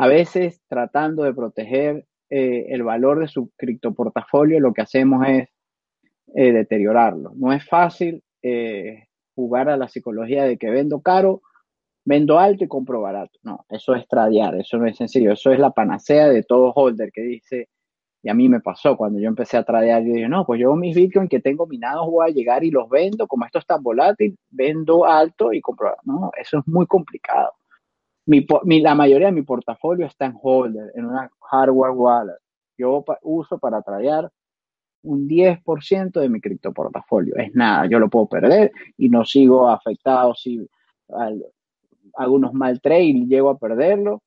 a 0.00 0.06
veces 0.06 0.62
tratando 0.68 1.24
de 1.24 1.34
proteger 1.34 2.06
eh, 2.30 2.66
el 2.68 2.84
valor 2.84 3.18
de 3.18 3.26
su 3.26 3.50
criptoportafolio, 3.56 4.60
lo 4.60 4.72
que 4.72 4.82
hacemos 4.82 5.26
es 5.26 5.48
eh, 6.36 6.52
deteriorarlo. 6.52 7.32
No 7.34 7.52
es 7.52 7.68
fácil 7.68 8.22
eh, 8.40 9.08
jugar 9.34 9.68
a 9.68 9.76
la 9.76 9.88
psicología 9.88 10.44
de 10.44 10.56
que 10.56 10.70
vendo 10.70 11.00
caro, 11.00 11.42
vendo 12.04 12.38
alto 12.38 12.62
y 12.62 12.68
compro 12.68 13.00
barato. 13.00 13.40
No, 13.42 13.66
eso 13.70 13.96
es 13.96 14.06
tradear, 14.06 14.54
eso 14.54 14.78
no 14.78 14.86
es 14.86 14.96
sencillo. 14.96 15.32
Eso 15.32 15.50
es 15.50 15.58
la 15.58 15.72
panacea 15.72 16.28
de 16.28 16.44
todo 16.44 16.72
holder 16.72 17.10
que 17.12 17.22
dice, 17.22 17.68
y 18.22 18.28
a 18.28 18.34
mí 18.34 18.48
me 18.48 18.60
pasó 18.60 18.96
cuando 18.96 19.18
yo 19.18 19.26
empecé 19.26 19.56
a 19.56 19.64
tradear, 19.64 20.04
yo 20.04 20.12
dije, 20.12 20.28
no, 20.28 20.46
pues 20.46 20.60
yo 20.60 20.76
mis 20.76 20.94
Bitcoin 20.94 21.28
que 21.28 21.40
tengo 21.40 21.66
minados 21.66 22.06
voy 22.08 22.30
a 22.30 22.32
llegar 22.32 22.62
y 22.62 22.70
los 22.70 22.88
vendo, 22.88 23.26
como 23.26 23.46
esto 23.46 23.58
está 23.58 23.78
volátil, 23.78 24.38
vendo 24.48 25.04
alto 25.04 25.52
y 25.52 25.60
compro. 25.60 25.96
No, 26.04 26.30
eso 26.40 26.60
es 26.60 26.68
muy 26.68 26.86
complicado 26.86 27.50
mi, 28.28 28.80
la 28.80 28.94
mayoría 28.94 29.28
de 29.28 29.32
mi 29.32 29.42
portafolio 29.42 30.06
está 30.06 30.26
en 30.26 30.34
holder, 30.40 30.92
en 30.94 31.06
una 31.06 31.30
hardware 31.50 31.92
wallet. 31.92 32.38
Yo 32.76 33.04
uso 33.22 33.58
para 33.58 33.80
tradear 33.82 34.30
un 35.02 35.26
10% 35.26 36.20
de 36.20 36.28
mi 36.28 36.40
criptoportafolio. 36.40 37.34
Es 37.36 37.54
nada, 37.54 37.86
yo 37.86 37.98
lo 37.98 38.08
puedo 38.08 38.26
perder 38.26 38.70
y 38.96 39.08
no 39.08 39.24
sigo 39.24 39.68
afectado 39.68 40.34
si 40.34 40.68
hago 42.14 42.34
unos 42.34 42.52
mal 42.52 42.80
trade 42.80 43.04
y 43.04 43.26
llego 43.26 43.50
a 43.50 43.58
perderlo. 43.58 44.22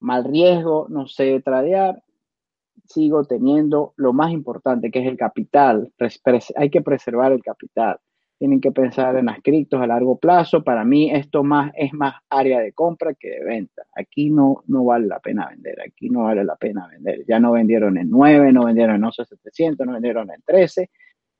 Mal 0.00 0.24
riesgo, 0.24 0.86
no 0.90 1.06
sé 1.06 1.40
tradear. 1.40 2.02
Sigo 2.86 3.24
teniendo 3.24 3.94
lo 3.96 4.12
más 4.12 4.30
importante 4.30 4.90
que 4.90 5.00
es 5.00 5.06
el 5.06 5.16
capital. 5.16 5.92
Hay 6.56 6.70
que 6.70 6.82
preservar 6.82 7.32
el 7.32 7.42
capital 7.42 7.98
tienen 8.38 8.60
que 8.60 8.70
pensar 8.70 9.16
en 9.16 9.26
las 9.26 9.42
criptos 9.42 9.80
a 9.80 9.86
largo 9.86 10.16
plazo. 10.16 10.62
Para 10.62 10.84
mí 10.84 11.10
esto 11.10 11.42
más 11.42 11.72
es 11.76 11.92
más 11.92 12.14
área 12.30 12.60
de 12.60 12.72
compra 12.72 13.14
que 13.14 13.30
de 13.30 13.44
venta. 13.44 13.82
Aquí 13.94 14.30
no, 14.30 14.62
no 14.68 14.84
vale 14.84 15.06
la 15.06 15.18
pena 15.18 15.48
vender, 15.48 15.80
aquí 15.84 16.08
no 16.08 16.24
vale 16.24 16.44
la 16.44 16.56
pena 16.56 16.86
vender. 16.86 17.24
Ya 17.26 17.40
no 17.40 17.52
vendieron 17.52 17.98
en 17.98 18.08
9, 18.08 18.52
no 18.52 18.66
vendieron 18.66 18.96
en 18.96 19.02
11.700, 19.02 19.84
no 19.84 19.92
vendieron 19.92 20.30
en 20.30 20.40
13. 20.46 20.88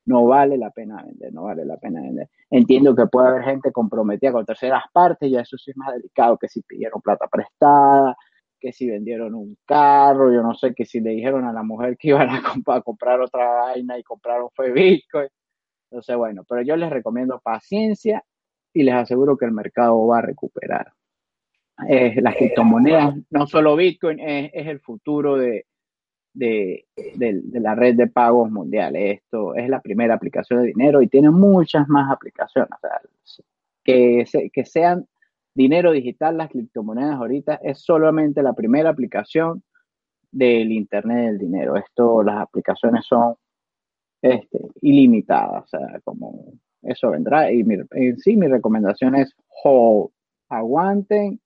No 0.07 0.25
vale 0.25 0.57
la 0.57 0.71
pena 0.71 1.03
vender, 1.05 1.33
no 1.33 1.45
vale 1.45 1.65
la 1.65 1.77
pena 1.77 2.01
vender. 2.01 2.29
Entiendo 2.51 2.97
que 2.97 3.07
puede 3.07 3.29
haber 3.29 3.45
gente 3.45 3.71
comprometida 3.71 4.33
con 4.33 4.45
terceras 4.45 4.85
partes, 4.93 5.31
ya 5.31 5.41
eso 5.41 5.57
sí 5.59 5.71
es 5.71 5.77
más 5.77 5.95
delicado, 5.95 6.39
que 6.39 6.49
si 6.49 6.63
pidieron 6.63 7.03
plata 7.03 7.29
prestada, 7.29 8.17
que 8.59 8.73
si 8.73 8.89
vendieron 8.89 9.35
un 9.35 9.57
carro, 9.67 10.33
yo 10.33 10.43
no 10.43 10.55
sé, 10.55 10.75
que 10.75 10.87
si 10.87 11.01
le 11.01 11.11
dijeron 11.11 11.45
a 11.45 11.53
la 11.53 11.63
mujer 11.63 11.97
que 11.99 12.09
iban 12.09 12.31
a, 12.31 12.43
comprar 12.83 13.21
otra 13.21 13.47
vaina 13.47 13.99
y 13.99 14.03
compraron 14.03 14.49
fue 14.55 14.73
Bitcoin 14.73 15.29
entonces, 15.91 16.17
bueno, 16.17 16.45
pero 16.49 16.63
yo 16.63 16.77
les 16.77 16.91
recomiendo 16.91 17.41
paciencia 17.41 18.23
y 18.73 18.83
les 18.83 18.95
aseguro 18.95 19.37
que 19.37 19.47
el 19.47 19.53
mercado 19.53 20.07
va 20.07 20.19
a 20.19 20.23
recuperar. 20.23 20.93
Eh, 21.89 22.21
las 22.21 22.37
criptomonedas, 22.37 23.15
no 23.31 23.47
solo 23.47 23.77
Bitcoin, 23.77 24.19
es, 24.21 24.51
el 24.53 24.81
futuro 24.81 25.37
de, 25.37 25.65
de, 26.35 26.85
la 27.53 27.75
red 27.75 27.95
de 27.95 28.09
pagos 28.09 28.51
mundiales. 28.51 29.21
Esto 29.23 29.55
es 29.55 29.69
la 29.69 29.81
primera 29.81 30.15
aplicación 30.15 30.61
de 30.61 30.69
dinero 30.69 31.01
y 31.01 31.09
tiene 31.09 31.31
muchas 31.31 31.89
más 31.89 32.11
aplicaciones. 32.11 32.71
que, 33.85 34.25
que 34.53 34.65
sean 34.65 35.07
dinero 35.55 35.93
digital, 35.93 36.37
las 36.37 36.51
criptomonedas 36.51 37.17
ahorita 37.17 37.55
es 37.63 37.81
solamente 37.81 38.43
la 38.43 38.53
primera 38.53 38.91
aplicación 38.91 39.63
del 40.31 40.73
Internet 40.73 41.27
del 41.29 41.39
dinero. 41.39 41.77
Esto, 41.77 42.23
las 42.23 42.43
aplicaciones 42.43 43.07
son 43.07 43.37
este, 44.23 44.61
ilimitadas, 44.81 45.65
o 45.65 45.67
sea, 45.67 46.01
como 46.05 46.53
eso 46.83 47.11
vendrá. 47.11 47.51
Y 47.53 47.61
en 47.91 48.19
sí, 48.19 48.37
mi 48.37 48.49
recomendación 48.49 49.15
es 49.15 49.35
hold, 49.65 50.11
aguanten, 50.49 51.41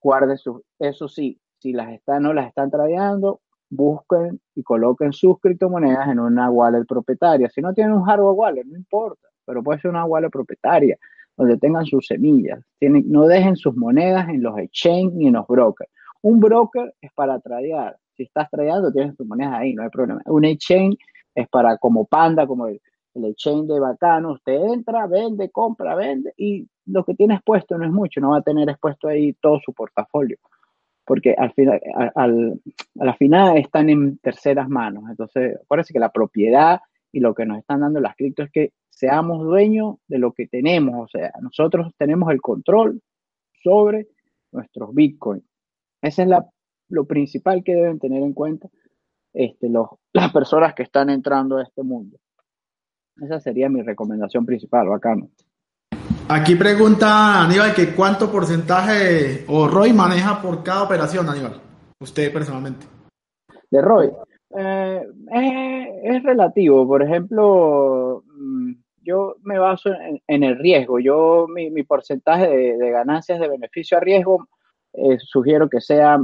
guarden 0.00 0.38
sus, 0.38 0.62
eso 0.78 1.08
sí, 1.08 1.38
si 1.58 1.72
las 1.72 1.92
están, 1.92 2.22
no 2.22 2.32
las 2.32 2.48
están 2.48 2.70
tradeando, 2.70 3.40
busquen 3.68 4.40
y 4.54 4.62
coloquen 4.62 5.12
sus 5.12 5.38
criptomonedas 5.38 6.08
en 6.08 6.18
una 6.18 6.50
wallet 6.50 6.84
propietaria. 6.86 7.48
Si 7.50 7.60
no 7.60 7.72
tienen 7.72 7.94
un 7.94 8.02
hardware 8.02 8.36
wallet, 8.36 8.64
no 8.64 8.76
importa, 8.76 9.28
pero 9.44 9.62
puede 9.62 9.80
ser 9.80 9.90
una 9.90 10.04
wallet 10.04 10.30
propietaria 10.30 10.96
donde 11.36 11.56
tengan 11.56 11.86
sus 11.86 12.06
semillas. 12.06 12.60
Tienen, 12.78 13.04
no 13.10 13.26
dejen 13.26 13.56
sus 13.56 13.74
monedas 13.74 14.28
en 14.28 14.42
los 14.42 14.58
exchange 14.58 15.12
ni 15.14 15.28
en 15.28 15.34
los 15.34 15.46
brokers. 15.46 15.90
Un 16.22 16.40
broker 16.40 16.94
es 17.00 17.12
para 17.14 17.38
tradear. 17.40 17.96
Si 18.14 18.24
estás 18.24 18.50
tradeando, 18.50 18.92
tienes 18.92 19.16
tus 19.16 19.26
monedas 19.26 19.54
ahí, 19.54 19.72
no 19.74 19.82
hay 19.82 19.88
problema. 19.88 20.20
Un 20.26 20.44
exchange 20.44 20.98
es 21.34 21.48
para 21.48 21.76
como 21.78 22.04
Panda, 22.06 22.46
como 22.46 22.66
el, 22.66 22.80
el 23.14 23.24
exchange 23.26 23.66
de 23.66 23.80
bacano. 23.80 24.32
Usted 24.32 24.54
entra, 24.72 25.06
vende, 25.06 25.50
compra, 25.50 25.94
vende 25.94 26.32
y 26.36 26.66
lo 26.86 27.04
que 27.04 27.14
tiene 27.14 27.34
expuesto 27.34 27.78
no 27.78 27.84
es 27.84 27.92
mucho, 27.92 28.20
no 28.20 28.30
va 28.30 28.38
a 28.38 28.42
tener 28.42 28.68
expuesto 28.68 29.08
ahí 29.08 29.32
todo 29.34 29.60
su 29.64 29.72
portafolio 29.72 30.38
porque 31.10 31.34
al 31.36 31.52
final, 31.54 31.80
al, 32.14 33.16
final 33.18 33.56
están 33.58 33.90
en 33.90 34.18
terceras 34.18 34.68
manos. 34.68 35.02
Entonces, 35.10 35.58
parece 35.66 35.92
que 35.92 35.98
la 35.98 36.12
propiedad 36.12 36.78
y 37.10 37.18
lo 37.18 37.34
que 37.34 37.44
nos 37.44 37.58
están 37.58 37.80
dando 37.80 37.98
las 37.98 38.14
cripto 38.14 38.44
es 38.44 38.50
que 38.52 38.74
seamos 38.90 39.42
dueños 39.42 39.96
de 40.06 40.18
lo 40.18 40.30
que 40.30 40.46
tenemos. 40.46 40.94
O 41.02 41.08
sea, 41.08 41.32
nosotros 41.42 41.92
tenemos 41.98 42.30
el 42.30 42.40
control 42.40 43.02
sobre 43.60 44.06
nuestros 44.52 44.94
bitcoins. 44.94 45.42
Ese 46.00 46.22
es 46.22 46.28
la, 46.28 46.46
lo 46.88 47.04
principal 47.06 47.64
que 47.64 47.74
deben 47.74 47.98
tener 47.98 48.22
en 48.22 48.32
cuenta 48.32 48.68
este, 49.32 49.68
los, 49.68 49.88
las 50.12 50.32
personas 50.32 50.74
que 50.74 50.82
están 50.82 51.10
entrando 51.10 51.58
a 51.58 51.62
este 51.62 51.82
mundo. 51.82 52.18
Esa 53.20 53.40
sería 53.40 53.68
mi 53.68 53.82
recomendación 53.82 54.46
principal, 54.46 54.88
bacano. 54.88 55.28
Aquí 56.28 56.54
pregunta 56.54 57.42
Aníbal 57.42 57.74
que 57.74 57.94
cuánto 57.94 58.30
porcentaje 58.30 59.44
o 59.48 59.66
ROI 59.66 59.92
maneja 59.92 60.40
por 60.40 60.62
cada 60.62 60.84
operación, 60.84 61.28
Aníbal, 61.28 61.60
usted 61.98 62.32
personalmente. 62.32 62.86
De 63.70 63.82
ROI. 63.82 64.10
Eh, 64.56 65.02
es, 66.04 66.22
relativo. 66.22 66.86
Por 66.86 67.02
ejemplo, 67.02 68.22
mm, 68.26 68.72
yo 69.02 69.36
me 69.42 69.58
baso 69.58 69.90
en, 70.26 70.42
el 70.42 70.58
riesgo. 70.58 70.98
Yo, 70.98 71.46
mi, 71.48 71.82
porcentaje 71.82 72.48
de, 72.48 72.90
ganancias 72.90 73.40
de 73.40 73.48
beneficio 73.48 73.96
a 73.96 74.00
riesgo, 74.00 74.48
eh, 74.92 75.18
sugiero 75.18 75.68
que 75.68 75.80
sea 75.80 76.18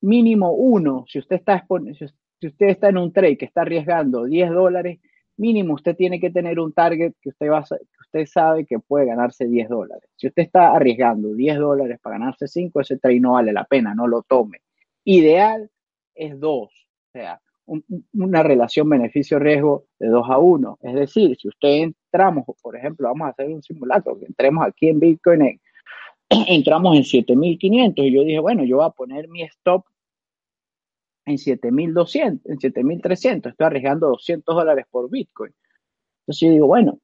mínimo 0.00 0.52
uno. 0.52 1.04
Si 1.08 1.18
usted 1.18 1.36
está, 1.36 1.66
si 1.96 2.04
usted 2.46 2.68
está 2.68 2.88
en 2.88 2.98
un 2.98 3.12
trade 3.12 3.36
que 3.36 3.44
está 3.44 3.62
arriesgando 3.62 4.24
10 4.24 4.50
dólares, 4.50 5.00
mínimo 5.36 5.74
usted 5.74 5.96
tiene 5.96 6.20
que 6.20 6.30
tener 6.30 6.58
un 6.60 6.72
target 6.72 7.12
que 7.20 7.30
usted, 7.30 7.50
va, 7.50 7.64
que 8.12 8.26
sabe 8.26 8.64
que 8.64 8.78
puede 8.78 9.06
ganarse 9.06 9.46
10 9.46 9.68
dólares. 9.68 10.08
Si 10.16 10.28
usted 10.28 10.42
está 10.42 10.74
arriesgando 10.74 11.34
10 11.34 11.58
dólares 11.58 11.98
para 12.02 12.18
ganarse 12.18 12.48
5, 12.48 12.80
ese 12.80 12.98
trade 12.98 13.20
no 13.20 13.32
vale 13.32 13.52
la 13.52 13.64
pena, 13.64 13.94
no 13.94 14.06
lo 14.06 14.22
tome. 14.22 14.60
Ideal 15.04 15.70
es 16.14 16.38
2, 16.38 16.50
o 16.52 16.70
sea, 17.12 17.40
una 18.14 18.42
relación 18.42 18.88
beneficio-riesgo 18.88 19.84
de 19.98 20.08
2 20.08 20.26
a 20.30 20.38
1. 20.38 20.78
Es 20.82 20.94
decir, 20.94 21.36
si 21.36 21.48
usted 21.48 21.68
entramos, 21.68 22.44
por 22.62 22.76
ejemplo, 22.76 23.08
vamos 23.08 23.26
a 23.26 23.30
hacer 23.30 23.46
un 23.48 23.62
simulacro, 23.62 24.18
que 24.18 24.26
entremos 24.26 24.66
aquí 24.66 24.88
en 24.88 25.00
Bitcoin, 25.00 25.60
entramos 26.28 26.96
en 26.96 27.04
7500 27.04 28.04
y 28.04 28.12
yo 28.12 28.24
dije, 28.24 28.38
bueno, 28.38 28.64
yo 28.64 28.76
voy 28.76 28.86
a 28.86 28.90
poner 28.90 29.28
mi 29.28 29.42
stop 29.42 29.84
en 31.30 31.38
7200, 31.38 32.50
en 32.50 32.58
7300, 32.58 33.52
estoy 33.52 33.66
arriesgando 33.66 34.08
200 34.08 34.54
dólares 34.54 34.86
por 34.90 35.10
Bitcoin. 35.10 35.52
Entonces 36.22 36.48
yo 36.48 36.52
digo, 36.52 36.66
bueno, 36.66 36.98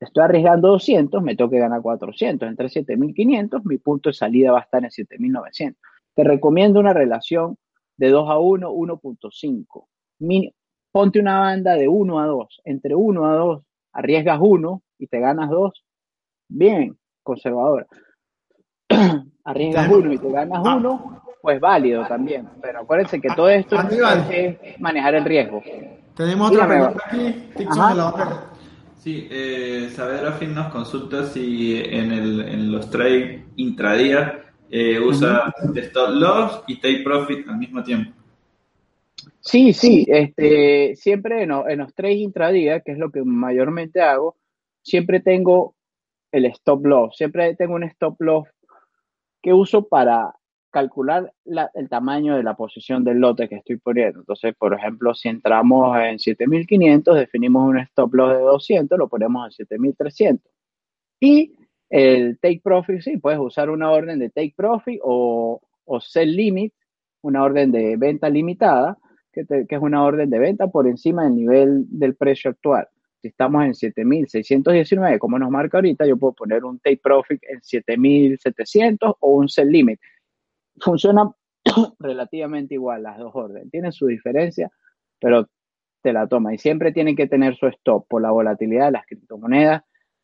estoy 0.00 0.24
arriesgando 0.24 0.68
200, 0.68 1.22
me 1.22 1.36
tengo 1.36 1.50
que 1.50 1.58
ganar 1.58 1.82
400, 1.82 2.48
entre 2.48 2.68
7500, 2.68 3.64
mi 3.64 3.78
punto 3.78 4.10
de 4.10 4.14
salida 4.14 4.52
va 4.52 4.58
a 4.58 4.62
estar 4.62 4.84
en 4.84 4.90
7900. 4.90 5.80
Te 6.14 6.24
recomiendo 6.24 6.80
una 6.80 6.92
relación 6.92 7.56
de 7.96 8.10
2 8.10 8.30
a 8.30 8.38
1, 8.38 8.70
1.5. 8.72 9.86
Ponte 10.90 11.20
una 11.20 11.40
banda 11.40 11.74
de 11.74 11.88
1 11.88 12.18
a 12.18 12.26
2, 12.26 12.62
entre 12.64 12.94
1 12.94 13.26
a 13.26 13.34
2, 13.34 13.62
arriesgas 13.92 14.38
1 14.40 14.82
y 14.98 15.06
te 15.06 15.20
ganas 15.20 15.50
2. 15.50 15.84
Bien, 16.48 16.98
conservadora. 17.22 17.86
arriesgas 19.44 19.90
1 19.90 20.12
y 20.12 20.18
te 20.18 20.30
ganas 20.30 20.60
1, 20.60 21.22
pues 21.48 21.60
válido 21.60 22.06
también. 22.06 22.46
Pero 22.60 22.80
acuérdense 22.80 23.22
que 23.22 23.30
todo 23.34 23.48
esto 23.48 23.74
es 24.30 24.78
manejar 24.78 25.14
el 25.14 25.24
riesgo. 25.24 25.62
Tenemos 26.14 26.50
otra 26.50 26.68
pregunta 26.68 27.02
aquí. 27.06 27.34
Sí, 28.98 29.26
eh, 29.30 29.88
Fin 30.38 30.54
nos 30.54 30.70
consulta 30.70 31.24
si 31.24 31.80
en, 31.82 32.12
el, 32.12 32.40
en 32.42 32.70
los 32.70 32.90
trades 32.90 33.44
intradía 33.56 34.42
eh, 34.68 35.00
usa 35.00 35.50
stop 35.74 36.10
loss 36.10 36.64
y 36.66 36.76
take 36.82 37.02
profit 37.02 37.48
al 37.48 37.56
mismo 37.56 37.82
tiempo. 37.82 38.12
Sí, 39.40 39.72
sí, 39.72 40.04
este, 40.06 40.96
siempre 40.96 41.44
en, 41.44 41.52
en 41.52 41.78
los 41.78 41.94
trades 41.94 42.18
intradía, 42.18 42.80
que 42.80 42.92
es 42.92 42.98
lo 42.98 43.10
que 43.10 43.24
mayormente 43.24 44.02
hago, 44.02 44.36
siempre 44.82 45.20
tengo 45.20 45.76
el 46.30 46.44
stop 46.44 46.84
loss, 46.84 47.16
siempre 47.16 47.54
tengo 47.54 47.74
un 47.74 47.84
stop 47.84 48.20
loss 48.20 48.48
que 49.40 49.54
uso 49.54 49.88
para 49.88 50.34
calcular 50.70 51.32
el 51.74 51.88
tamaño 51.88 52.36
de 52.36 52.42
la 52.42 52.54
posición 52.54 53.04
del 53.04 53.18
lote 53.18 53.48
que 53.48 53.56
estoy 53.56 53.76
poniendo. 53.78 54.20
Entonces, 54.20 54.54
por 54.54 54.74
ejemplo, 54.74 55.14
si 55.14 55.28
entramos 55.28 55.96
en 55.98 56.18
7500, 56.18 57.16
definimos 57.16 57.68
un 57.68 57.78
stop 57.78 58.14
loss 58.14 58.36
de 58.36 58.42
200, 58.42 58.98
lo 58.98 59.08
ponemos 59.08 59.46
en 59.46 59.52
7300. 59.52 60.52
Y 61.20 61.54
el 61.88 62.38
take 62.38 62.60
profit, 62.62 63.00
sí, 63.00 63.16
puedes 63.16 63.40
usar 63.40 63.70
una 63.70 63.90
orden 63.90 64.18
de 64.18 64.28
take 64.28 64.54
profit 64.56 65.00
o, 65.02 65.60
o 65.84 66.00
sell 66.00 66.34
limit, 66.36 66.74
una 67.22 67.42
orden 67.42 67.72
de 67.72 67.96
venta 67.96 68.28
limitada, 68.28 68.98
que, 69.32 69.44
que 69.46 69.74
es 69.74 69.80
una 69.80 70.04
orden 70.04 70.28
de 70.28 70.38
venta 70.38 70.68
por 70.68 70.86
encima 70.86 71.24
del 71.24 71.34
nivel 71.34 71.86
del 71.88 72.14
precio 72.14 72.50
actual. 72.50 72.88
Si 73.20 73.28
estamos 73.28 73.64
en 73.64 73.74
7619, 73.74 75.18
como 75.18 75.38
nos 75.38 75.50
marca 75.50 75.78
ahorita, 75.78 76.06
yo 76.06 76.16
puedo 76.16 76.34
poner 76.34 76.64
un 76.64 76.78
take 76.78 77.00
profit 77.02 77.42
en 77.48 77.60
7700 77.62 79.14
o 79.18 79.30
un 79.30 79.48
sell 79.48 79.70
limit 79.70 79.98
funciona 80.80 81.30
relativamente 81.98 82.74
igual 82.74 83.02
las 83.02 83.18
dos 83.18 83.32
órdenes. 83.34 83.70
Tienen 83.70 83.92
su 83.92 84.06
diferencia, 84.06 84.70
pero 85.20 85.48
te 86.02 86.12
la 86.12 86.26
toma. 86.26 86.54
Y 86.54 86.58
siempre 86.58 86.92
tienen 86.92 87.16
que 87.16 87.26
tener 87.26 87.56
su 87.56 87.66
stop 87.66 88.06
por 88.08 88.22
la 88.22 88.30
volatilidad 88.30 88.86
de 88.86 88.92
las 88.92 89.06
criptomonedas. 89.06 89.82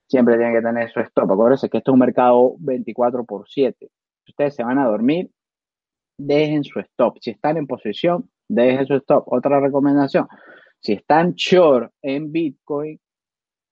Siempre 0.09 0.37
tienen 0.37 0.55
que 0.55 0.63
tener 0.63 0.91
su 0.91 1.01
stop. 1.01 1.31
Acuérdense 1.31 1.69
que 1.69 1.79
esto 1.79 1.91
es 1.91 1.95
un 1.95 2.01
mercado 2.01 2.55
24 2.59 3.25
por 3.25 3.49
7. 3.49 3.77
Si 4.25 4.31
ustedes 4.31 4.55
se 4.55 4.65
van 4.65 4.79
a 4.79 4.87
dormir, 4.87 5.31
dejen 6.19 6.65
su 6.65 6.79
stop. 6.81 7.19
Si 7.21 7.31
están 7.31 7.57
en 7.57 7.67
posición, 7.67 8.31
dejen 8.49 8.87
su 8.87 8.95
stop. 8.95 9.25
Otra 9.27 9.61
recomendación. 9.61 10.27
Si 10.81 10.93
están 10.93 11.33
short 11.35 11.93
en 12.03 12.31
Bitcoin, 12.31 13.01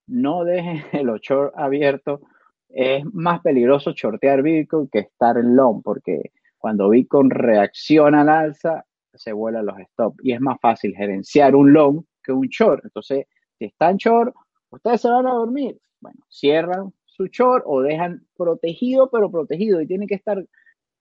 no 0.09 0.45
dejen 0.45 0.83
el 0.93 1.09
short 1.20 1.53
abierto. 1.57 2.20
Es 2.68 3.05
más 3.12 3.41
peligroso 3.43 3.93
shortear 3.93 4.43
Bitcoin 4.43 4.89
que 4.89 5.01
estar 5.01 5.37
en 5.37 5.55
long, 5.55 5.83
porque 5.83 6.33
cuando 6.62 6.90
Bitcoin 6.90 7.28
reacciona 7.28 8.20
al 8.20 8.28
alza, 8.28 8.86
se 9.14 9.32
vuelan 9.32 9.66
los 9.66 9.80
stop 9.80 10.14
y 10.22 10.32
es 10.32 10.40
más 10.40 10.58
fácil 10.60 10.94
gerenciar 10.94 11.56
un 11.56 11.72
long 11.72 12.04
que 12.22 12.30
un 12.30 12.46
short. 12.46 12.84
Entonces, 12.84 13.26
si 13.58 13.64
están 13.64 13.96
short, 13.96 14.32
ustedes 14.70 15.00
se 15.00 15.10
van 15.10 15.26
a 15.26 15.32
dormir. 15.32 15.76
Bueno, 16.00 16.20
cierran 16.28 16.92
su 17.04 17.26
short 17.26 17.64
o 17.66 17.82
dejan 17.82 18.24
protegido, 18.36 19.10
pero 19.10 19.28
protegido 19.28 19.80
y 19.80 19.88
tienen 19.88 20.06
que 20.06 20.14
estar 20.14 20.46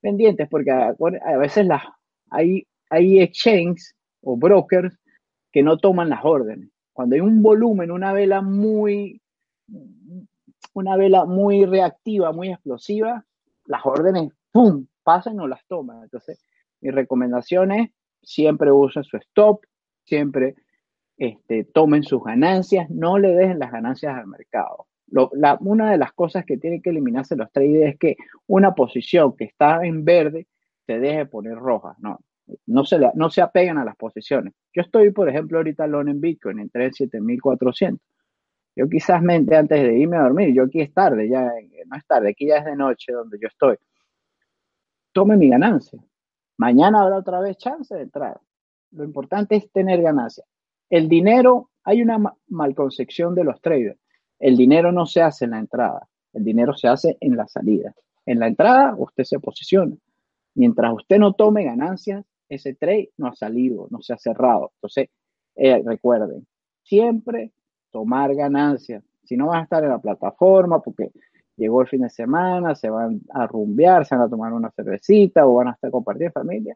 pendientes 0.02 0.50
porque 0.50 0.72
a, 0.72 0.96
veces 1.38 1.68
las, 1.68 1.84
hay, 2.32 2.66
hay 2.90 3.20
exchanges 3.20 3.96
o 4.22 4.36
brokers 4.38 4.98
que 5.52 5.62
no 5.62 5.78
toman 5.78 6.10
las 6.10 6.26
órdenes. 6.26 6.70
Cuando 6.92 7.14
hay 7.14 7.22
un 7.22 7.44
volumen, 7.44 7.92
una 7.92 8.14
vela 8.14 8.42
muy, 8.42 9.22
una 10.74 10.98
vela 10.98 11.26
muy 11.26 11.66
reactiva, 11.66 12.32
muy 12.32 12.50
explosiva, 12.50 13.24
las 13.66 13.86
órdenes, 13.86 14.32
¡pum!, 14.52 14.88
pasan 15.04 15.40
o 15.40 15.48
las 15.48 15.66
toman. 15.68 16.04
Entonces, 16.04 16.44
mi 16.82 16.92
recomendación 16.92 17.72
es 17.72 17.92
siempre 18.22 18.72
usen 18.72 19.04
su 19.04 19.18
stop, 19.18 19.62
siempre 20.04 20.56
este, 21.18 21.64
tomen 21.66 22.04
sus 22.04 22.24
ganancias, 22.24 22.90
no 22.90 23.18
le 23.18 23.30
dejen 23.30 23.60
las 23.60 23.72
ganancias 23.72 24.16
al 24.18 24.28
mercado. 24.28 24.88
una 25.60 25.92
de 25.92 25.98
las 25.98 26.14
cosas 26.14 26.46
que 26.46 26.58
tienen 26.58 26.82
que 26.82 26.90
eliminarse 26.90 27.36
los 27.36 27.52
traders 27.52 27.94
es 27.94 28.00
que 28.00 28.16
una 28.48 28.74
posición 28.74 29.36
que 29.36 29.46
está 29.46 29.86
en 29.86 30.06
verde 30.06 30.48
se 30.86 31.00
deje 31.00 31.26
poner 31.26 31.56
roja. 31.56 31.96
No, 32.00 32.20
no 32.66 32.86
se, 32.86 33.00
no 33.16 33.30
se 33.30 33.42
apegan 33.42 33.78
a 33.78 33.86
las 33.86 33.96
posiciones. 33.96 34.54
Yo 34.74 34.82
estoy, 34.82 35.12
por 35.12 35.30
ejemplo, 35.30 35.58
ahorita 35.58 35.88
long 35.88 36.10
en 36.10 36.22
Bitcoin, 36.22 36.60
entré 36.60 36.86
en 36.86 36.94
7400. 36.94 38.00
Yo 38.76 38.88
quizás 38.88 39.22
mente 39.22 39.56
antes 39.56 39.82
de 39.84 39.98
irme 39.98 40.18
a 40.18 40.24
dormir, 40.24 40.54
yo 40.54 40.64
aquí 40.64 40.80
es 40.82 40.94
tarde, 40.94 41.30
ya 41.30 41.44
no 41.44 41.98
es 41.98 42.06
tarde, 42.06 42.30
aquí 42.30 42.48
ya 42.48 42.58
es 42.58 42.66
de 42.66 42.76
noche 42.76 43.12
donde 43.12 43.38
yo 43.40 43.48
estoy. 43.48 43.76
Tome 45.14 45.38
mi 45.38 45.50
ganancia. 45.50 46.00
Mañana 46.58 47.02
habrá 47.02 47.18
otra 47.18 47.40
vez 47.40 47.58
chance 47.58 47.94
de 47.94 48.04
entrar. 48.04 48.40
Lo 48.92 49.04
importante 49.04 49.56
es 49.56 49.72
tener 49.72 50.02
ganancia. 50.02 50.44
El 50.90 51.10
dinero, 51.10 51.70
hay 51.84 52.02
una 52.02 52.18
malconcepción 52.48 53.34
de 53.36 53.44
los 53.44 53.60
traders. 53.62 54.00
El 54.40 54.58
dinero 54.58 54.92
no 54.92 55.06
se 55.06 55.22
hace 55.22 55.46
en 55.46 55.52
la 55.52 55.60
entrada, 55.60 56.08
el 56.34 56.44
dinero 56.44 56.74
se 56.74 56.88
hace 56.88 57.18
en 57.20 57.38
la 57.38 57.48
salida. 57.48 57.94
En 58.26 58.40
la 58.40 58.48
entrada 58.48 58.96
usted 58.98 59.24
se 59.24 59.40
posiciona. 59.40 59.96
Mientras 60.56 60.94
usted 60.94 61.18
no 61.20 61.34
tome 61.34 61.64
ganancias, 61.64 62.26
ese 62.50 62.74
trade 62.74 63.12
no 63.18 63.28
ha 63.28 63.36
salido, 63.36 63.88
no 63.90 64.02
se 64.02 64.14
ha 64.14 64.18
cerrado. 64.18 64.72
Entonces, 64.76 65.10
eh, 65.56 65.82
recuerden, 65.86 66.46
siempre 66.84 67.52
tomar 67.92 68.36
ganancias. 68.36 69.04
Si 69.24 69.38
no 69.38 69.48
van 69.48 69.62
a 69.62 69.64
estar 69.64 69.84
en 69.84 69.90
la 69.92 70.00
plataforma 70.00 70.82
porque 70.82 71.12
llegó 71.62 71.82
el 71.82 71.88
fin 71.88 72.02
de 72.02 72.10
semana, 72.10 72.76
se 72.76 72.90
van 72.90 73.22
a 73.34 73.46
rumbear, 73.46 74.06
se 74.06 74.16
van 74.16 74.26
a 74.26 74.30
tomar 74.30 74.52
una 74.52 74.72
cervecita 74.72 75.46
o 75.46 75.56
van 75.56 75.70
a 75.70 75.72
estar 75.72 75.92
compartiendo 75.92 76.34
familia, 76.34 76.76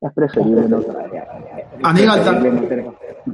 es 0.00 0.12
preferible 0.12 0.68
no 0.68 0.80
traer. 0.80 1.26
Aníbal, 1.82 2.24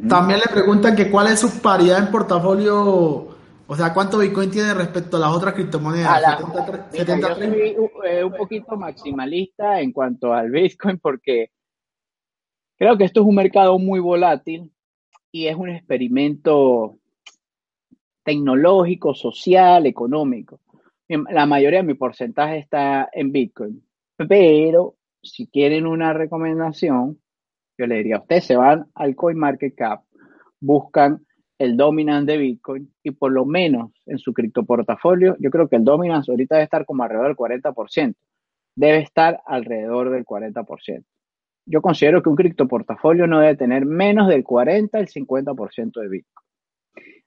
también 0.09 0.41
le 0.41 0.53
preguntan 0.53 0.97
que 0.97 1.11
cuál 1.11 1.29
es 1.29 1.41
su 1.41 1.63
paridad 1.63 2.01
en 2.01 2.11
portafolio, 2.11 3.29
o 3.67 3.77
sea, 3.77 3.95
cuánto 3.95 4.19
Bitcoin 4.19 4.51
tiene 4.51 4.75
respecto 4.75 5.17
a 5.17 5.21
las 5.21 5.33
otras 5.33 5.55
criptomonedas. 5.55 6.39
yo 6.93 7.35
soy 7.35 7.77
eh, 8.05 8.25
un 8.25 8.33
poquito 8.33 8.77
maximalista 8.77 9.81
en 9.81 9.93
cuanto 9.93 10.33
al 10.33 10.51
Bitcoin 10.51 10.99
porque 10.99 11.51
creo 12.77 12.99
que 12.99 13.05
esto 13.05 13.21
es 13.21 13.27
un 13.27 13.37
mercado 13.37 13.79
muy 13.79 14.01
volátil 14.01 14.73
y 15.31 15.47
es 15.47 15.55
un 15.55 15.71
experimento 15.71 16.97
tecnológico, 18.25 19.15
social, 19.15 19.87
económico. 19.87 20.61
La 21.11 21.45
mayoría 21.45 21.81
de 21.81 21.87
mi 21.87 21.95
porcentaje 21.95 22.59
está 22.59 23.09
en 23.13 23.33
Bitcoin, 23.33 23.83
pero 24.17 24.95
si 25.21 25.49
quieren 25.49 25.85
una 25.85 26.13
recomendación, 26.13 27.21
yo 27.77 27.87
le 27.89 27.97
diría, 27.97 28.19
ustedes 28.19 28.45
se 28.45 28.57
van 28.57 28.87
al 28.95 29.17
CoinMarketCap, 29.17 30.05
buscan 30.61 31.27
el 31.59 31.77
dominance 31.77 32.31
de 32.31 32.39
Bitcoin 32.39 32.95
y 33.03 33.11
por 33.11 33.33
lo 33.33 33.45
menos 33.45 33.91
en 34.07 34.19
su 34.19 34.33
criptoportafolio, 34.33 35.37
yo 35.41 35.51
creo 35.51 35.69
que 35.69 35.77
el 35.77 35.85
dominance 35.85 36.31
ahorita 36.31 36.55
debe 36.55 36.65
estar 36.65 36.87
como 36.87 37.03
alrededor 37.03 37.27
del 37.27 37.37
40%, 37.37 38.15
debe 38.77 38.99
estar 38.99 39.41
alrededor 39.47 40.11
del 40.11 40.25
40%. 40.25 41.05
Yo 41.67 41.83
considero 41.83 42.23
que 42.23 42.29
un 42.29 42.37
criptoportafolio 42.37 43.27
no 43.27 43.41
debe 43.41 43.57
tener 43.57 43.85
menos 43.85 44.29
del 44.29 44.45
40 44.45 44.97
al 44.97 45.09
50% 45.09 46.01
de 46.01 46.09
Bitcoin. 46.09 46.47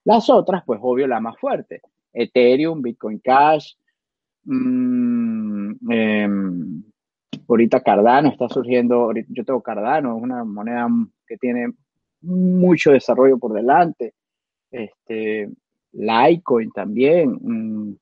Las 0.06 0.30
otras, 0.30 0.64
pues 0.66 0.80
obvio, 0.82 1.06
la 1.06 1.20
más 1.20 1.38
fuerte. 1.38 1.82
Ethereum, 2.14 2.82
Bitcoin 2.82 3.20
Cash, 3.20 3.76
mmm, 4.46 5.74
ahorita 7.48 7.82
Cardano 7.82 8.30
está 8.30 8.50
surgiendo, 8.50 9.12
yo 9.30 9.46
tengo 9.46 9.62
Cardano, 9.62 10.18
es 10.18 10.24
una 10.24 10.44
moneda 10.44 10.88
que 11.28 11.38
tiene 11.38 11.74
mucho 12.22 12.92
desarrollo 12.92 13.38
por 13.38 13.54
delante. 13.54 14.14
Este, 14.72 15.50
Litecoin 15.92 16.72
también, 16.72 17.38
mm, 17.42 17.96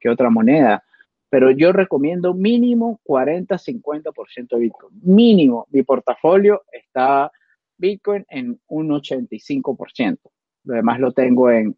¿qué 0.00 0.08
otra 0.08 0.30
moneda? 0.30 0.82
Pero 1.28 1.50
yo 1.50 1.72
recomiendo 1.72 2.34
mínimo 2.34 3.00
40-50% 3.02 4.56
de 4.56 4.62
Bitcoin. 4.62 5.00
Mínimo, 5.02 5.66
mi 5.70 5.82
portafolio 5.82 6.62
está 6.70 7.32
Bitcoin 7.76 8.24
en 8.28 8.60
un 8.68 8.90
85%. 8.90 10.30
Lo 10.64 10.74
demás 10.74 11.00
lo 11.00 11.12
tengo 11.12 11.50
en, 11.50 11.76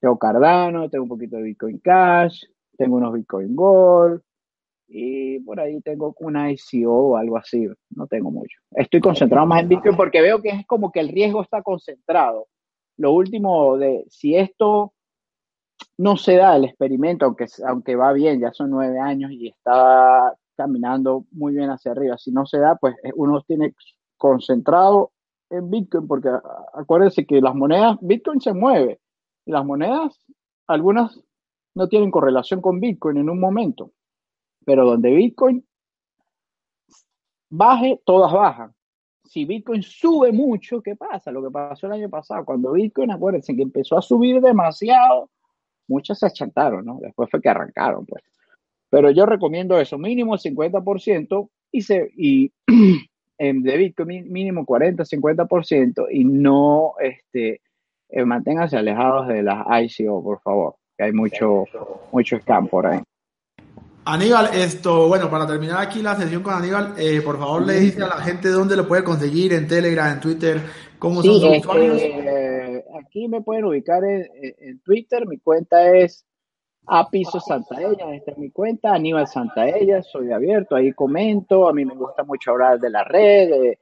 tengo 0.00 0.18
Cardano, 0.18 0.88
tengo 0.88 1.04
un 1.04 1.08
poquito 1.08 1.36
de 1.36 1.42
Bitcoin 1.42 1.78
Cash, 1.78 2.44
tengo 2.76 2.96
unos 2.96 3.12
Bitcoin 3.12 3.54
Gold 3.54 4.22
y 4.88 5.40
por 5.40 5.60
ahí 5.60 5.80
tengo 5.82 6.14
una 6.20 6.50
ICO 6.50 6.90
o 6.90 7.16
algo 7.16 7.36
así. 7.36 7.68
No 7.90 8.06
tengo 8.06 8.30
mucho. 8.30 8.58
Estoy 8.72 9.00
concentrado 9.00 9.46
más 9.46 9.62
en 9.62 9.68
Bitcoin 9.68 9.96
porque 9.96 10.22
veo 10.22 10.40
que 10.40 10.50
es 10.50 10.66
como 10.66 10.90
que 10.90 11.00
el 11.00 11.08
riesgo 11.08 11.42
está 11.42 11.62
concentrado. 11.62 12.46
Lo 12.96 13.12
último 13.12 13.76
de 13.76 14.04
si 14.08 14.36
esto 14.36 14.92
no 15.96 16.16
se 16.16 16.36
da 16.36 16.56
el 16.56 16.64
experimento, 16.64 17.26
aunque, 17.26 17.46
aunque 17.66 17.96
va 17.96 18.12
bien, 18.12 18.40
ya 18.40 18.52
son 18.52 18.70
nueve 18.70 18.98
años 18.98 19.30
y 19.32 19.48
está 19.48 20.34
caminando 20.56 21.24
muy 21.30 21.54
bien 21.54 21.70
hacia 21.70 21.92
arriba. 21.92 22.18
Si 22.18 22.32
no 22.32 22.46
se 22.46 22.58
da, 22.58 22.76
pues 22.76 22.96
uno 23.14 23.42
tiene 23.42 23.74
concentrado 24.16 25.12
en 25.50 25.70
Bitcoin, 25.70 26.06
porque 26.08 26.30
acuérdense 26.74 27.24
que 27.26 27.40
las 27.40 27.54
monedas, 27.54 27.96
Bitcoin 28.00 28.40
se 28.40 28.52
mueve, 28.52 29.00
las 29.48 29.64
monedas, 29.64 30.18
algunas 30.66 31.20
no 31.74 31.88
tienen 31.88 32.10
correlación 32.10 32.60
con 32.60 32.80
Bitcoin 32.80 33.18
en 33.18 33.30
un 33.30 33.40
momento, 33.40 33.92
pero 34.64 34.84
donde 34.84 35.10
Bitcoin 35.10 35.64
baje, 37.48 38.00
todas 38.04 38.32
bajan. 38.32 38.74
Si 39.24 39.44
Bitcoin 39.44 39.82
sube 39.82 40.32
mucho, 40.32 40.82
¿qué 40.82 40.96
pasa? 40.96 41.30
Lo 41.30 41.42
que 41.42 41.50
pasó 41.50 41.86
el 41.86 41.92
año 41.92 42.08
pasado, 42.08 42.44
cuando 42.44 42.72
Bitcoin, 42.72 43.10
acuérdense 43.10 43.54
que 43.54 43.62
empezó 43.62 43.98
a 43.98 44.02
subir 44.02 44.40
demasiado, 44.40 45.30
muchas 45.86 46.18
se 46.18 46.26
achantaron, 46.26 46.84
¿no? 46.84 46.98
Después 47.00 47.30
fue 47.30 47.40
que 47.40 47.48
arrancaron, 47.48 48.06
pues. 48.06 48.22
Pero 48.90 49.10
yo 49.10 49.26
recomiendo 49.26 49.78
eso, 49.78 49.98
mínimo 49.98 50.34
el 50.34 50.40
50% 50.40 51.50
y, 51.72 51.82
se, 51.82 52.10
y 52.16 52.52
de 53.38 53.76
Bitcoin 53.76 54.32
mínimo 54.32 54.64
40, 54.64 55.04
50% 55.04 56.06
y 56.10 56.24
no 56.24 56.94
este, 57.00 57.60
eh, 58.10 58.24
manténganse 58.24 58.76
alejados 58.76 59.28
de 59.28 59.42
las 59.42 59.64
ICO, 59.82 60.22
por 60.22 60.40
favor, 60.40 60.76
que 60.96 61.04
hay 61.04 61.12
mucho, 61.12 61.64
mucho 62.12 62.38
scam 62.38 62.66
por 62.66 62.86
ahí. 62.86 63.00
Aníbal, 64.04 64.54
esto, 64.54 65.06
bueno, 65.06 65.28
para 65.30 65.46
terminar 65.46 65.80
aquí 65.80 66.00
la 66.00 66.16
sesión 66.16 66.42
con 66.42 66.54
Aníbal, 66.54 66.94
eh, 66.96 67.20
por 67.20 67.38
favor 67.38 67.66
le 67.66 67.74
dice 67.74 68.02
a 68.02 68.06
la 68.06 68.16
gente 68.22 68.48
dónde 68.48 68.74
lo 68.74 68.88
puede 68.88 69.04
conseguir, 69.04 69.52
en 69.52 69.68
Telegram, 69.68 70.14
en 70.14 70.20
Twitter, 70.20 70.62
cómo 70.98 71.22
son 71.22 71.40
sus 71.40 71.58
usuarios. 71.58 72.00
aquí 72.98 73.28
me 73.28 73.42
pueden 73.42 73.66
ubicar 73.66 74.02
en, 74.04 74.80
Twitter, 74.80 75.26
mi 75.26 75.38
cuenta 75.38 75.94
es 75.94 76.24
a 76.86 77.10
Piso 77.10 77.38
Santaella, 77.38 78.14
esta 78.14 78.30
es 78.30 78.38
mi 78.38 78.50
cuenta, 78.50 78.94
Aníbal 78.94 79.26
Santaella, 79.26 80.02
soy 80.02 80.32
abierto, 80.32 80.74
ahí 80.74 80.92
comento, 80.92 81.68
a 81.68 81.74
mí 81.74 81.84
me 81.84 81.94
gusta 81.94 82.24
mucho 82.24 82.52
hablar 82.52 82.80
de 82.80 82.88
la 82.88 83.04
red, 83.04 83.50
de 83.50 83.78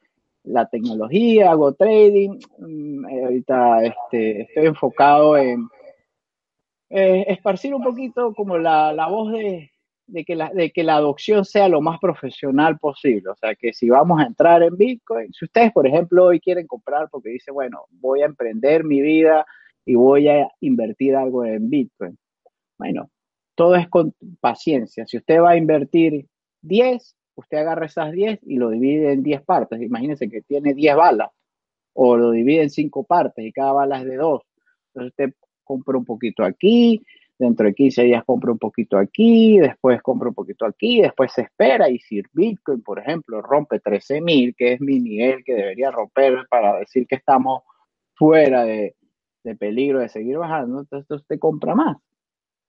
la 0.47 0.67
tecnología, 0.69 1.51
hago 1.51 1.75
trading, 1.75 2.39
mm, 2.59 3.05
eh, 3.07 3.25
ahorita 3.25 3.85
este, 3.85 4.43
estoy 4.43 4.67
enfocado 4.67 5.37
en 5.37 5.69
esparcir 6.89 7.75
un 7.75 7.83
poquito 7.83 8.33
como 8.33 8.59
la, 8.59 8.93
la 8.93 9.09
voz 9.09 9.33
de, 9.33 9.73
de, 10.07 10.25
que 10.25 10.37
la, 10.37 10.51
de 10.51 10.71
que 10.71 10.85
la 10.85 10.97
adopción 10.97 11.45
sea 11.45 11.69
lo 11.69 11.81
más 11.81 11.99
profesional 11.99 12.79
posible, 12.79 13.29
o 13.31 13.35
sea, 13.35 13.55
que 13.55 13.73
si 13.73 13.89
vamos 13.89 14.21
a 14.21 14.27
entrar 14.27 14.63
en 14.63 14.77
Bitcoin, 14.77 15.33
si 15.33 15.45
ustedes, 15.45 15.73
por 15.73 15.87
ejemplo, 15.87 16.27
hoy 16.27 16.41
quieren 16.41 16.67
comprar 16.67 17.09
porque 17.11 17.31
dicen, 17.31 17.55
bueno, 17.55 17.87
voy 17.91 18.23
a 18.23 18.27
emprender 18.27 18.85
mi 18.85 19.01
vida 19.01 19.45
y 19.85 19.97
voy 19.97 20.29
a 20.29 20.49
invertir 20.61 21.17
algo 21.17 21.45
en 21.45 21.69
Bitcoin, 21.69 22.17
bueno, 22.79 23.11
todo 23.55 23.75
es 23.75 23.89
con 23.89 24.15
paciencia. 24.41 25.07
Si 25.07 25.17
usted 25.17 25.41
va 25.41 25.51
a 25.51 25.57
invertir 25.57 26.27
10, 26.63 27.17
usted 27.37 27.59
agarra 27.59 27.87
esas 27.87 28.13
10 28.13 28.41
y 28.43 28.57
lo 28.57 28.71
divide 28.71 29.13
en 29.13 29.23
10 29.23 29.43
partes. 29.43 29.81
Imagínense 29.81 30.29
que 30.29 30.43
tiene 30.43 30.75
10 30.75 30.97
balas 30.97 31.31
o 31.95 32.17
lo 32.17 32.31
divide 32.31 32.63
en 32.63 32.71
5 32.71 33.05
partes 33.05 33.45
y 33.45 33.53
cada 33.53 33.73
bala 33.73 34.01
es 34.01 34.07
de 34.07 34.17
2. 34.17 34.43
Entonces 34.89 35.13
usted 35.13 35.35
compra 35.65 35.99
un 35.99 36.05
poquito 36.05 36.45
aquí, 36.45 37.03
dentro 37.39 37.67
de 37.67 37.75
15 37.75 38.03
días 38.05 38.25
compra 38.25 38.53
un 38.53 38.59
poquito 38.59 38.99
aquí, 38.99 39.59
después 39.59 40.01
compra 40.03 40.29
un 40.29 40.35
poquito 40.35 40.65
aquí, 40.67 41.01
después 41.01 41.33
se 41.33 41.43
espera 41.43 41.89
y 41.89 41.99
si 41.99 42.23
Bitcoin, 42.33 42.83
por 42.83 42.99
ejemplo, 42.99 43.43
rompe 43.43 43.81
13.000, 43.81 44.55
que 44.57 44.75
es 44.75 44.81
mi 44.81 45.01
nivel 45.01 45.45
que 45.45 45.55
debería 45.55 45.91
romper 45.91 46.47
para 46.49 46.79
decir 46.79 47.07
que 47.07 47.17
estamos 47.17 47.63
fuera 48.15 48.65
de, 48.65 48.97
de 49.45 49.57
peligro 49.57 50.01
de 50.01 50.09
seguir 50.09 50.39
bajando, 50.39 50.81
entonces 50.81 51.11
usted 51.11 51.39
compra 51.39 51.75
más. 51.75 51.97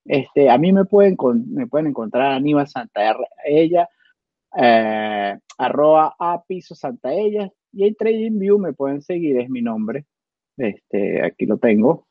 Este, 0.05 0.49
a 0.49 0.57
mí 0.57 0.71
me 0.71 0.85
pueden, 0.85 1.17
me 1.53 1.67
pueden 1.67 1.87
encontrar 1.87 2.31
Aníbal 2.31 2.67
Santaella, 2.67 3.89
eh, 4.55 5.37
arroba 5.57 6.15
a 6.19 6.43
piso 6.43 6.75
Santaella, 6.75 7.51
y 7.73 7.87
en 7.87 7.95
TradingView 7.95 8.57
me 8.59 8.73
pueden 8.73 9.01
seguir, 9.01 9.39
es 9.39 9.49
mi 9.49 9.61
nombre. 9.61 10.05
Este, 10.57 11.23
aquí 11.23 11.45
lo 11.45 11.57
tengo. 11.57 12.07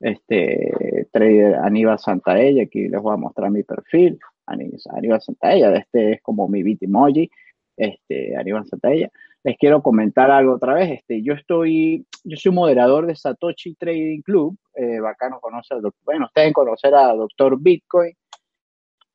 Este, 0.00 1.06
trader 1.12 1.56
Aníbal 1.56 1.98
Santaella, 1.98 2.64
aquí 2.64 2.88
les 2.88 3.00
voy 3.00 3.14
a 3.14 3.18
mostrar 3.18 3.50
mi 3.50 3.62
perfil. 3.62 4.18
Aníbal 4.46 5.20
Santaella, 5.20 5.74
este 5.76 6.12
es 6.14 6.22
como 6.22 6.48
mi 6.48 6.62
bitmoji, 6.62 7.30
este, 7.76 8.36
Aníbal 8.36 8.66
Santaella 8.66 9.10
les 9.44 9.56
quiero 9.58 9.82
comentar 9.82 10.30
algo 10.30 10.54
otra 10.54 10.74
vez. 10.74 10.90
Este, 10.90 11.22
yo 11.22 11.34
estoy, 11.34 12.06
yo 12.24 12.36
soy 12.36 12.52
moderador 12.52 13.06
de 13.06 13.16
Satoshi 13.16 13.74
Trading 13.74 14.22
Club. 14.22 14.56
Eh, 14.74 15.00
bacano 15.00 15.40
conocer. 15.40 15.78
Bueno, 16.04 16.26
ustedes 16.26 16.52
conocer 16.52 16.94
a 16.94 17.14
Doctor 17.14 17.58
Bitcoin. 17.60 18.14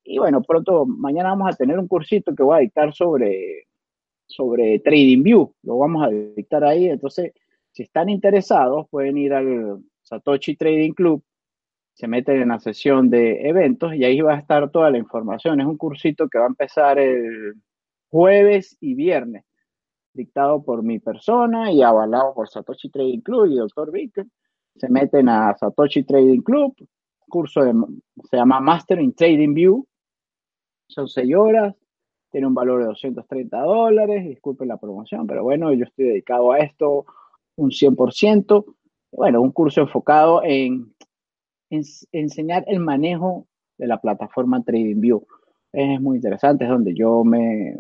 Y 0.10 0.20
bueno, 0.20 0.42
pronto, 0.42 0.86
mañana 0.86 1.30
vamos 1.32 1.54
a 1.54 1.58
tener 1.58 1.78
un 1.78 1.88
cursito 1.88 2.34
que 2.34 2.42
voy 2.42 2.56
a 2.56 2.62
dictar 2.62 2.94
sobre, 2.94 3.68
sobre 4.26 4.80
TradingView. 4.80 5.54
Lo 5.64 5.78
vamos 5.80 6.08
a 6.08 6.10
dictar 6.10 6.64
ahí. 6.64 6.88
Entonces, 6.88 7.34
si 7.74 7.84
están 7.84 8.08
interesados, 8.08 8.88
pueden 8.90 9.18
ir 9.18 9.34
al 9.34 9.84
Satoshi 10.04 10.56
Trading 10.56 10.94
Club, 10.94 11.22
se 11.94 12.08
meten 12.08 12.42
en 12.42 12.50
la 12.50 12.60
sesión 12.60 13.10
de 13.10 13.50
eventos 13.50 13.96
y 13.96 14.06
ahí 14.06 14.22
va 14.22 14.36
a 14.36 14.40
estar 14.40 14.72
toda 14.72 14.90
la 14.92 14.98
información. 14.98 15.60
Es 15.60 15.68
un 15.68 15.78
cursito 15.78 16.30
que 16.30 16.38
va 16.38 16.46
a 16.46 16.50
empezar 16.50 16.98
el 17.00 17.56
jueves 18.10 18.78
y 18.80 18.94
viernes, 18.94 19.44
dictado 20.14 20.64
por 20.64 20.84
mi 20.84 21.00
persona 21.00 21.70
y 21.74 21.82
avalado 21.82 22.34
por 22.34 22.48
Satoshi 22.48 22.90
Trading 22.90 23.20
Club 23.20 23.48
y 23.48 23.56
Dr. 23.56 23.92
Vicker. 23.92 24.26
Se 24.78 24.88
meten 24.88 25.28
a 25.28 25.54
Satoshi 25.58 26.04
Trading 26.04 26.42
Club, 26.42 26.76
curso 27.28 27.62
se 27.62 28.38
llama 28.38 28.62
Master 28.62 29.02
in 29.02 29.14
Trading 29.14 29.54
View, 29.54 29.86
son 30.88 31.08
seis 31.08 31.34
horas, 31.36 31.76
tiene 32.32 32.48
un 32.48 32.54
valor 32.54 32.82
de 32.82 32.88
230 32.88 33.58
dólares, 33.62 34.26
disculpen 34.26 34.68
la 34.68 34.78
promoción, 34.78 35.28
pero 35.28 35.44
bueno, 35.44 35.74
yo 35.74 35.86
estoy 35.86 36.06
dedicado 36.06 36.52
a 36.52 36.60
esto 36.60 37.06
un 37.56 37.72
100%. 37.72 38.66
Bueno, 39.12 39.42
un 39.42 39.52
curso 39.52 39.82
enfocado 39.82 40.42
en, 40.44 40.94
enseñar 41.70 42.64
el 42.68 42.80
manejo 42.80 43.48
de 43.78 43.88
la 43.88 44.00
plataforma 44.00 44.64
TradingView. 44.64 45.26
Es 45.74 46.02
muy 46.02 46.18
interesante, 46.18 46.66
es 46.66 46.70
donde 46.70 46.94
yo 46.94 47.24
me 47.24 47.76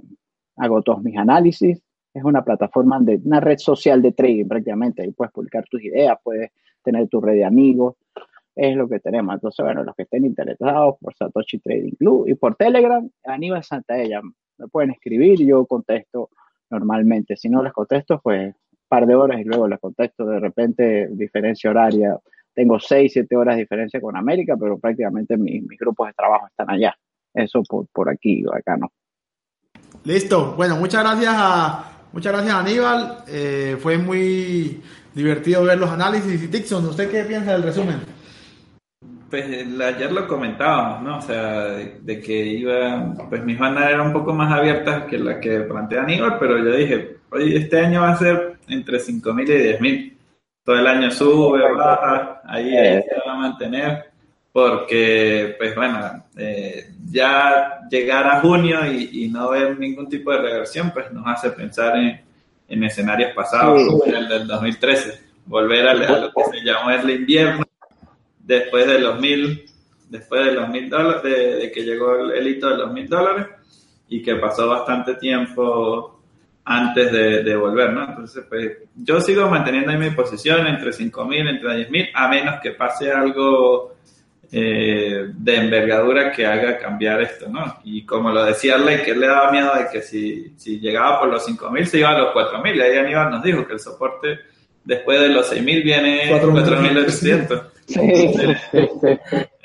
hago 0.55 0.81
todos 0.81 1.01
mis 1.01 1.17
análisis. 1.17 1.81
Es 2.13 2.23
una 2.23 2.43
plataforma 2.43 2.99
de 2.99 3.21
una 3.23 3.39
red 3.39 3.57
social 3.57 4.01
de 4.01 4.11
trading 4.11 4.47
prácticamente. 4.47 5.03
Ahí 5.03 5.11
puedes 5.11 5.31
publicar 5.31 5.65
tus 5.69 5.83
ideas, 5.83 6.17
puedes 6.23 6.51
tener 6.83 7.07
tu 7.07 7.21
red 7.21 7.35
de 7.35 7.45
amigos. 7.45 7.95
Es 8.57 8.75
lo 8.75 8.89
que 8.89 8.99
tenemos. 8.99 9.35
Entonces, 9.35 9.63
bueno, 9.63 9.83
los 9.83 9.95
que 9.95 10.01
estén 10.01 10.25
interesados 10.25 10.95
por 10.99 11.13
Satoshi 11.13 11.59
Trading 11.59 11.91
Club 11.91 12.27
y 12.27 12.33
por 12.33 12.55
Telegram, 12.55 13.07
Aníbal 13.23 13.63
Santaella, 13.63 14.19
me 14.57 14.67
pueden 14.67 14.89
escribir 14.89 15.45
yo 15.45 15.63
contesto 15.67 16.31
normalmente. 16.71 17.37
Si 17.37 17.49
no 17.49 17.61
les 17.61 17.71
contesto, 17.71 18.19
pues 18.19 18.55
par 18.87 19.05
de 19.05 19.13
horas 19.13 19.39
y 19.39 19.43
luego 19.43 19.67
les 19.67 19.79
contesto 19.79 20.25
de 20.25 20.39
repente 20.39 21.07
diferencia 21.11 21.69
horaria. 21.69 22.17
Tengo 22.51 22.79
seis, 22.79 23.13
siete 23.13 23.35
horas 23.35 23.57
de 23.57 23.61
diferencia 23.61 24.01
con 24.01 24.17
América, 24.17 24.55
pero 24.59 24.79
prácticamente 24.79 25.37
mis, 25.37 25.63
grupos 25.77 26.07
de 26.07 26.13
trabajo 26.13 26.47
están 26.47 26.71
allá. 26.71 26.95
Eso 27.35 27.61
por, 27.61 27.85
por 27.93 28.09
aquí, 28.09 28.43
acá 28.51 28.75
no. 28.75 28.91
Listo. 30.03 30.55
Bueno, 30.55 30.77
muchas 30.77 31.03
gracias 31.03 31.35
muchas 32.11 32.33
gracias 32.33 32.55
Aníbal. 32.55 33.23
Eh, 33.27 33.77
fue 33.79 33.99
muy 33.99 34.81
divertido 35.13 35.63
ver 35.63 35.77
los 35.77 35.91
análisis. 35.91 36.41
Y 36.41 36.47
Dixon, 36.47 36.83
¿usted 36.87 37.11
qué 37.11 37.23
piensa 37.23 37.53
del 37.53 37.61
resumen? 37.61 38.16
Pues 39.30 39.45
ayer 39.45 40.11
lo 40.11 40.25
comentábamos, 40.25 41.01
¿no? 41.01 41.17
O 41.17 41.21
sea, 41.21 41.65
de, 41.65 42.21
que 42.21 42.45
iba, 42.45 43.13
pues 43.30 43.43
mis 43.43 43.59
bandas 43.59 43.89
eran 43.89 44.07
un 44.07 44.13
poco 44.13 44.34
más 44.34 44.53
abiertas 44.53 45.03
que 45.05 45.17
la 45.17 45.39
que 45.39 45.61
plantea 45.61 46.03
Aníbal, 46.03 46.38
pero 46.39 46.57
yo 46.59 46.71
dije, 46.71 47.17
oye, 47.32 47.57
este 47.57 47.80
año 47.80 48.01
va 48.01 48.11
a 48.11 48.17
ser 48.17 48.57
entre 48.67 48.99
5.000 48.99 49.43
y 49.43 49.78
10.000. 49.80 50.13
Todo 50.63 50.78
el 50.78 50.88
año 50.88 51.11
sube, 51.11 51.61
baja, 51.73 52.41
ahí, 52.45 52.71
se 52.71 53.15
va 53.25 53.34
a 53.34 53.38
mantener, 53.38 54.05
porque, 54.51 55.55
pues 55.57 55.75
bueno, 55.75 56.25
eh, 56.38 56.91
ya 57.09 57.82
llegar 57.89 58.28
a 58.28 58.39
junio 58.41 58.80
y, 58.86 59.30
no 59.30 59.49
ver 59.49 59.78
ningún 59.78 60.07
tipo 60.07 60.32
de 60.32 60.39
reversión, 60.39 60.91
pues 60.91 61.11
nos 61.11 61.25
hace 61.28 61.51
pensar 61.51 61.97
en, 61.97 62.21
en 62.67 62.84
escenarios 62.84 63.34
pasados, 63.34 63.82
como 63.88 64.05
el 64.05 64.28
del 64.28 64.47
2013, 64.47 65.19
volver 65.45 65.88
a, 65.88 65.93
lo 65.93 66.32
que 66.32 66.43
se 66.51 66.65
llamó 66.65 66.91
el 66.91 67.09
invierno, 67.09 67.63
después 68.47 68.87
de 68.87 68.99
los 68.99 69.19
mil, 69.19 69.65
después 70.09 70.45
de 70.45 70.53
los 70.53 70.69
mil 70.69 70.89
dólares, 70.89 71.21
de, 71.23 71.71
que 71.71 71.83
llegó 71.83 72.15
el, 72.15 72.31
el 72.31 72.47
hito 72.47 72.69
de 72.69 72.77
los 72.77 72.91
mil 72.91 73.07
dólares, 73.07 73.47
y 74.09 74.23
que 74.23 74.35
pasó 74.35 74.69
bastante 74.69 75.15
tiempo 75.15 76.21
antes 76.63 77.11
de, 77.45 77.55
volver, 77.55 77.93
¿no? 77.93 78.03
Entonces, 78.03 78.43
pues 78.47 78.77
yo 78.93 79.21
sigo 79.21 79.49
manteniendo 79.49 79.91
ahí 79.91 79.97
mi 79.97 80.09
posición 80.09 80.67
entre 80.67 80.91
5.000, 80.91 81.49
entre 81.49 81.89
10.000, 81.89 82.09
a 82.13 82.27
menos 82.27 82.55
que 82.61 82.71
pase 82.71 83.09
algo 83.09 83.95
eh, 84.51 85.27
de 85.33 85.55
envergadura 85.55 86.29
que 86.29 86.45
haga 86.45 86.77
cambiar 86.77 87.21
esto, 87.21 87.47
¿no? 87.47 87.79
Y 87.85 88.05
como 88.05 88.31
lo 88.31 88.43
decía 88.43 88.77
Ley, 88.77 89.01
que 89.01 89.15
le 89.15 89.27
daba 89.27 89.49
miedo 89.49 89.73
de 89.75 89.87
que 89.89 90.01
si, 90.01 90.53
si 90.57 90.77
llegaba 90.79 91.21
por 91.21 91.29
los 91.29 91.47
5.000 91.47 91.85
se 91.85 91.99
iba 91.99 92.09
a 92.09 92.17
los 92.17 92.33
4.000, 92.33 92.75
y 92.75 92.81
ahí 92.81 92.97
Aníbal 92.97 93.31
nos 93.31 93.43
dijo 93.43 93.65
que 93.65 93.73
el 93.73 93.79
soporte 93.79 94.39
después 94.83 95.21
de 95.21 95.29
los 95.29 95.49
6.000 95.49 95.83
viene 95.83 96.29
4.800. 96.29 97.63
Sí, 97.88 97.99
Entonces, 98.01 98.59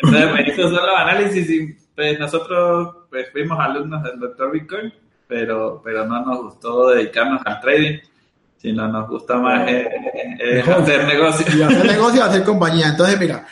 pues, 0.01 0.49
estos 0.49 0.71
son 0.71 0.87
los 0.87 0.97
análisis 0.97 1.51
y 1.51 1.77
pues 1.95 2.19
nosotros 2.19 2.97
pues, 3.11 3.31
fuimos 3.33 3.59
alumnos 3.59 4.03
del 4.05 4.21
doctor 4.21 4.53
Bitcoin 4.53 4.93
pero, 5.33 5.81
pero 5.83 6.07
no 6.07 6.25
nos 6.25 6.43
gustó 6.43 6.91
dedicarnos 6.91 7.41
al 7.47 7.59
trading, 7.61 7.99
sino 8.59 8.87
nos 8.87 9.09
gusta 9.09 9.39
más 9.39 9.67
eh, 9.67 9.89
eh, 10.39 10.61
hacer 10.61 11.07
negocio. 11.07 11.47
Y 11.57 11.63
hacer 11.63 11.87
negocio 11.87 12.21
y 12.21 12.29
hacer 12.29 12.45
compañía. 12.45 12.89
Entonces, 12.89 13.19
mira, 13.19 13.47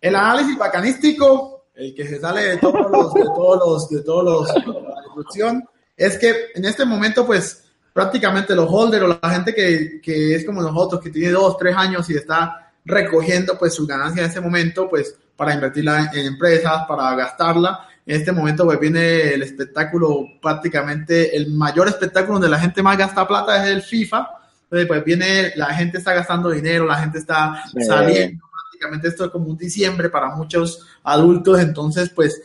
el 0.00 0.14
análisis 0.14 0.58
bacanístico, 0.58 1.68
el 1.74 1.94
que 1.94 2.06
se 2.06 2.20
sale 2.20 2.42
de 2.42 2.56
todos 2.58 2.90
los, 2.90 3.14
de 3.14 3.24
todos 3.24 3.58
los, 3.58 3.88
de 3.88 4.02
todos 4.02 4.24
los, 4.24 4.64
la 4.64 5.02
discusión, 5.02 5.64
es 5.96 6.18
que 6.18 6.48
en 6.54 6.66
este 6.66 6.84
momento, 6.84 7.24
pues, 7.24 7.64
prácticamente 7.94 8.54
los 8.54 8.68
holders 8.70 9.04
o 9.04 9.18
la 9.22 9.30
gente 9.30 9.54
que, 9.54 10.00
que 10.02 10.34
es 10.34 10.44
como 10.44 10.60
nosotros, 10.60 11.00
que 11.00 11.10
tiene 11.10 11.30
dos, 11.30 11.56
tres 11.56 11.74
años 11.74 12.08
y 12.10 12.16
está 12.16 12.63
recogiendo, 12.84 13.58
pues, 13.58 13.74
su 13.74 13.86
ganancia 13.86 14.24
en 14.24 14.30
ese 14.30 14.40
momento, 14.40 14.88
pues, 14.88 15.16
para 15.36 15.54
invertirla 15.54 16.10
en 16.12 16.26
empresas, 16.26 16.84
para 16.86 17.14
gastarla, 17.14 17.88
en 18.06 18.16
este 18.16 18.32
momento 18.32 18.66
pues 18.66 18.78
viene 18.78 19.32
el 19.32 19.42
espectáculo, 19.42 20.26
prácticamente 20.40 21.34
el 21.34 21.50
mayor 21.52 21.88
espectáculo 21.88 22.34
donde 22.34 22.50
la 22.50 22.60
gente 22.60 22.82
más 22.82 22.98
gasta 22.98 23.26
plata 23.26 23.64
es 23.64 23.70
el 23.70 23.82
FIFA. 23.82 24.28
Entonces 24.64 24.88
pues 24.88 25.04
viene, 25.04 25.52
la 25.56 25.72
gente 25.74 25.98
está 25.98 26.12
gastando 26.12 26.50
dinero, 26.50 26.84
la 26.84 26.96
gente 26.96 27.18
está 27.18 27.64
saliendo, 27.86 28.44
prácticamente 28.50 29.08
esto 29.08 29.24
es 29.26 29.30
como 29.30 29.46
un 29.46 29.56
diciembre 29.56 30.10
para 30.10 30.34
muchos 30.34 30.86
adultos. 31.02 31.58
Entonces 31.60 32.10
pues 32.10 32.42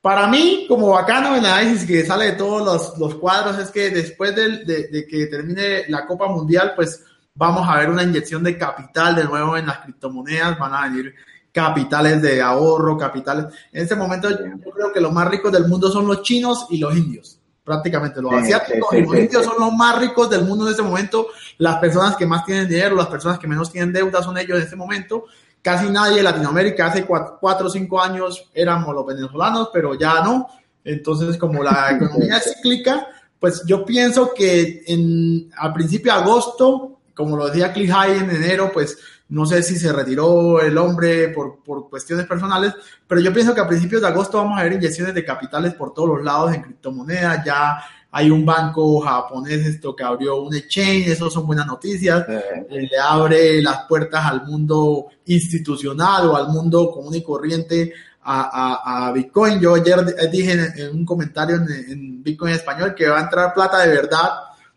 para 0.00 0.28
mí, 0.28 0.66
como 0.68 0.90
bacano 0.90 1.34
el 1.34 1.44
análisis 1.44 1.84
que 1.84 2.06
sale 2.06 2.26
de 2.26 2.32
todos 2.32 2.64
los, 2.64 2.98
los 2.98 3.16
cuadros, 3.16 3.58
es 3.58 3.70
que 3.70 3.90
después 3.90 4.34
de, 4.34 4.64
de, 4.64 4.86
de, 4.86 5.06
que 5.06 5.26
termine 5.26 5.88
la 5.88 6.06
Copa 6.06 6.28
Mundial, 6.28 6.72
pues 6.76 7.04
vamos 7.36 7.68
a 7.68 7.76
ver 7.76 7.90
una 7.90 8.02
inyección 8.02 8.42
de 8.42 8.58
capital 8.58 9.14
de 9.14 9.24
nuevo 9.24 9.56
en 9.56 9.66
las 9.66 9.78
criptomonedas, 9.78 10.58
van 10.58 10.74
a 10.74 10.88
venir 10.88 11.14
capitales 11.52 12.20
de 12.20 12.42
ahorro, 12.42 12.98
capitales. 12.98 13.46
En 13.72 13.82
este 13.82 13.96
momento 13.96 14.28
yo 14.30 14.72
creo 14.74 14.92
que 14.92 15.00
los 15.00 15.12
más 15.12 15.28
ricos 15.28 15.50
del 15.52 15.66
mundo 15.66 15.90
son 15.90 16.06
los 16.06 16.22
chinos 16.22 16.66
y 16.68 16.78
los 16.78 16.94
indios, 16.94 17.38
prácticamente. 17.64 18.20
Los 18.20 18.34
asiáticos 18.34 18.92
y 18.92 19.00
los 19.00 19.16
indios 19.16 19.44
son 19.44 19.54
los 19.58 19.72
más 19.72 19.98
ricos 19.98 20.28
del 20.28 20.44
mundo 20.44 20.66
en 20.66 20.72
este 20.72 20.82
momento. 20.82 21.28
Las 21.58 21.78
personas 21.78 22.16
que 22.16 22.26
más 22.26 22.44
tienen 22.44 22.68
dinero, 22.68 22.94
las 22.94 23.06
personas 23.06 23.38
que 23.38 23.48
menos 23.48 23.72
tienen 23.72 23.92
deuda 23.92 24.22
son 24.22 24.36
ellos 24.36 24.58
en 24.58 24.64
este 24.64 24.76
momento. 24.76 25.24
Casi 25.62 25.88
nadie 25.88 26.18
en 26.18 26.24
Latinoamérica 26.24 26.86
hace 26.86 27.06
cuatro, 27.06 27.66
o 27.66 27.70
cinco 27.70 28.00
años 28.02 28.50
éramos 28.52 28.94
los 28.94 29.06
venezolanos, 29.06 29.70
pero 29.72 29.94
ya 29.94 30.22
no. 30.22 30.48
Entonces, 30.84 31.38
como 31.38 31.62
la 31.62 31.90
economía 31.96 32.36
es 32.36 32.54
cíclica, 32.54 33.08
pues 33.40 33.62
yo 33.66 33.84
pienso 33.84 34.32
que 34.34 34.84
en, 34.86 35.50
a 35.56 35.72
principio 35.72 36.12
de 36.12 36.20
agosto, 36.20 36.95
como 37.16 37.36
lo 37.36 37.46
decía 37.46 37.72
Cliff 37.72 37.90
High 37.90 38.18
en 38.18 38.30
enero, 38.30 38.70
pues 38.72 38.98
no 39.28 39.46
sé 39.46 39.62
si 39.62 39.76
se 39.76 39.92
retiró 39.92 40.60
el 40.60 40.76
hombre 40.78 41.30
por, 41.30 41.62
por, 41.64 41.88
cuestiones 41.88 42.26
personales, 42.26 42.74
pero 43.08 43.20
yo 43.20 43.32
pienso 43.32 43.54
que 43.54 43.60
a 43.60 43.66
principios 43.66 44.02
de 44.02 44.08
agosto 44.08 44.38
vamos 44.38 44.58
a 44.58 44.62
ver 44.62 44.74
inyecciones 44.74 45.14
de 45.14 45.24
capitales 45.24 45.74
por 45.74 45.92
todos 45.92 46.10
los 46.10 46.22
lados 46.22 46.54
en 46.54 46.62
criptomonedas. 46.62 47.44
Ya 47.44 47.82
hay 48.12 48.30
un 48.30 48.44
banco 48.44 49.00
japonés 49.00 49.66
esto 49.66 49.96
que 49.96 50.04
abrió 50.04 50.42
un 50.42 50.54
exchange, 50.54 51.08
eso 51.08 51.28
son 51.28 51.46
buenas 51.46 51.66
noticias. 51.66 52.24
Eh, 52.28 52.88
le 52.90 52.98
abre 52.98 53.60
las 53.62 53.86
puertas 53.88 54.24
al 54.24 54.44
mundo 54.44 55.06
institucional 55.24 56.28
o 56.28 56.36
al 56.36 56.48
mundo 56.48 56.90
común 56.92 57.14
y 57.14 57.22
corriente 57.22 57.92
a, 58.22 59.06
a, 59.06 59.12
Bitcoin. 59.12 59.58
Yo 59.60 59.74
ayer 59.74 60.04
dije 60.30 60.52
en, 60.76 60.94
un 60.94 61.04
comentario 61.04 61.56
en, 61.56 61.68
en 61.90 62.22
Bitcoin 62.22 62.54
español 62.54 62.94
que 62.94 63.08
va 63.08 63.18
a 63.18 63.22
entrar 63.22 63.54
plata 63.54 63.80
de 63.82 63.88
verdad 63.88 64.30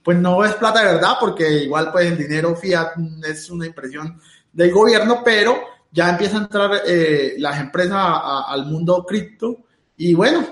pues 0.10 0.18
no 0.18 0.44
es 0.44 0.56
plata 0.56 0.80
de 0.80 0.94
verdad 0.94 1.18
porque 1.20 1.48
igual 1.66 1.92
pues 1.92 2.08
el 2.08 2.18
dinero 2.18 2.56
fiat 2.56 2.94
es 3.28 3.48
una 3.52 3.68
impresión 3.68 4.20
del 4.52 4.72
gobierno, 4.72 5.22
pero 5.24 5.60
ya 5.92 6.10
empiezan 6.10 6.38
a 6.38 6.46
entrar 6.46 6.72
eh, 6.88 7.36
las 7.38 7.60
empresas 7.60 8.02
al 8.48 8.66
mundo 8.66 9.06
cripto. 9.08 9.58
Y 9.98 10.16
bueno, 10.16 10.44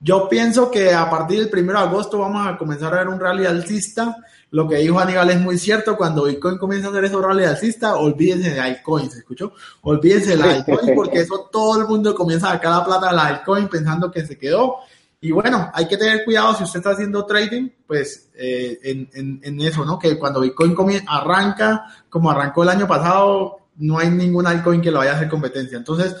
yo 0.00 0.26
pienso 0.26 0.70
que 0.70 0.94
a 0.94 1.10
partir 1.10 1.38
del 1.38 1.64
1 1.64 1.72
de 1.74 1.78
agosto 1.80 2.18
vamos 2.18 2.46
a 2.46 2.56
comenzar 2.56 2.94
a 2.94 3.00
ver 3.00 3.08
un 3.08 3.20
rally 3.20 3.44
alcista. 3.44 4.16
Lo 4.52 4.66
que 4.66 4.76
dijo 4.76 4.98
Aníbal 4.98 5.28
es 5.32 5.40
muy 5.42 5.58
cierto. 5.58 5.98
Cuando 5.98 6.24
Bitcoin 6.24 6.56
comienza 6.56 6.88
a 6.88 6.90
hacer 6.90 7.04
esos 7.04 7.22
rally 7.22 7.44
alcista, 7.44 7.96
olvídense 7.96 8.54
de 8.54 8.60
altcoins, 8.60 9.12
¿se 9.12 9.18
escuchó? 9.18 9.52
Olvídense 9.82 10.30
de 10.30 10.36
la 10.38 10.50
altcoin 10.54 10.94
porque 10.94 11.20
eso 11.20 11.50
todo 11.52 11.78
el 11.78 11.86
mundo 11.86 12.14
comienza 12.14 12.48
a 12.48 12.52
sacar 12.52 12.72
la 12.72 12.84
plata 12.86 13.08
de 13.08 13.16
la 13.16 13.26
altcoin 13.26 13.68
pensando 13.68 14.10
que 14.10 14.24
se 14.24 14.38
quedó. 14.38 14.76
Y 15.24 15.32
bueno, 15.32 15.70
hay 15.72 15.88
que 15.88 15.96
tener 15.96 16.22
cuidado 16.22 16.54
si 16.54 16.64
usted 16.64 16.80
está 16.80 16.90
haciendo 16.90 17.24
trading, 17.24 17.70
pues 17.86 18.28
eh, 18.34 18.78
en, 18.82 19.60
eso, 19.62 19.82
¿no? 19.82 19.98
Que 19.98 20.18
cuando 20.18 20.42
Bitcoin 20.42 20.76
arranca, 21.06 21.86
como 22.10 22.30
arrancó 22.30 22.62
el 22.62 22.68
año 22.68 22.86
pasado, 22.86 23.60
no 23.76 23.98
hay 23.98 24.10
ningún 24.10 24.46
altcoin 24.46 24.82
que 24.82 24.90
lo 24.90 24.98
vaya 24.98 25.12
a 25.12 25.14
hacer 25.14 25.30
competencia. 25.30 25.78
Entonces, 25.78 26.14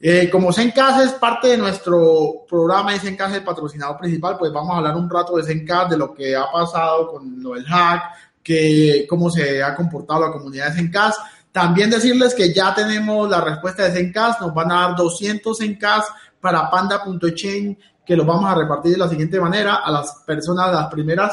eh, 0.00 0.30
como 0.32 0.54
Zencast 0.54 1.04
es 1.04 1.12
parte 1.12 1.48
de 1.48 1.58
nuestro 1.58 2.46
programa 2.48 2.94
y 2.94 2.98
Zencast 2.98 3.32
es 3.32 3.38
el 3.40 3.44
patrocinador 3.44 3.98
principal, 3.98 4.38
pues 4.38 4.50
vamos 4.50 4.72
a 4.72 4.78
hablar 4.78 4.96
un 4.96 5.10
rato 5.10 5.36
de 5.36 5.42
Zencast, 5.42 5.90
de 5.90 5.98
lo 5.98 6.14
que 6.14 6.34
ha 6.34 6.50
pasado 6.50 7.12
con 7.12 7.42
lo 7.42 7.52
del 7.52 7.66
hack, 7.66 8.04
que 8.42 9.04
cómo 9.06 9.28
se 9.28 9.62
ha 9.62 9.74
comportado 9.74 10.28
la 10.28 10.32
comunidad 10.32 10.68
de 10.70 10.76
Zencast. 10.76 11.20
También 11.52 11.90
decirles 11.90 12.34
que 12.34 12.54
ya 12.54 12.74
tenemos 12.74 13.28
la 13.28 13.42
respuesta 13.42 13.82
de 13.82 13.90
Zencast, 13.90 14.40
nos 14.40 14.54
van 14.54 14.72
a 14.72 14.80
dar 14.80 14.96
200 14.96 15.58
Zencast 15.58 16.08
para 16.40 16.70
panda.chain 16.70 17.76
que 18.06 18.16
los 18.16 18.26
vamos 18.26 18.48
a 18.48 18.54
repartir 18.54 18.92
de 18.92 18.98
la 18.98 19.08
siguiente 19.08 19.40
manera. 19.40 19.76
A 19.76 19.90
las 19.90 20.22
personas, 20.24 20.72
las 20.72 20.86
primeras 20.86 21.32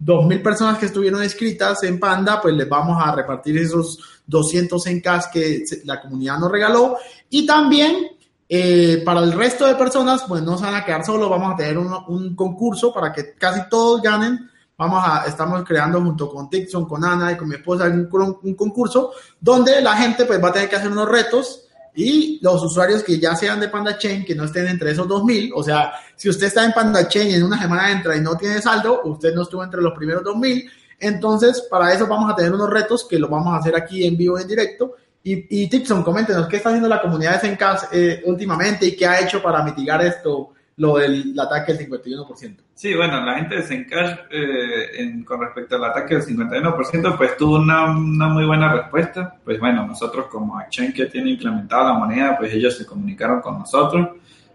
2.000 0.00 0.42
personas 0.42 0.78
que 0.78 0.86
estuvieron 0.86 1.22
inscritas 1.22 1.82
en 1.82 1.98
Panda, 1.98 2.40
pues 2.40 2.54
les 2.54 2.68
vamos 2.68 2.96
a 3.02 3.14
repartir 3.14 3.58
esos 3.58 4.22
200 4.26 4.82
Zencast 4.82 5.32
que 5.32 5.64
la 5.84 6.00
comunidad 6.00 6.38
nos 6.38 6.50
regaló. 6.50 6.96
Y 7.28 7.44
también 7.44 8.12
eh, 8.48 9.02
para 9.04 9.20
el 9.20 9.32
resto 9.32 9.66
de 9.66 9.74
personas, 9.74 10.24
pues 10.28 10.42
no 10.42 10.58
se 10.58 10.64
van 10.64 10.74
a 10.74 10.84
quedar 10.84 11.04
solos, 11.04 11.30
vamos 11.30 11.54
a 11.54 11.56
tener 11.56 11.78
un, 11.78 11.92
un 12.08 12.36
concurso 12.36 12.92
para 12.92 13.12
que 13.12 13.34
casi 13.34 13.68
todos 13.68 14.02
ganen. 14.02 14.48
Vamos 14.76 15.02
a, 15.06 15.24
estamos 15.26 15.62
creando 15.64 16.00
junto 16.00 16.28
con 16.28 16.50
Tixon, 16.50 16.86
con 16.86 17.04
Ana 17.04 17.32
y 17.32 17.36
con 17.36 17.48
mi 17.48 17.54
esposa 17.54 17.84
un, 17.84 18.08
un, 18.42 18.54
concurso 18.54 19.12
donde 19.40 19.80
la 19.80 19.96
gente 19.96 20.24
pues 20.24 20.42
va 20.42 20.48
a 20.48 20.52
tener 20.52 20.68
que 20.68 20.76
hacer 20.76 20.90
unos 20.90 21.08
retos 21.08 21.61
y 21.94 22.38
los 22.42 22.62
usuarios 22.62 23.02
que 23.02 23.18
ya 23.18 23.36
sean 23.36 23.60
de 23.60 23.68
Panda 23.68 23.98
Chain, 23.98 24.24
que 24.24 24.34
no 24.34 24.44
estén 24.44 24.66
entre 24.66 24.92
esos 24.92 25.06
2000, 25.06 25.52
o 25.54 25.62
sea, 25.62 25.92
si 26.16 26.28
usted 26.28 26.46
está 26.46 26.64
en 26.64 26.72
Panda 26.72 27.06
Chain 27.06 27.30
y 27.30 27.34
en 27.34 27.42
una 27.42 27.60
semana 27.60 27.90
entra 27.90 28.16
y 28.16 28.20
no 28.20 28.36
tiene 28.36 28.62
saldo, 28.62 29.02
usted 29.04 29.34
no 29.34 29.42
estuvo 29.42 29.62
entre 29.62 29.82
los 29.82 29.92
primeros 29.92 30.24
2000, 30.24 30.70
entonces 31.00 31.66
para 31.70 31.92
eso 31.92 32.06
vamos 32.06 32.32
a 32.32 32.36
tener 32.36 32.52
unos 32.52 32.70
retos 32.70 33.06
que 33.08 33.18
los 33.18 33.28
vamos 33.28 33.52
a 33.52 33.58
hacer 33.58 33.76
aquí 33.76 34.06
en 34.06 34.16
vivo, 34.16 34.38
en 34.38 34.46
directo. 34.46 34.94
Y, 35.24 35.62
y 35.62 35.68
Tixon, 35.68 36.02
coméntenos, 36.02 36.48
¿qué 36.48 36.56
está 36.56 36.70
haciendo 36.70 36.88
la 36.88 37.00
comunidad 37.00 37.34
de 37.34 37.48
Zencast 37.48 37.92
eh, 37.92 38.22
últimamente 38.24 38.86
y 38.86 38.96
qué 38.96 39.06
ha 39.06 39.20
hecho 39.20 39.42
para 39.42 39.62
mitigar 39.62 40.04
esto? 40.04 40.52
Lo 40.82 40.96
del 40.96 41.38
ataque 41.38 41.74
del 41.74 41.88
51%. 41.88 42.56
Sí, 42.74 42.92
bueno, 42.94 43.24
la 43.24 43.36
gente 43.36 43.54
de 43.54 43.62
Zencash 43.62 44.16
eh, 44.32 45.22
con 45.24 45.40
respecto 45.40 45.76
al 45.76 45.84
ataque 45.84 46.16
del 46.16 46.24
51%, 46.24 47.16
pues 47.16 47.36
tuvo 47.36 47.54
una, 47.58 47.84
una, 47.84 48.26
muy 48.26 48.44
buena 48.44 48.72
respuesta. 48.72 49.36
Pues 49.44 49.60
bueno, 49.60 49.86
nosotros 49.86 50.26
como 50.26 50.58
Action 50.58 50.92
que 50.92 51.06
tiene 51.06 51.30
implementada 51.30 51.92
la 51.92 51.98
moneda, 52.00 52.36
pues 52.36 52.52
ellos 52.52 52.76
se 52.76 52.84
comunicaron 52.84 53.40
con 53.40 53.60
nosotros 53.60 54.08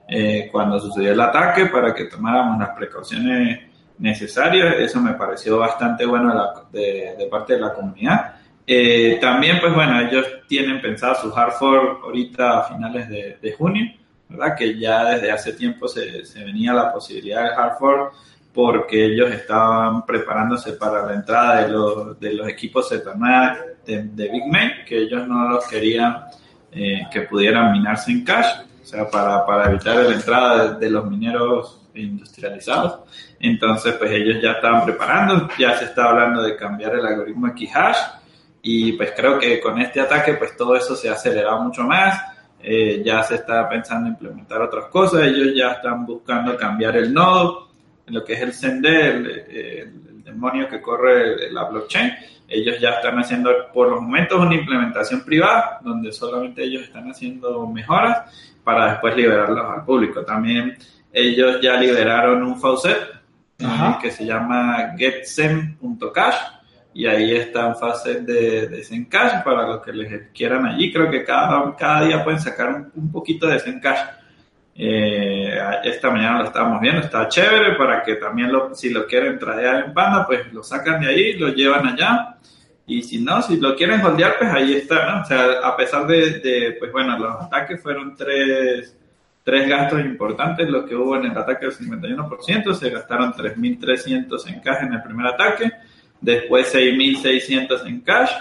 eh, 0.09 0.49
cuando 0.51 0.81
sucedió 0.81 1.13
el 1.13 1.21
ataque 1.21 1.67
para 1.67 1.95
que 1.95 2.03
tomáramos 2.05 2.59
las 2.59 2.71
precauciones 2.71 3.61
necesarias. 3.97 4.75
Eso 4.79 4.99
me 4.99 5.13
pareció 5.13 5.57
bastante 5.57 6.05
bueno 6.05 6.33
de, 6.73 7.15
de, 7.17 7.25
parte 7.27 7.53
de 7.53 7.61
la 7.61 7.73
comunidad. 7.73 8.35
Eh, 8.67 9.17
también, 9.21 9.59
pues 9.61 9.73
bueno, 9.73 10.01
ellos 10.01 10.25
tienen 10.45 10.81
pensado 10.81 11.15
su 11.15 11.33
hard 11.33 11.53
fork 11.53 12.03
ahorita 12.03 12.59
a 12.59 12.63
finales 12.63 13.07
de, 13.07 13.37
de 13.41 13.53
junio 13.53 13.85
¿verdad? 14.37 14.55
Que 14.55 14.77
ya 14.77 15.05
desde 15.05 15.31
hace 15.31 15.53
tiempo 15.53 15.87
se, 15.87 16.25
se 16.25 16.43
venía 16.43 16.73
la 16.73 16.93
posibilidad 16.93 17.43
de 17.43 17.49
hard 17.49 17.77
porque 18.53 19.05
ellos 19.05 19.31
estaban 19.31 20.03
preparándose 20.03 20.73
para 20.73 21.05
la 21.05 21.13
entrada 21.13 21.61
de 21.61 21.67
los, 21.69 22.19
de 22.19 22.33
los 22.33 22.47
equipos 22.47 22.89
de, 22.89 24.03
de 24.03 24.29
Big 24.29 24.47
Man, 24.47 24.71
que 24.87 24.97
ellos 24.97 25.27
no 25.27 25.47
los 25.49 25.67
querían 25.67 26.25
eh, 26.71 27.01
que 27.11 27.21
pudieran 27.21 27.71
minarse 27.71 28.11
en 28.11 28.23
cash, 28.23 28.47
o 28.81 28.85
sea, 28.85 29.09
para, 29.09 29.45
para 29.45 29.69
evitar 29.69 29.97
la 29.97 30.15
entrada 30.15 30.73
de, 30.73 30.89
los 30.89 31.05
mineros 31.05 31.87
industrializados. 31.93 33.01
Entonces, 33.39 33.93
pues 33.93 34.11
ellos 34.11 34.41
ya 34.41 34.53
estaban 34.53 34.85
preparando, 34.85 35.47
ya 35.57 35.77
se 35.77 35.85
está 35.85 36.09
hablando 36.09 36.41
de 36.41 36.55
cambiar 36.55 36.95
el 36.95 37.05
algoritmo 37.05 37.53
Xhash 37.53 37.97
y 38.61 38.93
pues 38.93 39.13
creo 39.15 39.39
que 39.39 39.59
con 39.59 39.79
este 39.79 40.01
ataque, 40.01 40.33
pues 40.33 40.57
todo 40.57 40.75
eso 40.75 40.95
se 40.95 41.09
ha 41.09 41.13
acelerado 41.13 41.61
mucho 41.61 41.83
más 41.83 42.21
eh, 42.61 43.01
ya 43.05 43.23
se 43.23 43.35
está 43.35 43.67
pensando 43.69 44.09
implementar 44.09 44.61
otras 44.61 44.85
cosas, 44.85 45.23
ellos 45.23 45.53
ya 45.55 45.73
están 45.73 46.05
buscando 46.05 46.57
cambiar 46.57 46.97
el 46.97 47.13
nodo, 47.13 47.69
lo 48.07 48.23
que 48.23 48.33
es 48.33 48.41
el 48.41 48.53
sender, 48.53 49.45
el, 49.49 50.23
demonio 50.23 50.67
que 50.67 50.81
corre 50.81 51.49
la 51.51 51.63
blockchain, 51.63 52.11
ellos 52.49 52.79
ya 52.81 52.91
están 52.91 53.17
haciendo 53.17 53.49
por 53.73 53.89
los 53.89 54.01
momentos 54.01 54.39
una 54.39 54.55
implementación 54.55 55.23
privada, 55.23 55.79
donde 55.81 56.11
solamente 56.11 56.63
ellos 56.63 56.83
están 56.83 57.09
haciendo 57.09 57.65
mejoras 57.67 58.57
para 58.61 58.91
después 58.91 59.15
liberarlos 59.15 59.65
al 59.65 59.85
público. 59.85 60.25
También 60.25 60.77
ellos 61.13 61.59
ya 61.61 61.77
liberaron 61.77 62.43
un 62.43 62.59
faucet 62.59 62.97
eh, 63.59 63.65
que 64.01 64.11
se 64.11 64.25
llama 64.25 64.93
getsem.cash 64.97 66.56
y 66.97 67.05
ahí 67.05 67.31
está 67.31 67.67
en 67.67 67.75
fase 67.75 68.21
de, 68.21 68.69
de 68.69 68.83
Zencash 68.83 69.43
para 69.43 69.67
los 69.67 69.83
que 69.83 69.93
les 69.93 70.31
quieran 70.31 70.65
allí. 70.65 70.91
Creo 70.91 71.11
que 71.11 71.23
cada, 71.23 71.75
cada 71.75 72.03
día 72.07 72.23
pueden 72.23 72.39
sacar 72.39 72.89
un, 72.95 73.11
poquito 73.11 73.45
de 73.45 73.59
Zencash. 73.59 73.99
Eh, 74.73 75.59
esta 75.83 76.09
mañana 76.09 76.39
lo 76.39 76.45
estábamos 76.45 76.81
viendo, 76.81 77.01
está 77.01 77.27
chévere 77.27 77.75
para 77.75 78.01
que 78.01 78.15
también 78.15 78.51
lo, 78.51 78.73
si 78.73 78.89
lo 78.89 79.05
quieren 79.05 79.37
traer 79.37 79.85
en 79.85 79.93
Panda, 79.93 80.25
pues 80.25 80.51
lo 80.51 80.63
sacan 80.63 80.99
de 81.01 81.09
ahí, 81.09 81.33
lo 81.33 81.49
llevan 81.49 81.85
allá. 81.85 82.37
Y 82.87 83.03
si 83.03 83.23
no, 83.23 83.43
si 83.43 83.57
lo 83.57 83.75
quieren 83.75 84.03
holdear, 84.03 84.39
pues 84.39 84.49
ahí 84.49 84.73
está, 84.73 85.13
¿no? 85.13 85.21
O 85.21 85.25
sea, 85.25 85.59
a 85.63 85.77
pesar 85.77 86.07
de, 86.07 86.39
de 86.39 86.77
pues 86.79 86.91
bueno, 86.91 87.15
los 87.19 87.43
ataques 87.43 87.79
fueron 87.79 88.15
tres, 88.15 88.97
tres 89.43 89.69
gastos 89.69 90.01
importantes 90.01 90.67
los 90.67 90.83
que 90.85 90.95
hubo 90.95 91.15
en 91.15 91.25
el 91.25 91.37
ataque 91.37 91.67
del 91.67 91.77
51%, 91.77 92.73
se 92.73 92.89
gastaron 92.89 93.33
3.300 93.33 94.47
en 94.47 94.59
caja 94.61 94.87
en 94.87 94.93
el 94.93 95.03
primer 95.03 95.27
ataque, 95.27 95.71
después 96.21 96.73
6.600 96.73 97.85
en 97.87 98.01
cash 98.01 98.31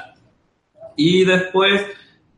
y 0.97 1.25
después 1.25 1.87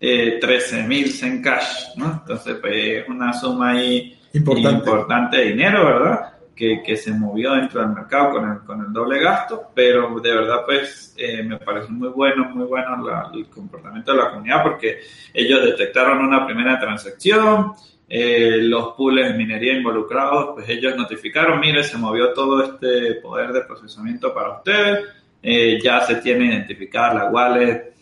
eh, 0.01 0.39
13.000 0.41 1.27
en 1.27 1.43
cash, 1.43 1.97
¿no? 1.97 2.21
Entonces, 2.21 2.57
pues, 2.61 2.75
es 2.75 3.09
una 3.09 3.33
suma 3.33 3.71
ahí 3.71 4.17
importante, 4.33 5.39
de 5.39 5.45
dinero, 5.47 5.85
¿verdad? 5.85 6.33
Que, 6.55 6.83
que, 6.85 6.97
se 6.97 7.13
movió 7.13 7.53
dentro 7.53 7.81
del 7.81 7.91
mercado 7.91 8.33
con 8.33 8.51
el, 8.51 8.59
con 8.61 8.81
el 8.81 8.93
doble 8.93 9.21
gasto, 9.21 9.71
pero 9.75 10.19
de 10.21 10.35
verdad, 10.35 10.63
pues, 10.67 11.15
eh, 11.17 11.43
me 11.43 11.57
parece 11.59 11.89
muy 11.91 12.09
bueno, 12.09 12.49
muy 12.53 12.67
bueno 12.67 12.97
el 13.33 13.47
comportamiento 13.47 14.13
de 14.13 14.19
la 14.19 14.31
comunidad 14.31 14.63
porque 14.65 14.99
ellos 15.33 15.65
detectaron 15.65 16.19
una 16.19 16.45
primera 16.45 16.79
transacción, 16.79 17.75
eh, 18.09 18.59
los 18.63 18.95
pools 18.95 19.23
de 19.23 19.35
minería 19.35 19.75
involucrados, 19.75 20.51
pues 20.55 20.69
ellos 20.69 20.97
notificaron, 20.97 21.61
mire, 21.61 21.85
se 21.85 21.99
movió 21.99 22.33
todo 22.33 22.65
este 22.65 23.15
poder 23.21 23.53
de 23.53 23.61
procesamiento 23.63 24.33
para 24.33 24.57
ustedes, 24.57 25.05
eh, 25.43 25.79
ya 25.83 26.01
se 26.01 26.17
tiene 26.17 26.47
identificada 26.47 27.15
la 27.15 27.31
wallet, 27.31 27.93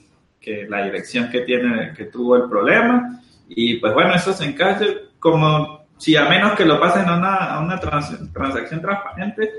que 0.41 0.67
la 0.69 0.85
dirección 0.85 1.29
que 1.31 1.41
tiene, 1.41 1.93
que 1.95 2.05
tuvo 2.05 2.37
el 2.37 2.49
problema, 2.49 3.21
y 3.49 3.75
pues 3.77 3.93
bueno, 3.95 4.15
eso 4.15 4.33
se 4.33 4.45
encaja 4.45 4.85
como 5.19 5.87
si 5.99 6.17
a 6.17 6.29
menos 6.29 6.53
que 6.53 6.65
lo 6.65 6.79
pasen 6.79 7.09
a 7.09 7.17
una, 7.17 7.35
a 7.35 7.61
una 7.61 7.81
transacción 7.81 8.81
transparente, 8.81 9.51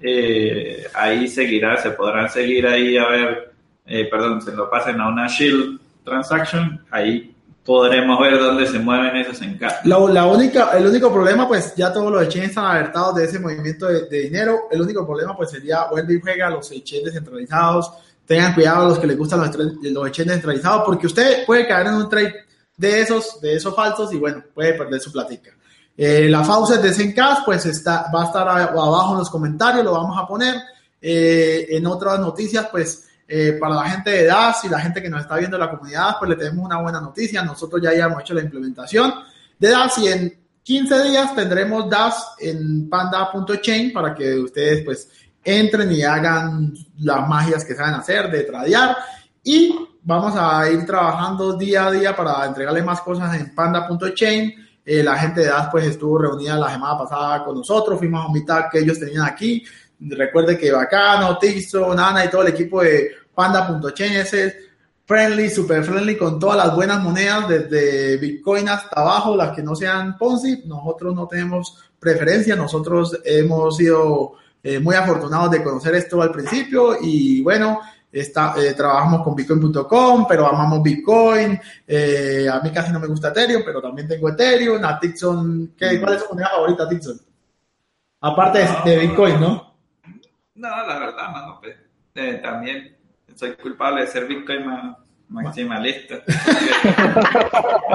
eh, 0.00 0.86
ahí 0.94 1.26
seguirá, 1.26 1.76
se 1.78 1.90
podrán 1.90 2.28
seguir 2.28 2.66
ahí 2.66 2.96
a 2.98 3.06
ver, 3.08 3.52
eh, 3.86 4.06
perdón, 4.10 4.42
se 4.42 4.54
lo 4.54 4.68
pasen 4.68 5.00
a 5.00 5.08
una 5.08 5.26
shield 5.26 5.80
transaction, 6.04 6.84
ahí 6.90 7.34
podremos 7.66 8.18
ver 8.20 8.38
dónde 8.38 8.66
se 8.66 8.78
mueven 8.78 9.16
esos 9.16 9.42
encargos. 9.42 9.80
La, 9.84 10.24
única, 10.24 10.70
el 10.78 10.86
único 10.86 11.12
problema, 11.12 11.48
pues 11.48 11.74
ya 11.74 11.92
todos 11.92 12.12
los 12.12 12.22
exchanges 12.22 12.50
están 12.50 12.66
alertados 12.66 13.16
de 13.16 13.24
ese 13.24 13.40
movimiento 13.40 13.86
de, 13.86 14.20
dinero. 14.20 14.68
El 14.70 14.80
único 14.80 15.04
problema, 15.04 15.36
pues 15.36 15.50
sería 15.50 15.84
vuelve 15.90 16.14
y 16.14 16.20
juega 16.20 16.48
los 16.48 16.70
exchanges 16.70 17.06
descentralizados. 17.06 17.92
Tengan 18.24 18.54
cuidado 18.54 18.88
los 18.88 18.98
que 18.98 19.08
les 19.08 19.18
gustan 19.18 19.40
los, 19.40 19.54
los 19.56 20.06
exchanges 20.06 20.26
descentralizados, 20.26 20.82
porque 20.86 21.08
usted 21.08 21.44
puede 21.44 21.66
caer 21.66 21.88
en 21.88 21.94
un 21.94 22.08
trade 22.08 22.34
de 22.76 23.00
esos, 23.00 23.40
de 23.40 23.56
esos 23.56 23.74
falsos 23.74 24.12
y 24.12 24.16
bueno, 24.16 24.44
puede 24.54 24.74
perder 24.74 25.00
su 25.00 25.10
platica. 25.10 25.50
Eh, 25.96 26.28
la 26.28 26.44
Faucet 26.44 26.80
de 26.80 26.92
Zencast, 26.92 27.44
pues 27.44 27.66
está, 27.66 28.10
va 28.14 28.22
a 28.22 28.26
estar 28.26 28.48
abajo 28.48 29.12
en 29.12 29.18
los 29.18 29.30
comentarios, 29.30 29.84
lo 29.84 29.92
vamos 29.92 30.16
a 30.16 30.26
poner. 30.26 30.54
Eh, 31.00 31.66
en 31.70 31.86
otras 31.86 32.20
noticias, 32.20 32.68
pues 32.70 33.05
eh, 33.28 33.56
para 33.60 33.74
la 33.74 33.90
gente 33.90 34.10
de 34.10 34.24
DAS 34.26 34.64
y 34.64 34.68
la 34.68 34.80
gente 34.80 35.02
que 35.02 35.08
nos 35.08 35.22
está 35.22 35.36
viendo 35.36 35.56
en 35.56 35.60
la 35.60 35.70
comunidad, 35.70 36.16
pues 36.18 36.30
le 36.30 36.36
tenemos 36.36 36.64
una 36.64 36.80
buena 36.80 37.00
noticia. 37.00 37.42
Nosotros 37.42 37.82
ya 37.82 37.90
habíamos 37.90 38.20
hecho 38.20 38.34
la 38.34 38.42
implementación 38.42 39.12
de 39.58 39.70
DAS 39.70 39.98
y 39.98 40.08
en 40.08 40.38
15 40.62 41.02
días 41.04 41.34
tendremos 41.34 41.88
DAS 41.88 42.34
en 42.38 42.88
panda.chain 42.88 43.92
para 43.92 44.14
que 44.14 44.34
ustedes 44.34 44.84
pues 44.84 45.08
entren 45.42 45.90
y 45.92 46.02
hagan 46.02 46.72
las 46.98 47.28
magias 47.28 47.64
que 47.64 47.74
saben 47.74 47.94
hacer 47.94 48.30
de 48.30 48.42
tradear 48.42 48.96
y 49.42 49.76
vamos 50.02 50.34
a 50.36 50.68
ir 50.68 50.84
trabajando 50.84 51.56
día 51.56 51.86
a 51.86 51.92
día 51.92 52.16
para 52.16 52.44
entregarles 52.46 52.84
más 52.84 53.00
cosas 53.00 53.34
en 53.34 53.54
panda.chain. 53.54 54.54
Eh, 54.84 55.02
la 55.02 55.16
gente 55.18 55.40
de 55.40 55.46
DAS 55.46 55.68
pues 55.70 55.84
estuvo 55.84 56.18
reunida 56.18 56.56
la 56.56 56.70
semana 56.70 56.96
pasada 56.96 57.44
con 57.44 57.56
nosotros, 57.56 57.98
fuimos 57.98 58.24
a 58.24 58.26
un 58.28 58.32
mitad 58.32 58.66
que 58.70 58.78
ellos 58.78 59.00
tenían 59.00 59.24
aquí, 59.24 59.64
Recuerde 60.00 60.58
que 60.58 60.72
Bacano, 60.72 61.38
Tixo, 61.38 61.94
Nana 61.94 62.24
y 62.24 62.28
todo 62.28 62.42
el 62.42 62.48
equipo 62.48 62.82
de 62.82 63.10
Panda.chain 63.34 64.12
es 64.14 64.56
friendly, 65.04 65.48
super 65.48 65.84
friendly 65.84 66.16
con 66.16 66.38
todas 66.38 66.56
las 66.56 66.74
buenas 66.74 67.02
monedas, 67.02 67.48
desde 67.48 68.16
Bitcoin 68.18 68.68
hasta 68.68 69.00
abajo, 69.00 69.36
las 69.36 69.54
que 69.54 69.62
no 69.62 69.74
sean 69.74 70.18
Ponzi. 70.18 70.62
Nosotros 70.66 71.14
no 71.14 71.26
tenemos 71.26 71.78
preferencia, 71.98 72.56
nosotros 72.56 73.18
hemos 73.24 73.76
sido 73.76 74.34
eh, 74.62 74.78
muy 74.80 74.94
afortunados 74.96 75.50
de 75.50 75.62
conocer 75.62 75.94
esto 75.94 76.20
al 76.20 76.32
principio 76.32 76.96
y 77.00 77.42
bueno, 77.42 77.80
Está, 78.16 78.54
eh, 78.56 78.72
trabajamos 78.72 79.22
con 79.22 79.34
bitcoin.com, 79.34 80.26
pero 80.26 80.46
amamos 80.46 80.82
Bitcoin. 80.82 81.60
Eh, 81.86 82.46
a 82.50 82.60
mí 82.60 82.70
casi 82.70 82.90
no 82.90 82.98
me 82.98 83.08
gusta 83.08 83.28
Ethereum, 83.28 83.62
pero 83.62 83.82
también 83.82 84.08
tengo 84.08 84.30
Ethereum. 84.30 84.82
A 84.82 84.98
Tixon, 84.98 85.74
¿qué, 85.76 86.00
¿cuál 86.00 86.14
es 86.14 86.22
su 86.22 86.28
moneda 86.30 86.48
favorita, 86.48 86.88
Tixon? 86.88 87.20
Aparte 88.22 88.66
de, 88.86 88.98
Bitcoin, 89.00 89.38
¿no? 89.38 89.65
No, 90.56 90.68
la 90.68 90.98
verdad, 90.98 91.30
mano, 91.30 91.58
pues, 91.60 91.76
eh, 92.14 92.40
también 92.42 92.96
soy 93.34 93.52
culpable 93.52 94.02
de 94.02 94.06
ser 94.06 94.26
Bitcoin 94.26 94.64
maximalista. 95.28 96.22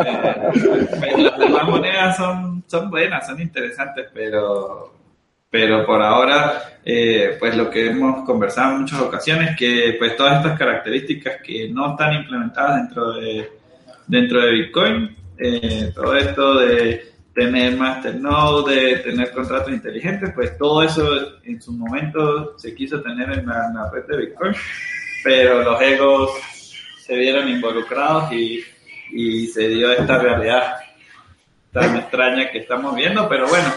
Eh, 0.04 1.18
las 1.18 1.68
monedas 1.68 2.18
son, 2.18 2.64
son 2.68 2.90
buenas, 2.90 3.28
son 3.28 3.42
interesantes, 3.42 4.08
pero, 4.14 4.94
pero 5.50 5.86
por 5.86 6.02
ahora, 6.02 6.80
eh, 6.84 7.36
pues 7.40 7.56
lo 7.56 7.70
que 7.70 7.88
hemos 7.88 8.26
conversado 8.26 8.74
en 8.76 8.82
muchas 8.82 9.02
ocasiones, 9.02 9.56
que 9.58 9.96
pues 10.00 10.16
todas 10.16 10.38
estas 10.38 10.58
características 10.58 11.42
que 11.44 11.70
no 11.70 11.92
están 11.92 12.14
implementadas 12.14 12.78
dentro 12.78 13.14
de, 13.14 13.52
dentro 14.08 14.42
de 14.42 14.52
Bitcoin, 14.52 15.18
eh, 15.38 15.92
todo 15.94 16.16
esto 16.16 16.60
de 16.60 17.11
tener 17.34 17.78
masternode, 17.78 18.76
de 18.76 18.96
tener 18.98 19.32
contratos 19.32 19.72
inteligentes, 19.72 20.32
pues 20.34 20.58
todo 20.58 20.84
eso 20.84 21.42
en 21.44 21.62
su 21.62 21.72
momento 21.72 22.58
se 22.58 22.76
quiso 22.76 23.02
tener 23.02 23.40
en 23.40 23.46
la, 23.46 23.90
red 23.92 24.06
de 24.06 24.18
Bitcoin, 24.18 24.54
pero 25.24 25.64
los 25.64 25.82
egos 25.82 26.32
se 27.00 27.16
vieron 27.16 27.48
involucrados 27.48 28.32
y, 28.34 28.64
y 29.12 29.48
se 29.48 29.70
dio 29.70 29.92
esta 29.92 30.18
realidad 30.18 30.76
tan 31.72 31.96
extraña 31.96 32.52
que 32.52 32.60
estamos 32.60 32.96
viendo, 32.96 33.28
pero 33.30 33.48
bueno, 33.48 33.70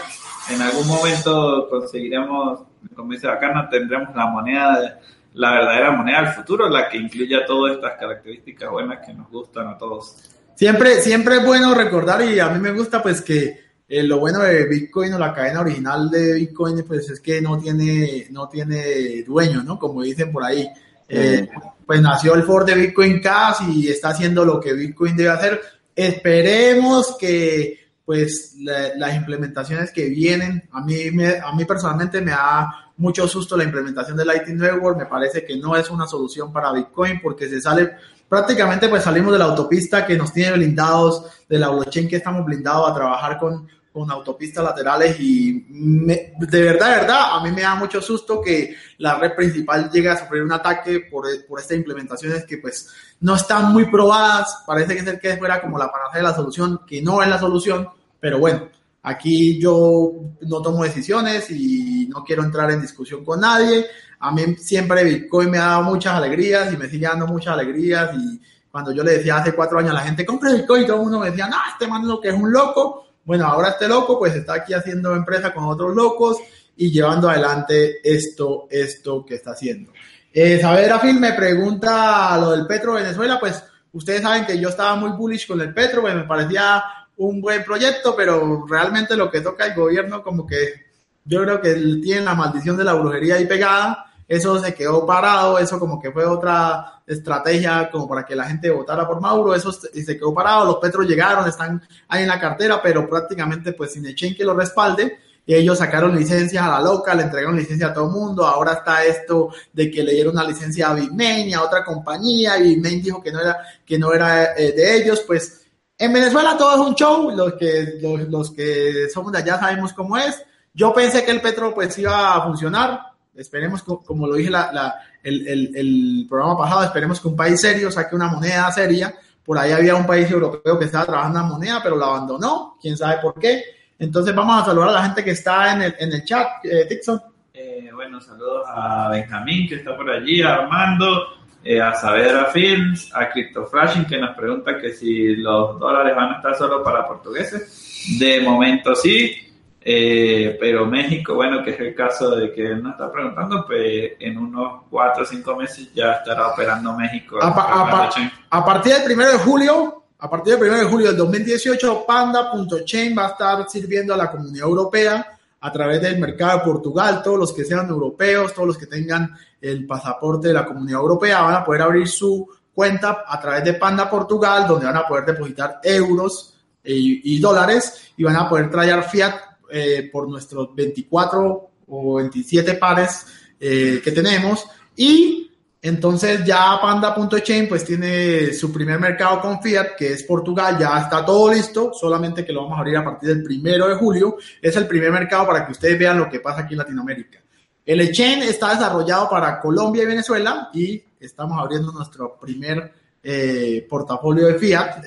en 0.49 0.61
algún 0.61 0.87
momento 0.87 1.67
conseguiremos, 1.69 2.61
como 2.93 3.13
dice 3.13 3.27
no 3.27 3.69
tendremos 3.69 4.15
la 4.15 4.25
moneda, 4.27 4.99
la 5.33 5.51
verdadera 5.51 5.91
moneda 5.91 6.21
del 6.21 6.33
futuro, 6.33 6.69
la 6.69 6.89
que 6.89 6.97
incluya 6.97 7.45
todas 7.45 7.75
estas 7.75 7.93
características 7.97 8.69
buenas 8.69 9.05
que 9.05 9.13
nos 9.13 9.29
gustan 9.29 9.67
a 9.67 9.77
todos. 9.77 10.34
Siempre, 10.55 11.01
siempre 11.01 11.37
es 11.37 11.45
bueno 11.45 11.73
recordar 11.73 12.23
y 12.23 12.39
a 12.39 12.49
mí 12.49 12.59
me 12.59 12.71
gusta 12.71 13.03
pues 13.03 13.21
que 13.21 13.65
eh, 13.87 14.03
lo 14.03 14.19
bueno 14.19 14.39
de 14.39 14.65
Bitcoin 14.65 15.13
o 15.13 15.19
la 15.19 15.33
cadena 15.33 15.61
original 15.61 16.09
de 16.09 16.33
Bitcoin 16.33 16.83
pues 16.87 17.09
es 17.09 17.19
que 17.19 17.41
no 17.41 17.57
tiene, 17.57 18.27
no 18.31 18.47
tiene 18.47 19.23
dueño, 19.23 19.63
¿no? 19.63 19.77
Como 19.77 20.01
dicen 20.01 20.31
por 20.31 20.43
ahí. 20.43 20.67
Eh, 21.07 21.47
pues 21.85 22.01
nació 22.01 22.33
el 22.33 22.43
Ford 22.43 22.65
de 22.65 22.73
Bitcoin 22.73 23.21
Cash 23.21 23.69
y 23.69 23.89
está 23.89 24.09
haciendo 24.09 24.43
lo 24.43 24.59
que 24.59 24.73
Bitcoin 24.73 25.15
debe 25.15 25.29
hacer. 25.29 25.61
Esperemos 25.95 27.15
que 27.19 27.85
pues 28.05 28.55
las 28.57 29.15
implementaciones 29.15 29.91
que 29.91 30.09
vienen, 30.09 30.69
a 30.71 30.81
mí, 30.81 31.09
me, 31.11 31.39
a 31.39 31.51
mí 31.53 31.65
personalmente 31.65 32.21
me 32.21 32.31
da 32.31 32.91
mucho 32.97 33.27
susto 33.27 33.57
la 33.57 33.63
implementación 33.63 34.15
de 34.15 34.25
Lightning 34.25 34.57
Network, 34.57 34.97
me 34.97 35.07
parece 35.07 35.43
que 35.43 35.57
no 35.57 35.75
es 35.75 35.89
una 35.89 36.05
solución 36.05 36.53
para 36.53 36.71
Bitcoin 36.71 37.19
porque 37.19 37.49
se 37.49 37.59
sale 37.59 37.93
prácticamente 38.27 38.89
pues 38.89 39.03
salimos 39.03 39.33
de 39.33 39.39
la 39.39 39.45
autopista 39.45 40.05
que 40.05 40.17
nos 40.17 40.33
tiene 40.33 40.57
blindados, 40.57 41.25
de 41.47 41.59
la 41.59 41.69
blockchain 41.69 42.07
que 42.07 42.17
estamos 42.17 42.45
blindados 42.45 42.89
a 42.89 42.93
trabajar 42.93 43.37
con, 43.37 43.67
con 43.95 44.11
autopistas 44.11 44.63
laterales 44.63 45.15
y 45.19 45.65
de 45.69 46.61
verdad, 46.61 46.89
de 46.89 47.01
verdad, 47.01 47.37
a 47.37 47.43
mí 47.43 47.51
me 47.51 47.61
da 47.61 47.75
mucho 47.75 48.01
susto 48.01 48.41
que 48.41 48.75
la 48.97 49.17
red 49.17 49.33
principal 49.35 49.89
llegue 49.89 50.09
a 50.09 50.17
sufrir 50.17 50.43
un 50.43 50.51
ataque 50.51 51.07
por, 51.09 51.25
por 51.47 51.59
estas 51.59 51.77
implementaciones 51.77 52.45
que 52.45 52.57
pues 52.57 52.93
no 53.21 53.35
están 53.35 53.71
muy 53.71 53.85
probadas, 53.85 54.63
parece 54.67 54.95
que 54.95 54.99
es 54.99 55.07
el 55.07 55.19
que 55.19 55.37
fuera 55.37 55.61
como 55.61 55.77
la 55.77 55.89
panacea 55.89 56.21
de 56.21 56.27
la 56.27 56.35
solución, 56.35 56.81
que 56.85 57.01
no 57.01 57.21
es 57.21 57.29
la 57.29 57.39
solución, 57.39 57.87
pero 58.19 58.37
bueno, 58.37 58.67
aquí 59.05 59.59
yo 59.59 60.11
no 60.41 60.61
tomo 60.61 60.83
decisiones 60.83 61.49
y 61.51 62.07
no 62.07 62.23
quiero 62.23 62.43
entrar 62.43 62.71
en 62.71 62.81
discusión 62.81 63.23
con 63.23 63.39
nadie, 63.39 63.85
a 64.19 64.31
mí 64.31 64.55
siempre 64.57 65.03
Bitcoin 65.03 65.51
me 65.51 65.59
ha 65.59 65.67
dado 65.67 65.83
muchas 65.83 66.15
alegrías 66.15 66.73
y 66.73 66.77
me 66.77 66.89
sigue 66.89 67.05
dando 67.05 67.27
muchas 67.27 67.53
alegrías 67.53 68.11
y 68.17 68.41
cuando 68.71 68.91
yo 68.91 69.03
le 69.03 69.17
decía 69.17 69.37
hace 69.37 69.53
cuatro 69.53 69.77
años 69.77 69.91
a 69.91 69.95
la 69.95 70.01
gente, 70.01 70.25
compre 70.25 70.53
Bitcoin, 70.53 70.87
todo 70.87 70.97
el 70.97 71.03
mundo 71.03 71.19
me 71.19 71.29
decía, 71.29 71.47
no, 71.47 71.57
este 71.71 71.87
man 71.87 72.07
lo 72.07 72.19
que 72.19 72.29
es 72.29 72.33
un 72.33 72.51
loco. 72.51 73.05
Bueno, 73.23 73.45
ahora 73.45 73.69
este 73.69 73.87
loco 73.87 74.17
pues 74.17 74.35
está 74.35 74.55
aquí 74.55 74.73
haciendo 74.73 75.15
empresa 75.15 75.53
con 75.53 75.65
otros 75.65 75.95
locos 75.95 76.37
y 76.75 76.91
llevando 76.91 77.29
adelante 77.29 77.97
esto, 78.03 78.67
esto 78.69 79.23
que 79.23 79.35
está 79.35 79.51
haciendo. 79.51 79.91
Eh, 80.33 80.59
Saber 80.59 80.91
Afil 80.91 81.19
me 81.19 81.33
pregunta 81.33 82.37
lo 82.39 82.51
del 82.51 82.65
Petro 82.65 82.93
Venezuela, 82.93 83.39
pues 83.39 83.63
ustedes 83.93 84.23
saben 84.23 84.45
que 84.45 84.59
yo 84.59 84.69
estaba 84.69 84.95
muy 84.95 85.11
bullish 85.11 85.47
con 85.47 85.61
el 85.61 85.73
Petro, 85.73 86.01
pues 86.01 86.15
me 86.15 86.23
parecía 86.23 86.83
un 87.17 87.41
buen 87.41 87.63
proyecto, 87.63 88.15
pero 88.15 88.65
realmente 88.67 89.15
lo 89.15 89.29
que 89.31 89.41
toca 89.41 89.65
el 89.65 89.73
gobierno 89.73 90.21
como 90.21 90.45
que 90.45 90.85
yo 91.23 91.41
creo 91.41 91.61
que 91.61 91.73
tiene 92.01 92.21
la 92.21 92.35
maldición 92.35 92.77
de 92.77 92.83
la 92.83 92.93
brujería 92.93 93.35
ahí 93.35 93.45
pegada. 93.45 94.05
Eso 94.27 94.59
se 94.59 94.73
quedó 94.73 95.05
parado, 95.05 95.59
eso 95.59 95.79
como 95.79 96.01
que 96.01 96.11
fue 96.11 96.25
otra 96.25 97.01
estrategia 97.05 97.89
como 97.91 98.07
para 98.07 98.25
que 98.25 98.35
la 98.35 98.45
gente 98.45 98.71
votara 98.71 99.07
por 99.07 99.21
Mauro, 99.21 99.53
eso 99.53 99.71
se 99.71 100.17
quedó 100.17 100.33
parado, 100.33 100.65
los 100.65 100.77
Petros 100.77 101.07
llegaron, 101.07 101.47
están 101.47 101.81
ahí 102.07 102.23
en 102.23 102.29
la 102.29 102.39
cartera, 102.39 102.81
pero 102.81 103.07
prácticamente 103.07 103.73
pues 103.73 103.93
sin 103.93 104.05
echen 104.07 104.35
que 104.35 104.43
lo 104.43 104.55
respalde, 104.55 105.19
y 105.45 105.53
ellos 105.53 105.77
sacaron 105.77 106.15
licencias 106.15 106.63
a 106.63 106.69
la 106.69 106.81
loca, 106.81 107.13
le 107.13 107.21
entregaron 107.21 107.55
licencia 107.55 107.87
a 107.87 107.93
todo 107.93 108.05
el 108.05 108.11
mundo, 108.11 108.47
ahora 108.47 108.73
está 108.73 109.05
esto 109.05 109.49
de 109.71 109.91
que 109.91 110.03
le 110.03 110.13
dieron 110.13 110.33
una 110.33 110.43
licencia 110.43 110.89
a 110.89 110.95
Bitmain 110.95 111.49
y 111.49 111.53
a 111.53 111.61
otra 111.61 111.85
compañía, 111.85 112.57
y 112.57 112.69
Bitmain 112.69 113.03
dijo 113.03 113.21
que 113.21 113.31
no 113.31 113.39
era, 113.39 113.57
que 113.85 113.99
no 113.99 114.11
era 114.11 114.55
eh, 114.57 114.71
de 114.71 114.97
ellos, 114.97 115.23
pues 115.27 115.64
en 115.97 116.13
Venezuela 116.13 116.57
todo 116.57 116.73
es 116.73 116.89
un 116.89 116.95
show, 116.95 117.31
los 117.31 117.53
que, 117.53 117.99
los, 118.01 118.27
los 118.27 118.51
que 118.51 119.07
somos 119.13 119.31
de 119.31 119.39
allá 119.39 119.59
sabemos 119.59 119.93
cómo 119.93 120.17
es, 120.17 120.43
yo 120.73 120.93
pensé 120.93 121.23
que 121.23 121.31
el 121.31 121.41
petro 121.41 121.73
pues 121.73 121.97
iba 121.97 122.35
a 122.35 122.43
funcionar. 122.43 122.99
Esperemos, 123.33 123.81
como 123.83 124.27
lo 124.27 124.35
dije 124.35 124.49
la, 124.49 124.95
el, 125.23 126.25
programa 126.27 126.57
pasado, 126.57 126.83
esperemos 126.83 127.19
que 127.19 127.29
un 127.29 127.35
país 127.35 127.59
serio 127.61 127.89
saque 127.89 128.15
una 128.15 128.27
moneda 128.27 128.69
seria. 128.71 129.13
Por 129.43 129.57
ahí 129.57 129.71
había 129.71 129.95
un 129.95 130.05
país 130.05 130.29
europeo 130.29 130.77
que 130.77 130.85
estaba 130.85 131.05
trabajando 131.05 131.39
en 131.39 131.47
moneda, 131.47 131.79
pero 131.81 131.95
la 131.95 132.07
abandonó. 132.07 132.77
Quién 132.81 132.97
sabe 132.97 133.21
por 133.21 133.39
qué. 133.39 133.63
Entonces 133.97 134.35
vamos 134.35 134.61
a 134.61 134.65
saludar 134.65 134.89
a 134.89 134.93
la 134.93 135.03
gente 135.03 135.23
que 135.23 135.31
está 135.31 135.73
en 135.73 135.81
el, 135.83 135.95
en 135.97 136.11
el 136.11 136.25
chat, 136.25 136.65
eh, 136.65 136.85
Dixon. 136.89 137.21
Eh, 137.53 137.89
bueno, 137.93 138.19
saludos 138.19 138.63
a 138.67 139.09
Benjamín 139.09 139.69
que 139.69 139.75
está 139.75 139.95
por 139.95 140.09
allí, 140.09 140.41
Armando, 140.41 141.25
eh, 141.65 141.81
a 141.81 141.95
Saavedra 141.95 142.45
Films, 142.45 143.09
a 143.11 143.27
CryptoFlashing 143.27 144.05
que 144.05 144.19
nos 144.19 144.35
pregunta 144.37 144.77
que 144.77 144.93
si 144.93 145.35
los 145.35 145.79
dólares 145.79 146.15
van 146.15 146.33
a 146.33 146.35
estar 146.35 146.55
solo 146.55 146.83
para 146.83 147.07
portugueses. 147.07 148.17
De 148.19 148.39
momento 148.39 148.93
sí, 148.93 149.35
eh, 149.81 150.55
pero 150.59 150.85
México, 150.85 151.33
bueno, 151.33 151.63
que 151.63 151.71
es 151.71 151.79
el 151.79 151.95
caso 151.95 152.35
de 152.35 152.53
que 152.53 152.67
él 152.67 152.83
nos 152.83 152.91
está 152.91 153.11
preguntando, 153.11 153.65
pues 153.65 154.11
en 154.19 154.37
unos 154.37 154.83
cuatro 154.91 155.23
o 155.23 155.25
cinco 155.25 155.55
meses 155.55 155.91
ya 155.91 156.11
estará 156.13 156.49
operando 156.49 156.93
México. 156.93 157.39
A, 157.41 158.63
partir 158.63 158.93
del 158.93 159.03
primero 159.03 159.31
de 159.31 159.37
julio, 159.39 160.03
a 160.19 160.29
partir 160.29 160.51
del 160.51 160.59
primero 160.59 160.83
de 160.83 160.87
julio 160.87 161.07
del 161.07 161.17
2018, 161.17 162.05
Panda.chain 162.05 163.17
va 163.17 163.25
a 163.25 163.29
estar 163.29 163.69
sirviendo 163.69 164.13
a 164.13 164.17
la 164.17 164.29
comunidad 164.29 164.67
europea 164.67 165.34
a 165.65 165.71
través 165.71 165.99
del 165.99 166.19
mercado 166.19 166.59
de 166.59 166.63
Portugal. 166.63 167.21
Todos 167.23 167.39
los 167.39 167.51
que 167.51 167.65
sean 167.65 167.89
europeos, 167.89 168.53
todos 168.53 168.67
los 168.67 168.77
que 168.77 168.85
tengan 168.85 169.35
el 169.59 169.87
pasaporte 169.87 170.49
de 170.49 170.53
la 170.53 170.63
comunidad 170.63 170.99
europea 170.99 171.41
van 171.41 171.55
a 171.55 171.65
poder 171.65 171.81
abrir 171.81 172.07
su 172.07 172.47
cuenta 172.71 173.23
a 173.27 173.39
través 173.39 173.63
de 173.63 173.73
Panda 173.73 174.07
Portugal, 174.07 174.67
donde 174.67 174.85
van 174.85 174.97
a 174.97 175.07
poder 175.07 175.25
depositar 175.25 175.79
euros 175.81 176.55
y, 176.83 177.39
dólares 177.39 178.11
y 178.15 178.23
van 178.23 178.35
a 178.35 178.47
poder 178.47 178.69
traer 178.69 179.01
fiat 179.05 179.33
eh, 179.71 180.07
por 180.13 180.29
nuestros 180.29 180.75
24 180.75 181.69
o 181.87 182.15
27 182.15 182.75
pares 182.75 183.25
eh, 183.59 184.01
que 184.03 184.11
tenemos 184.11 184.67
y 184.95 185.44
entonces 185.87 186.43
ya 186.43 186.79
Panda.chain 186.81 187.69
pues 187.69 187.85
tiene 187.85 188.51
su 188.53 188.73
primer 188.73 188.99
mercado 188.99 189.39
con 189.39 189.61
Fiat, 189.61 189.95
que 189.95 190.13
es 190.13 190.23
Portugal, 190.23 190.77
ya 190.79 190.97
está 190.99 191.23
todo 191.23 191.53
listo, 191.53 191.91
solamente 191.93 192.43
que 192.43 192.51
lo 192.51 192.63
vamos 192.63 192.77
a 192.77 192.81
abrir 192.81 192.97
a 192.97 193.03
partir 193.03 193.29
del 193.29 193.43
primero 193.43 193.87
de 193.87 193.95
julio. 193.95 194.37
Es 194.59 194.75
el 194.75 194.87
primer 194.87 195.11
mercado 195.11 195.45
para 195.45 195.63
que 195.63 195.73
ustedes 195.73 195.99
vean 195.99 196.17
lo 196.17 196.27
que 196.27 196.39
pasa 196.39 196.61
aquí 196.61 196.73
en 196.73 196.79
Latinoamérica. 196.79 197.39
El 197.85 198.01
exchange 198.01 198.45
está 198.45 198.71
desarrollado 198.71 199.29
para 199.29 199.59
Colombia 199.59 200.01
y 200.01 200.07
Venezuela 200.07 200.69
y 200.73 201.03
estamos 201.19 201.55
abriendo 201.59 201.91
nuestro 201.91 202.35
primer 202.39 202.91
eh, 203.21 203.85
portafolio 203.87 204.47
de 204.47 204.55
Fiat 204.55 205.03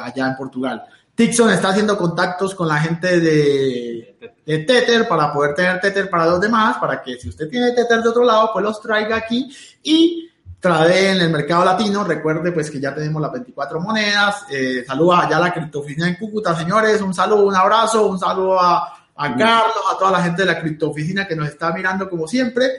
allá 0.00 0.26
en 0.26 0.36
Portugal. 0.36 0.84
Tixon 1.14 1.50
está 1.50 1.68
haciendo 1.68 1.98
contactos 1.98 2.54
con 2.54 2.68
la 2.68 2.78
gente 2.78 3.20
de, 3.20 4.05
Tether 4.44 5.08
para 5.08 5.32
poder 5.32 5.54
tener 5.54 5.80
Tether 5.80 6.08
para 6.08 6.26
los 6.26 6.40
demás, 6.40 6.76
para 6.78 7.02
que 7.02 7.18
si 7.18 7.28
usted 7.28 7.48
tiene 7.48 7.72
Tether 7.72 8.02
de 8.02 8.08
otro 8.08 8.24
lado, 8.24 8.50
pues 8.52 8.64
los 8.64 8.80
traiga 8.80 9.16
aquí 9.16 9.50
y 9.82 10.30
trade 10.60 11.12
en 11.12 11.20
el 11.20 11.30
mercado 11.30 11.64
latino. 11.64 12.04
Recuerde 12.04 12.52
pues 12.52 12.70
que 12.70 12.80
ya 12.80 12.94
tenemos 12.94 13.20
las 13.20 13.32
24 13.32 13.80
monedas. 13.80 14.46
Eh, 14.50 14.84
saludos 14.86 15.20
allá 15.24 15.36
a 15.36 15.40
la 15.40 15.52
criptooficina 15.52 16.08
en 16.08 16.16
Cúcuta, 16.16 16.54
señores. 16.54 17.00
Un 17.00 17.14
saludo, 17.14 17.46
un 17.46 17.56
abrazo, 17.56 18.06
un 18.06 18.18
saludo 18.18 18.60
a, 18.60 18.92
Carlos, 19.16 19.84
a 19.92 19.98
toda 19.98 20.12
la 20.12 20.22
gente 20.22 20.42
de 20.42 20.52
la 20.52 20.60
criptooficina 20.60 21.26
que 21.26 21.36
nos 21.36 21.48
está 21.48 21.72
mirando 21.72 22.08
como 22.08 22.26
siempre. 22.26 22.70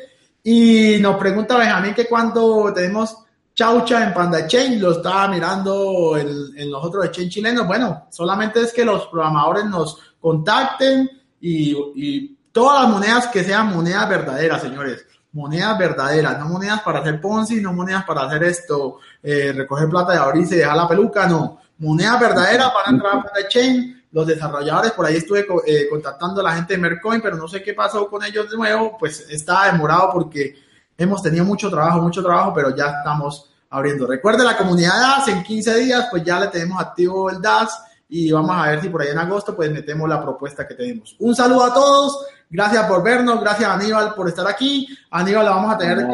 Y 0.44 0.98
nos 1.00 1.18
pregunta 1.18 1.58
Benjamín 1.58 1.94
que 1.94 2.08
cuando 2.08 2.72
tenemos 2.74 3.18
Chaucha 3.54 4.04
en 4.04 4.14
Panda 4.14 4.46
Chain, 4.46 4.80
lo 4.80 4.92
estaba 4.92 5.28
mirando 5.28 6.16
en, 6.16 6.70
los 6.70 6.84
otros 6.84 7.06
exchange 7.06 7.34
chilenos. 7.34 7.66
Bueno, 7.66 8.06
solamente 8.12 8.62
es 8.62 8.72
que 8.72 8.86
los 8.86 9.08
programadores 9.08 9.66
nos 9.66 9.98
contacten 10.22 11.10
y, 11.40 12.36
todas 12.52 12.82
las 12.82 12.92
monedas 12.92 13.28
que 13.28 13.44
sean 13.44 13.68
monedas 13.74 14.10
verdaderas, 14.10 14.62
señores. 14.62 15.06
Monedas 15.34 15.78
verdaderas, 15.78 16.40
no 16.40 16.48
monedas 16.48 16.82
para 16.82 17.00
hacer 17.00 17.22
Ponzi, 17.22 17.62
no 17.62 17.74
monedas 17.74 18.04
para 18.06 18.22
hacer 18.22 18.44
esto, 18.44 18.98
eh, 19.22 19.54
recoger 19.56 19.88
plata 19.90 20.14
de 20.14 20.18
ahorita 20.18 20.56
y 20.56 20.58
dejar 20.60 20.76
la 20.76 20.88
peluca, 20.88 21.28
no. 21.28 21.60
Monedas 21.78 22.20
verdaderas 22.20 22.72
para 22.72 22.90
entrar 22.90 23.12
a 23.18 23.24
Panda 23.24 23.48
Chain. 23.48 24.04
Los 24.12 24.26
desarrolladores, 24.26 24.94
por 24.94 25.06
ahí 25.06 25.18
estuve 25.18 25.46
eh, 25.68 25.88
contactando 25.90 26.42
a 26.42 26.46
la 26.46 26.56
gente 26.56 26.74
de 26.74 26.80
Mercoin, 26.80 27.22
pero 27.22 27.36
no 27.36 27.48
sé 27.48 27.62
qué 27.62 27.74
pasó 27.74 28.10
con 28.10 28.24
ellos 28.24 28.50
de 28.50 28.58
nuevo, 28.58 28.98
pues 28.98 29.28
está 29.30 29.72
demorado 29.72 30.10
porque 30.14 30.56
hemos 30.98 31.22
tenido 31.22 31.46
mucho 31.46 31.70
trabajo, 31.70 32.02
mucho 32.02 32.24
trabajo, 32.24 32.54
pero 32.56 32.76
ya 32.76 32.88
estamos 32.88 33.52
abriendo. 33.70 34.08
Recuerde 34.08 34.44
la 34.44 34.58
comunidad 34.58 35.00
DAS, 35.00 35.28
en 35.28 35.44
15 35.44 35.78
días 35.80 36.08
pues 36.10 36.24
ya 36.24 36.40
le 36.40 36.48
tenemos 36.48 36.82
activo 36.82 37.30
el 37.30 37.42
DAS 37.42 37.80
y 38.10 38.32
vamos 38.32 38.56
a 38.56 38.70
ver 38.70 38.82
si 38.82 38.90
por 38.90 39.02
ahí 39.02 39.10
en 39.10 39.18
agosto 39.18 39.56
pues 39.56 39.72
metemos 39.72 40.08
la 40.08 40.22
propuesta 40.22 40.68
que 40.68 40.76
tenemos. 40.76 41.16
Un 41.20 41.36
saludo 41.36 41.64
a 41.64 41.74
todos, 41.74 42.26
gracias 42.50 42.86
por 42.86 43.04
vernos, 43.04 43.42
gracias 43.42 43.70
Aníbal 43.70 44.14
por 44.14 44.28
estar 44.30 44.48
aquí. 44.48 44.88
Aníbal 45.12 45.46
la 45.46 45.52
vamos 45.52 45.74
a 45.74 45.78
tener 45.78 46.08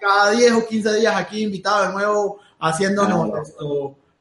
cada, 0.00 0.30
10 0.30 0.52
o 0.52 0.66
15 0.66 0.94
días 0.94 1.16
aquí 1.16 1.42
invitado 1.42 1.86
de 1.86 1.92
nuevo 1.92 2.40
haciéndonos, 2.60 3.52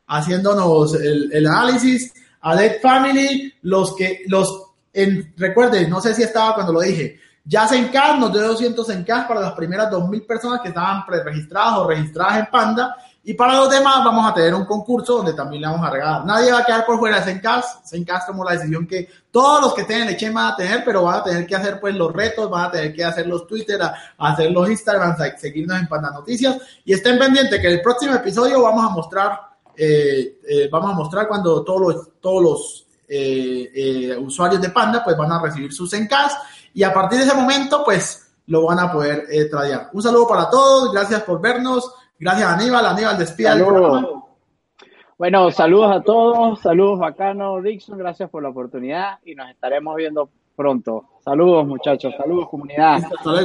haciéndonos 0.08 0.96
el, 0.96 1.32
el 1.32 1.48
análisis. 1.48 2.14
A 2.44 2.56
Dead 2.56 2.82
Family, 2.82 3.54
los 3.62 3.96
que, 3.96 4.24
los, 4.28 4.72
en, 4.94 5.32
recuerden, 5.38 5.90
no 5.90 6.02
sé 6.02 6.14
si 6.16 6.24
estaba 6.24 6.56
cuando 6.56 6.74
lo 6.74 6.82
dije, 6.82 7.20
ya 7.44 7.68
cash 7.68 8.20
nos 8.20 8.32
dio 8.32 8.42
200 8.42 8.90
en 8.90 9.04
cash 9.04 9.28
para 9.28 9.42
las 9.42 9.54
primeras 9.54 9.92
2.000 9.92 10.28
personas 10.28 10.62
que 10.62 10.70
estaban 10.70 11.06
preregistradas 11.06 11.80
o 11.80 11.88
registradas 11.88 12.40
en 12.40 12.46
Panda. 12.52 12.96
Y 13.24 13.36
para 13.36 13.56
los 13.56 13.70
demás 13.70 14.04
vamos 14.04 14.30
a 14.30 14.34
tener 14.34 14.54
un 14.56 14.66
concurso 14.66 15.18
donde 15.18 15.34
también 15.34 15.62
le 15.62 15.68
vamos 15.68 15.86
a 15.86 15.92
regalar. 15.92 16.26
Nadie 16.26 16.52
va 16.52 16.60
a 16.60 16.66
quedar 16.66 16.86
por 16.86 16.98
fuera 16.98 17.20
de 17.20 17.24
Zencast. 17.24 17.86
Zencast 17.86 18.28
tomó 18.28 18.44
la 18.44 18.54
decisión 18.54 18.88
que 18.88 19.08
todos 19.30 19.62
los 19.62 19.74
que 19.76 19.84
tienen 19.84 20.08
leche 20.08 20.32
van 20.32 20.54
a 20.54 20.56
tener, 20.56 20.84
pero 20.84 21.04
van 21.04 21.20
a 21.20 21.24
tener 21.24 21.46
que 21.46 21.56
hacer 21.56 21.80
pues 21.80 21.94
los 21.94 22.12
retos, 22.12 22.50
van 22.50 22.66
a 22.66 22.72
tener 22.72 22.94
que 22.94 23.06
hacer 23.06 23.28
los 23.28 23.46
Twitter, 23.46 23.80
hacer 24.18 24.52
los 24.52 24.70
Instagram, 24.70 25.16
seguirnos 25.38 25.80
en 25.80 25.88
Panda 25.88 26.10
Noticias. 26.10 26.58
Y 26.84 26.94
estén 26.94 27.20
pendientes 27.20 27.60
que 27.60 27.68
en 27.68 27.74
el 27.74 27.82
próximo 27.82 28.16
episodio 28.16 28.62
vamos 28.64 28.86
a 28.86 28.90
mostrar, 28.90 29.40
eh, 29.78 30.40
eh, 30.48 30.70
vamos 30.72 30.92
a 30.92 30.96
mostrar 30.96 31.28
cuando 31.28 31.64
todos 31.64 31.82
los, 31.82 32.10
todos 32.20 32.44
los 32.44 32.88
eh, 33.08 34.18
usuarios 34.20 34.62
de 34.62 34.70
Panda 34.70 35.04
pues 35.04 35.16
van 35.16 35.32
a 35.32 35.42
recibir 35.42 35.72
sus 35.72 35.92
Zencast 35.92 36.38
y 36.74 36.84
a 36.84 36.94
partir 36.94 37.20
de 37.20 37.26
ese 37.26 37.36
momento, 37.36 37.84
pues 37.84 38.32
lo 38.48 38.66
van 38.66 38.80
a 38.80 38.92
poder 38.92 39.26
eh, 39.30 39.46
tradear. 39.46 39.90
Un 39.94 40.02
saludo 40.02 40.28
para 40.28 40.50
todos, 40.50 40.92
gracias 40.92 41.24
por 41.24 41.42
vernos, 41.42 41.92
gracias 42.22 42.48
Aníbal, 42.48 42.86
Aníbal 42.86 43.18
despida 43.18 43.58
Bueno, 45.18 45.52
saludos 45.52 45.96
a 45.96 46.02
todos, 46.02 46.62
saludos 46.62 47.00
bacano, 47.00 47.62
Dixon, 47.62 47.98
gracias 47.98 48.30
por 48.30 48.44
la 48.44 48.50
oportunidad 48.50 49.20
y 49.26 49.36
nos 49.36 49.50
estaremos 49.50 49.96
viendo 49.96 50.30
pronto. 50.56 51.06
Saludos 51.26 51.68
muchachos, 51.68 52.14
saludos 52.16 52.48
comunidad. 52.50 52.96
Hasta 52.96 53.10
luego. 53.24 53.40